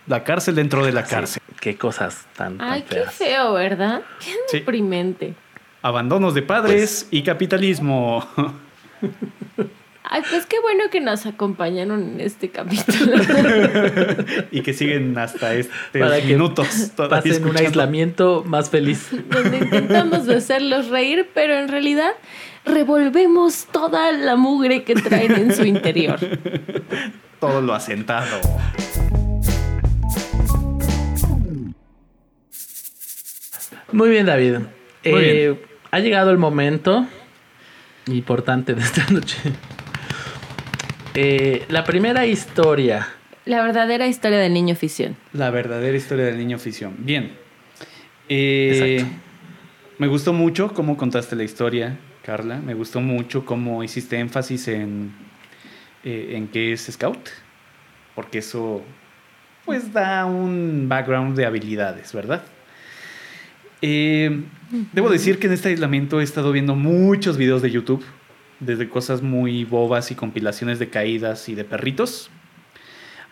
[0.07, 1.43] La cárcel dentro de la cárcel.
[1.61, 3.15] Qué cosas tan, tan Ay, qué feas.
[3.15, 4.03] feo, ¿verdad?
[4.21, 4.59] Qué Sí.
[4.59, 5.35] deprimente.
[5.83, 8.27] Abandonos de padres y capitalismo.
[10.11, 13.13] Ay, pues qué bueno que nos acompañaron en este capítulo.
[14.51, 19.11] Y que siguen hasta estos Para que minutos Pasen un aislamiento más feliz.
[19.29, 22.13] donde intentamos hacerlos reír, pero en realidad
[22.65, 26.19] revolvemos toda la mugre que traen en su interior.
[27.41, 28.41] Todo lo asentado.
[33.93, 34.55] Muy bien, David.
[34.55, 34.67] Muy
[35.05, 35.61] Eh,
[35.91, 37.07] Ha llegado el momento
[38.17, 39.39] importante de esta noche.
[41.15, 43.09] Eh, la primera historia.
[43.45, 45.17] La verdadera historia del niño ficción.
[45.33, 46.95] La verdadera historia del niño ficción.
[46.99, 47.33] Bien.
[48.29, 49.17] Eh, Exacto.
[49.99, 52.59] Me gustó mucho cómo contaste la historia, Carla.
[52.59, 55.13] Me gustó mucho cómo hiciste énfasis en,
[56.05, 57.31] eh, en que es scout.
[58.15, 58.83] Porque eso
[59.65, 62.43] pues da un background de habilidades, ¿verdad?
[63.81, 64.45] Eh,
[64.93, 68.05] debo decir que en este aislamiento he estado viendo muchos videos de YouTube,
[68.61, 72.31] desde cosas muy bobas y compilaciones de caídas y de perritos,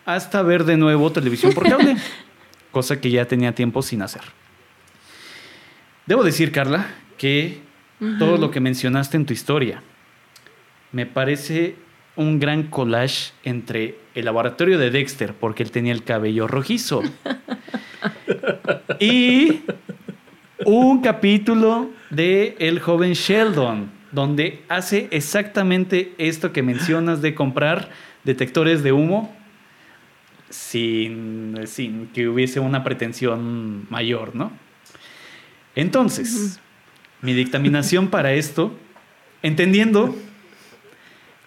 [0.05, 1.97] hasta ver de nuevo televisión por cable,
[2.71, 4.21] cosa que ya tenía tiempo sin hacer.
[6.05, 6.87] Debo decir, Carla,
[7.17, 7.59] que
[8.19, 9.81] todo lo que mencionaste en tu historia
[10.91, 11.75] me parece
[12.15, 17.03] un gran collage entre el laboratorio de Dexter, porque él tenía el cabello rojizo,
[18.99, 19.61] y
[20.65, 27.89] un capítulo de El joven Sheldon, donde hace exactamente esto que mencionas de comprar
[28.23, 29.35] detectores de humo
[30.49, 34.51] sin, sin que hubiese una pretensión mayor, ¿no?
[35.75, 36.59] Entonces,
[37.21, 38.75] mi dictaminación para esto,
[39.43, 40.15] entendiendo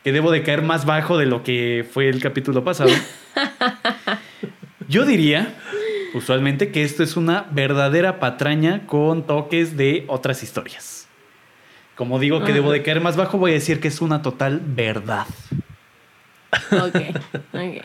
[0.04, 2.90] que debo de caer más bajo de lo que fue el capítulo pasado,
[4.88, 5.54] yo diría,
[6.14, 11.08] usualmente, que esto es una verdadera patraña con toques de otras historias.
[11.94, 14.60] Como digo que debo de caer más bajo, voy a decir que es una total
[14.64, 15.26] verdad.
[16.72, 16.96] Ok,
[17.52, 17.84] ok.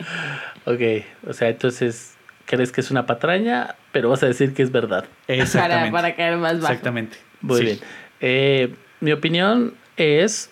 [0.64, 0.80] Ok,
[1.28, 2.16] o sea, entonces,
[2.46, 3.74] ¿crees que es una patraña?
[3.92, 5.04] Pero vas a decir que es verdad.
[5.26, 5.92] Para, Exactamente.
[5.92, 6.72] para caer más bajo.
[6.72, 7.18] Exactamente.
[7.40, 7.64] Muy Sí.
[7.64, 7.78] bien.
[8.20, 10.50] Eh, mi opinión es,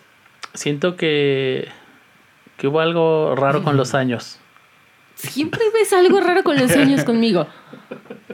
[0.53, 1.69] siento que,
[2.59, 4.39] que hubo algo raro con los años.
[5.31, 7.47] Siempre ves algo raro con los sueños conmigo.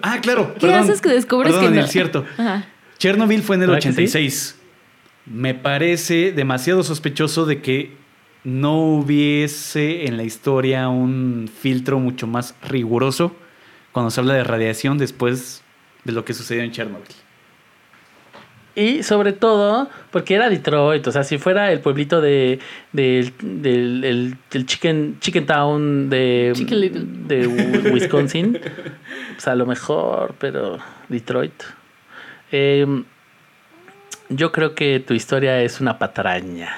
[0.02, 0.54] Ah, claro.
[0.58, 1.76] ¿Qué haces que descubres perdón, que no?
[1.76, 2.24] Daniel, cierto.
[2.38, 2.66] Ajá.
[2.98, 4.02] Chernobyl fue en el ¿Verdad que sí?
[4.02, 4.56] 86.
[5.26, 7.96] Me parece demasiado sospechoso de que
[8.44, 13.34] no hubiese en la historia un filtro mucho más riguroso
[13.92, 15.62] cuando se habla de radiación después
[16.04, 17.06] de lo que sucedió en Chernobyl.
[18.76, 22.60] Y sobre todo, porque era Detroit, o sea, si fuera el pueblito de,
[22.92, 27.02] del del, el- del chicken, chicken Town de, Chicken Little.
[27.04, 28.58] de Wi- Wisconsin,
[29.34, 30.78] pues a lo mejor, pero
[31.08, 31.62] Detroit.
[32.52, 32.86] Eh,
[34.28, 36.76] yo creo que tu historia es una patraña.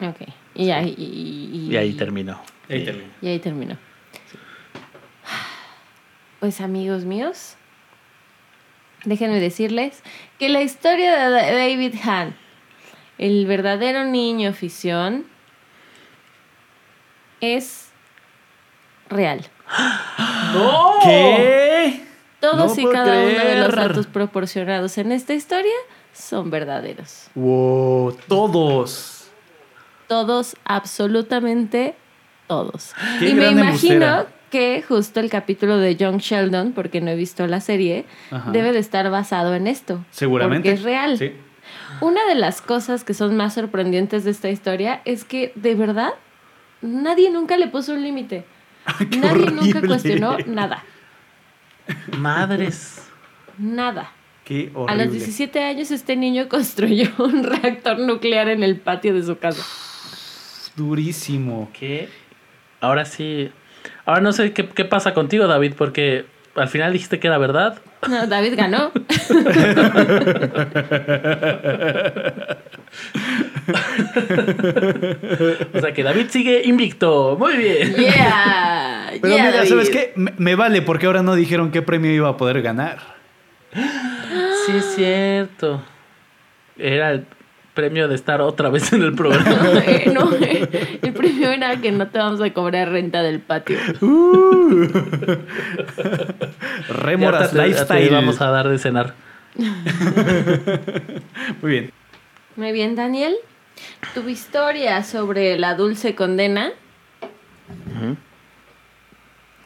[0.00, 0.28] Ok.
[0.54, 2.40] Y ahí, y, Y ahí terminó.
[2.68, 3.08] Ahí termina.
[3.20, 3.76] y ahí terminó.
[6.40, 7.56] Pues amigos míos,
[9.04, 10.02] déjenme decirles
[10.38, 12.36] que la historia de Da- David Hahn,
[13.18, 15.26] el verdadero niño ficción,
[17.40, 17.88] es
[19.08, 19.46] real.
[21.04, 22.02] ¿Qué?
[22.40, 25.72] Todos No y cada uno de los datos proporcionados en esta historia
[26.12, 27.28] son verdaderos.
[27.34, 29.28] Wow, todos.
[30.08, 31.94] Todos, absolutamente
[32.48, 32.92] todos.
[33.18, 34.26] Qué y me imagino.
[34.52, 38.50] Que justo el capítulo de Young Sheldon, porque no he visto la serie, Ajá.
[38.52, 40.04] debe de estar basado en esto.
[40.10, 40.68] Seguramente.
[40.68, 41.18] Porque es real.
[41.18, 41.32] Sí.
[42.02, 46.10] Una de las cosas que son más sorprendentes de esta historia es que, de verdad,
[46.82, 48.44] nadie nunca le puso un límite.
[49.20, 50.84] Nadie nunca cuestionó nada.
[52.18, 53.08] Madres.
[53.58, 54.12] Nada.
[54.44, 55.04] Qué A horrible.
[55.04, 59.62] los 17 años este niño construyó un reactor nuclear en el patio de su casa.
[60.76, 61.70] Durísimo.
[61.72, 62.08] ¿Qué?
[62.80, 63.50] Ahora sí.
[64.04, 66.24] Ahora no sé qué, qué pasa contigo, David, porque
[66.54, 67.78] al final dijiste que era verdad.
[68.08, 68.92] No, David ganó.
[75.74, 77.36] O sea que David sigue invicto.
[77.38, 77.94] Muy bien.
[77.94, 79.12] Yeah.
[79.20, 79.68] Pero yeah, mira, David.
[79.68, 80.12] ¿sabes qué?
[80.16, 82.98] Me, me vale porque ahora no dijeron qué premio iba a poder ganar.
[83.72, 85.82] Sí, es cierto.
[86.76, 87.26] Era el
[87.74, 89.46] premio de estar otra vez en el programa.
[89.86, 93.78] Eh, no, eh, el premio era que no te vamos a cobrar renta del patio.
[96.88, 98.10] Remoras Ya te- Lifestyle.
[98.10, 99.14] vamos a dar de cenar.
[101.62, 101.90] Muy bien.
[102.56, 103.34] Muy bien, Daniel.
[104.14, 106.70] Tu historia sobre la dulce condena.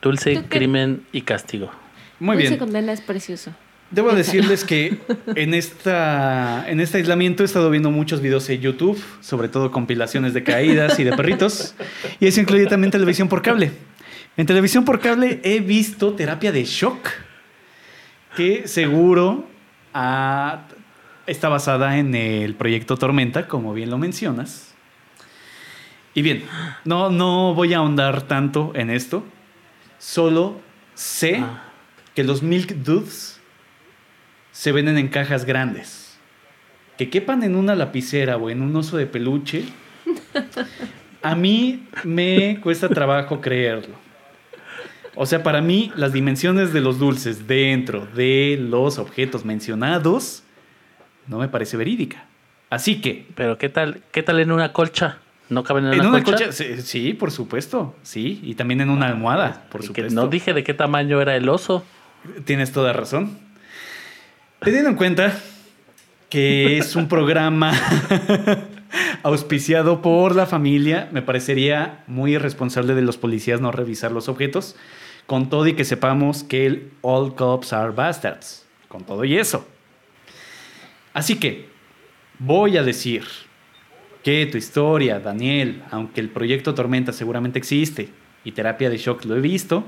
[0.02, 1.70] Dulce, ¿Tú qué- crimen y castigo.
[2.20, 2.58] Muy dulce bien.
[2.58, 3.52] condena es precioso.
[3.90, 4.98] Debo decirles que
[5.36, 10.34] en, esta, en este aislamiento he estado viendo muchos videos en YouTube, sobre todo compilaciones
[10.34, 11.74] de caídas y de perritos,
[12.18, 13.72] y eso incluye también televisión por cable.
[14.36, 17.08] En televisión por cable he visto terapia de shock,
[18.36, 19.48] que seguro
[19.94, 20.66] ah,
[21.26, 24.74] está basada en el proyecto Tormenta, como bien lo mencionas.
[26.12, 26.42] Y bien,
[26.84, 29.24] no, no voy a ahondar tanto en esto,
[29.98, 30.60] solo
[30.94, 31.62] sé Ah.
[32.14, 33.35] que los Milk Dudes
[34.56, 36.16] se venden en cajas grandes.
[36.96, 39.64] Que quepan en una lapicera o en un oso de peluche,
[41.22, 43.94] a mí me cuesta trabajo creerlo.
[45.14, 50.42] O sea, para mí las dimensiones de los dulces dentro de los objetos mencionados
[51.26, 52.24] no me parece verídica.
[52.70, 55.18] Así que, Pero ¿qué tal, qué tal en una colcha?
[55.50, 56.46] ¿No caben en, en una, una colcha?
[56.46, 60.14] colcha, sí, sí, por supuesto, sí, y también en una almohada, por Y que supuesto.
[60.20, 61.84] no dije de qué tamaño era el oso.
[62.46, 63.38] Tienes toda razón.
[64.60, 65.38] Teniendo en cuenta
[66.30, 67.72] que es un programa
[69.22, 74.76] auspiciado por la familia, me parecería muy irresponsable de los policías no revisar los objetos,
[75.26, 79.66] con todo y que sepamos que all cops are bastards, con todo y eso.
[81.12, 81.68] Así que
[82.38, 83.24] voy a decir
[84.22, 88.08] que tu historia, Daniel, aunque el proyecto Tormenta seguramente existe
[88.42, 89.84] y terapia de shock lo he visto,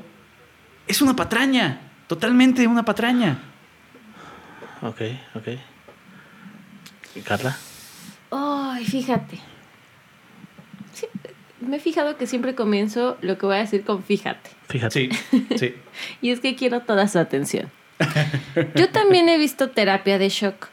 [0.86, 3.42] es una patraña, totalmente una patraña.
[4.82, 5.02] Ok,
[5.34, 5.48] ok.
[7.14, 7.56] ¿Y Carla?
[8.30, 9.38] Ay, fíjate.
[10.92, 11.06] Sí,
[11.60, 14.50] me he fijado que siempre comienzo lo que voy a decir con fíjate.
[14.68, 15.10] Fíjate.
[15.10, 15.74] Sí, sí.
[16.20, 17.70] Y es que quiero toda su atención.
[18.76, 20.68] Yo también he visto terapia de shock.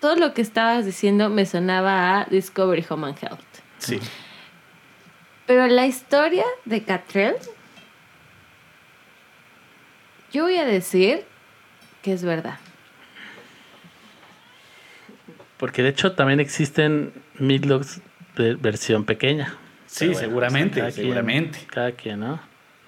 [0.00, 3.40] Todo lo que estabas diciendo me sonaba a Discovery Home and Health.
[3.78, 4.00] Sí.
[5.46, 7.34] Pero la historia de Catrell,
[10.32, 11.24] yo voy a decir
[12.02, 12.58] que es verdad.
[15.60, 18.00] Porque de hecho también existen Midlocks
[18.36, 19.54] de versión pequeña.
[19.86, 21.58] Sí, bueno, seguramente, cada quien- seguramente.
[21.70, 22.40] cada quien, ¿no?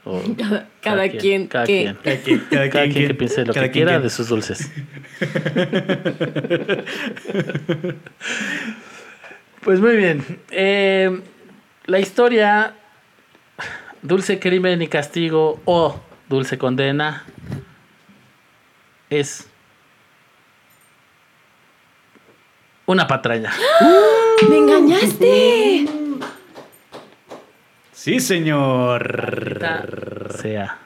[0.05, 1.95] O Cada, cada quien, cada que- quien.
[2.03, 4.29] Cada quien, cada Cada quien- quien que piense lo cada que quien quiera de sus
[4.29, 4.71] dulces.
[9.63, 10.25] pues muy bien.
[10.51, 11.21] Eh,
[11.87, 12.75] la historia
[14.03, 17.25] Dulce Crimen y Castigo o Dulce Condena
[19.11, 19.47] es
[22.93, 23.53] una patraña.
[24.49, 25.87] ¡Me engañaste!
[27.93, 29.61] Sí, señor.
[30.41, 30.79] Sea.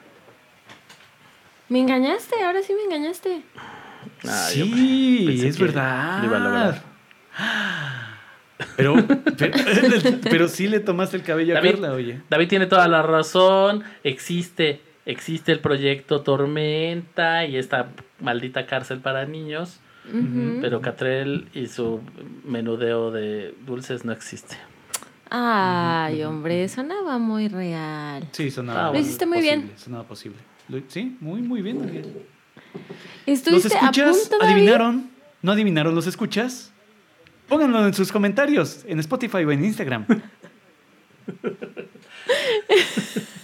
[1.69, 3.41] Me engañaste, ahora sí me engañaste.
[4.27, 6.19] Ah, sí, es que verdad.
[6.19, 6.81] lo iba a lograr.
[8.75, 8.95] Pero,
[9.37, 9.57] pero,
[10.23, 12.21] pero sí le tomaste el cabello a Carla, oye.
[12.29, 13.83] David tiene toda la razón.
[14.03, 17.89] Existe, existe el proyecto Tormenta y esta
[18.19, 19.79] maldita cárcel para niños.
[20.61, 21.99] Pero Catrell y su
[22.45, 24.55] menudeo de dulces no existe.
[25.29, 28.27] Ay, hombre, sonaba muy real.
[28.31, 28.87] Sí, sonaba.
[28.87, 29.71] Ah, Lo hiciste muy posible, bien.
[29.77, 30.37] Sonaba posible.
[30.87, 31.79] Sí, muy, muy bien.
[31.79, 32.25] Daniel.
[33.25, 34.29] ¿Los ¿Estuviste a escuchas?
[34.29, 34.45] punto?
[34.45, 35.09] ¿Adivinaron?
[35.41, 36.71] ¿No adivinaron los escuchas?
[37.49, 40.05] Pónganlo en sus comentarios, en Spotify o en Instagram.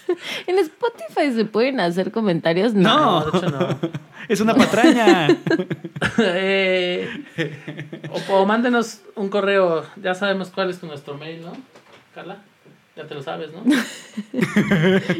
[0.48, 2.74] ¿En Spotify se pueden hacer comentarios?
[2.74, 3.80] No, No, de hecho no.
[4.28, 5.28] es una patraña.
[6.20, 7.08] Eh,
[8.30, 9.86] o, o mándenos un correo.
[10.02, 11.54] Ya sabemos cuál es nuestro mail, ¿no?
[12.14, 12.40] Carla,
[12.96, 13.64] ya te lo sabes, ¿no?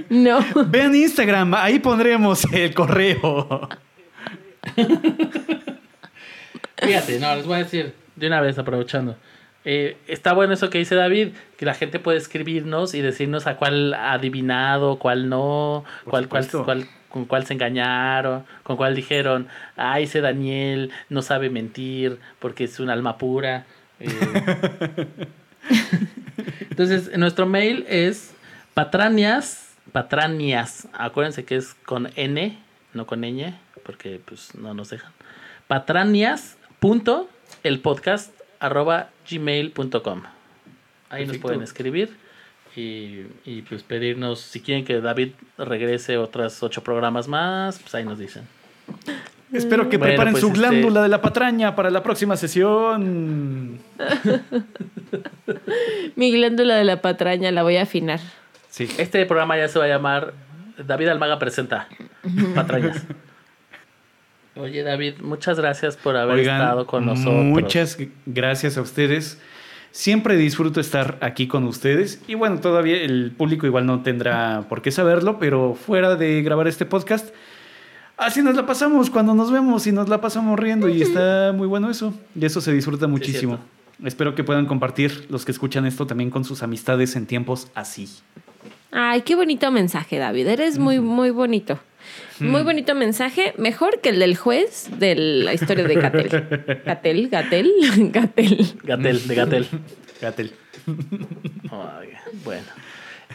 [0.10, 0.40] No.
[0.68, 3.70] Vean Instagram, ahí pondremos el correo.
[6.78, 9.16] Fíjate, no, les voy a decir de una vez aprovechando.
[9.66, 13.56] Eh, está bueno eso que dice David, que la gente puede escribirnos y decirnos a
[13.56, 19.48] cuál ha adivinado, cuál no, cuál, cuál, cuál- con cuál se engañaron, con cuál dijeron,
[19.78, 23.66] ay, ese Daniel no sabe mentir porque es un alma pura.
[24.00, 24.10] Eh,
[26.70, 28.34] Entonces, nuestro mail es
[28.74, 32.58] patranias, patranias, acuérdense que es con N,
[32.94, 33.54] no con ñ,
[33.86, 35.12] porque pues no nos dejan.
[35.68, 37.30] Patranias punto
[37.64, 38.33] el podcast
[38.64, 40.24] arroba gmail.com.
[41.10, 42.16] Ahí nos pueden escribir
[42.76, 48.06] y, y, pues pedirnos, si quieren que David regrese otras ocho programas más, pues ahí
[48.06, 48.48] nos dicen.
[49.52, 53.80] Espero que Bueno, preparen pues, su este- glándula de la patraña para la próxima sesión.
[56.16, 58.22] Mi glándula de la patraña la voy a afinar.
[58.70, 58.88] Sí.
[58.98, 60.34] Este programa ya se va a llamar
[60.78, 61.88] David Almaga presenta
[62.56, 63.06] Patrañas.
[64.56, 67.44] Oye David, muchas gracias por haber Oigan, estado con nosotros.
[67.46, 69.40] Muchas gracias a ustedes.
[69.92, 72.22] Siempre disfruto estar aquí con ustedes.
[72.28, 76.68] Y bueno, todavía el público igual no tendrá por qué saberlo, pero fuera de grabar
[76.68, 77.34] este podcast,
[78.18, 81.68] así nos la pasamos cuando nos vemos y nos la pasamos riendo y está muy
[81.68, 82.14] bueno eso.
[82.36, 83.60] Y eso se disfruta muchísimo.
[84.04, 88.10] Espero que puedan compartir los que escuchan esto también con sus amistades en tiempos así.
[88.92, 90.48] Ay, qué bonito mensaje, David.
[90.48, 91.80] Eres muy, muy bonito.
[92.40, 92.66] Muy Mm.
[92.66, 93.54] bonito mensaje.
[93.58, 96.30] Mejor que el del juez de la historia de Gatel.
[96.86, 97.72] Gatel, Gatel,
[98.12, 98.74] Gatel.
[98.84, 99.68] Gatel, de Gatel.
[100.22, 100.54] Gatel.
[102.44, 102.66] Bueno.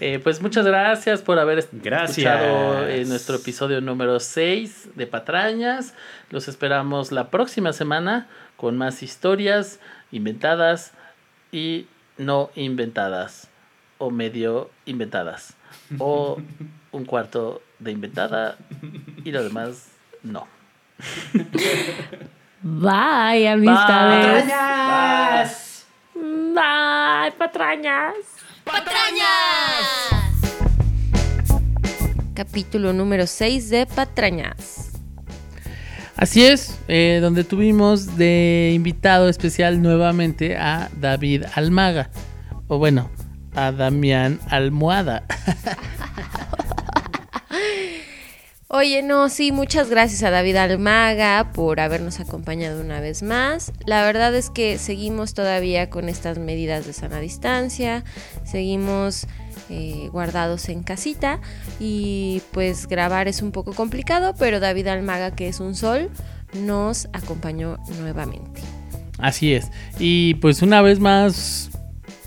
[0.01, 2.11] Eh, pues muchas gracias por haber Gracias.
[2.19, 5.95] escuchado eh, nuestro episodio número 6 de Patrañas.
[6.31, 9.81] Los esperamos la próxima semana con más historias
[10.13, 10.93] inventadas
[11.51, 11.87] y
[12.17, 13.49] no inventadas.
[13.99, 15.57] O medio inventadas.
[15.99, 16.41] O
[16.93, 18.57] un cuarto de inventada
[19.25, 19.89] y lo demás
[20.23, 20.47] no.
[22.63, 24.47] Bye, amistades.
[24.47, 26.29] Bye.
[26.55, 28.15] Bye, patrañas.
[32.35, 34.93] Capítulo número 6 de Patrañas.
[36.17, 42.11] Así es, eh, donde tuvimos de invitado especial nuevamente a David Almaga.
[42.67, 43.11] O bueno,
[43.55, 45.25] a Damián Almohada.
[48.71, 53.73] Oye, no, sí, muchas gracias a David Almaga por habernos acompañado una vez más.
[53.87, 58.05] La verdad es que seguimos todavía con estas medidas de sana distancia,
[58.45, 59.27] seguimos
[59.71, 61.41] eh, guardados en casita
[61.81, 66.11] y pues grabar es un poco complicado, pero David Almaga, que es un sol,
[66.53, 68.61] nos acompañó nuevamente.
[69.19, 69.71] Así es.
[69.99, 71.71] Y pues una vez más,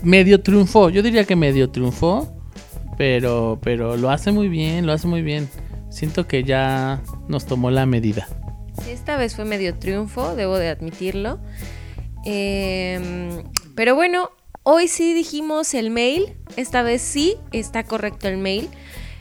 [0.02, 0.90] medio triunfó.
[0.90, 2.41] Yo diría que medio triunfó.
[2.96, 5.48] Pero, pero lo hace muy bien, lo hace muy bien.
[5.90, 8.26] Siento que ya nos tomó la medida.
[8.88, 11.38] Esta vez fue medio triunfo, debo de admitirlo.
[12.24, 13.42] Em,
[13.74, 14.30] pero bueno,
[14.62, 16.34] hoy sí dijimos el mail.
[16.56, 18.68] Esta vez sí está correcto el mail.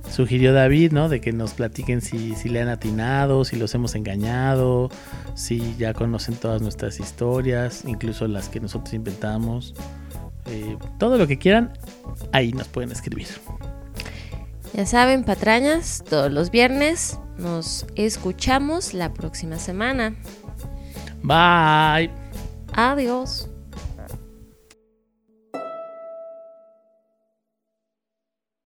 [0.10, 1.10] sugirió David, ¿no?
[1.10, 4.90] De que nos platiquen si, si le han atinado, si los hemos engañado,
[5.36, 9.74] si ya conocen todas nuestras historias, incluso las que nosotros inventamos.
[10.48, 11.74] Eh, todo lo que quieran,
[12.32, 13.28] ahí nos pueden escribir.
[14.74, 20.16] Ya saben, patrañas, todos los viernes nos escuchamos la próxima semana.
[21.24, 22.12] Bye.
[22.74, 23.50] Adiós.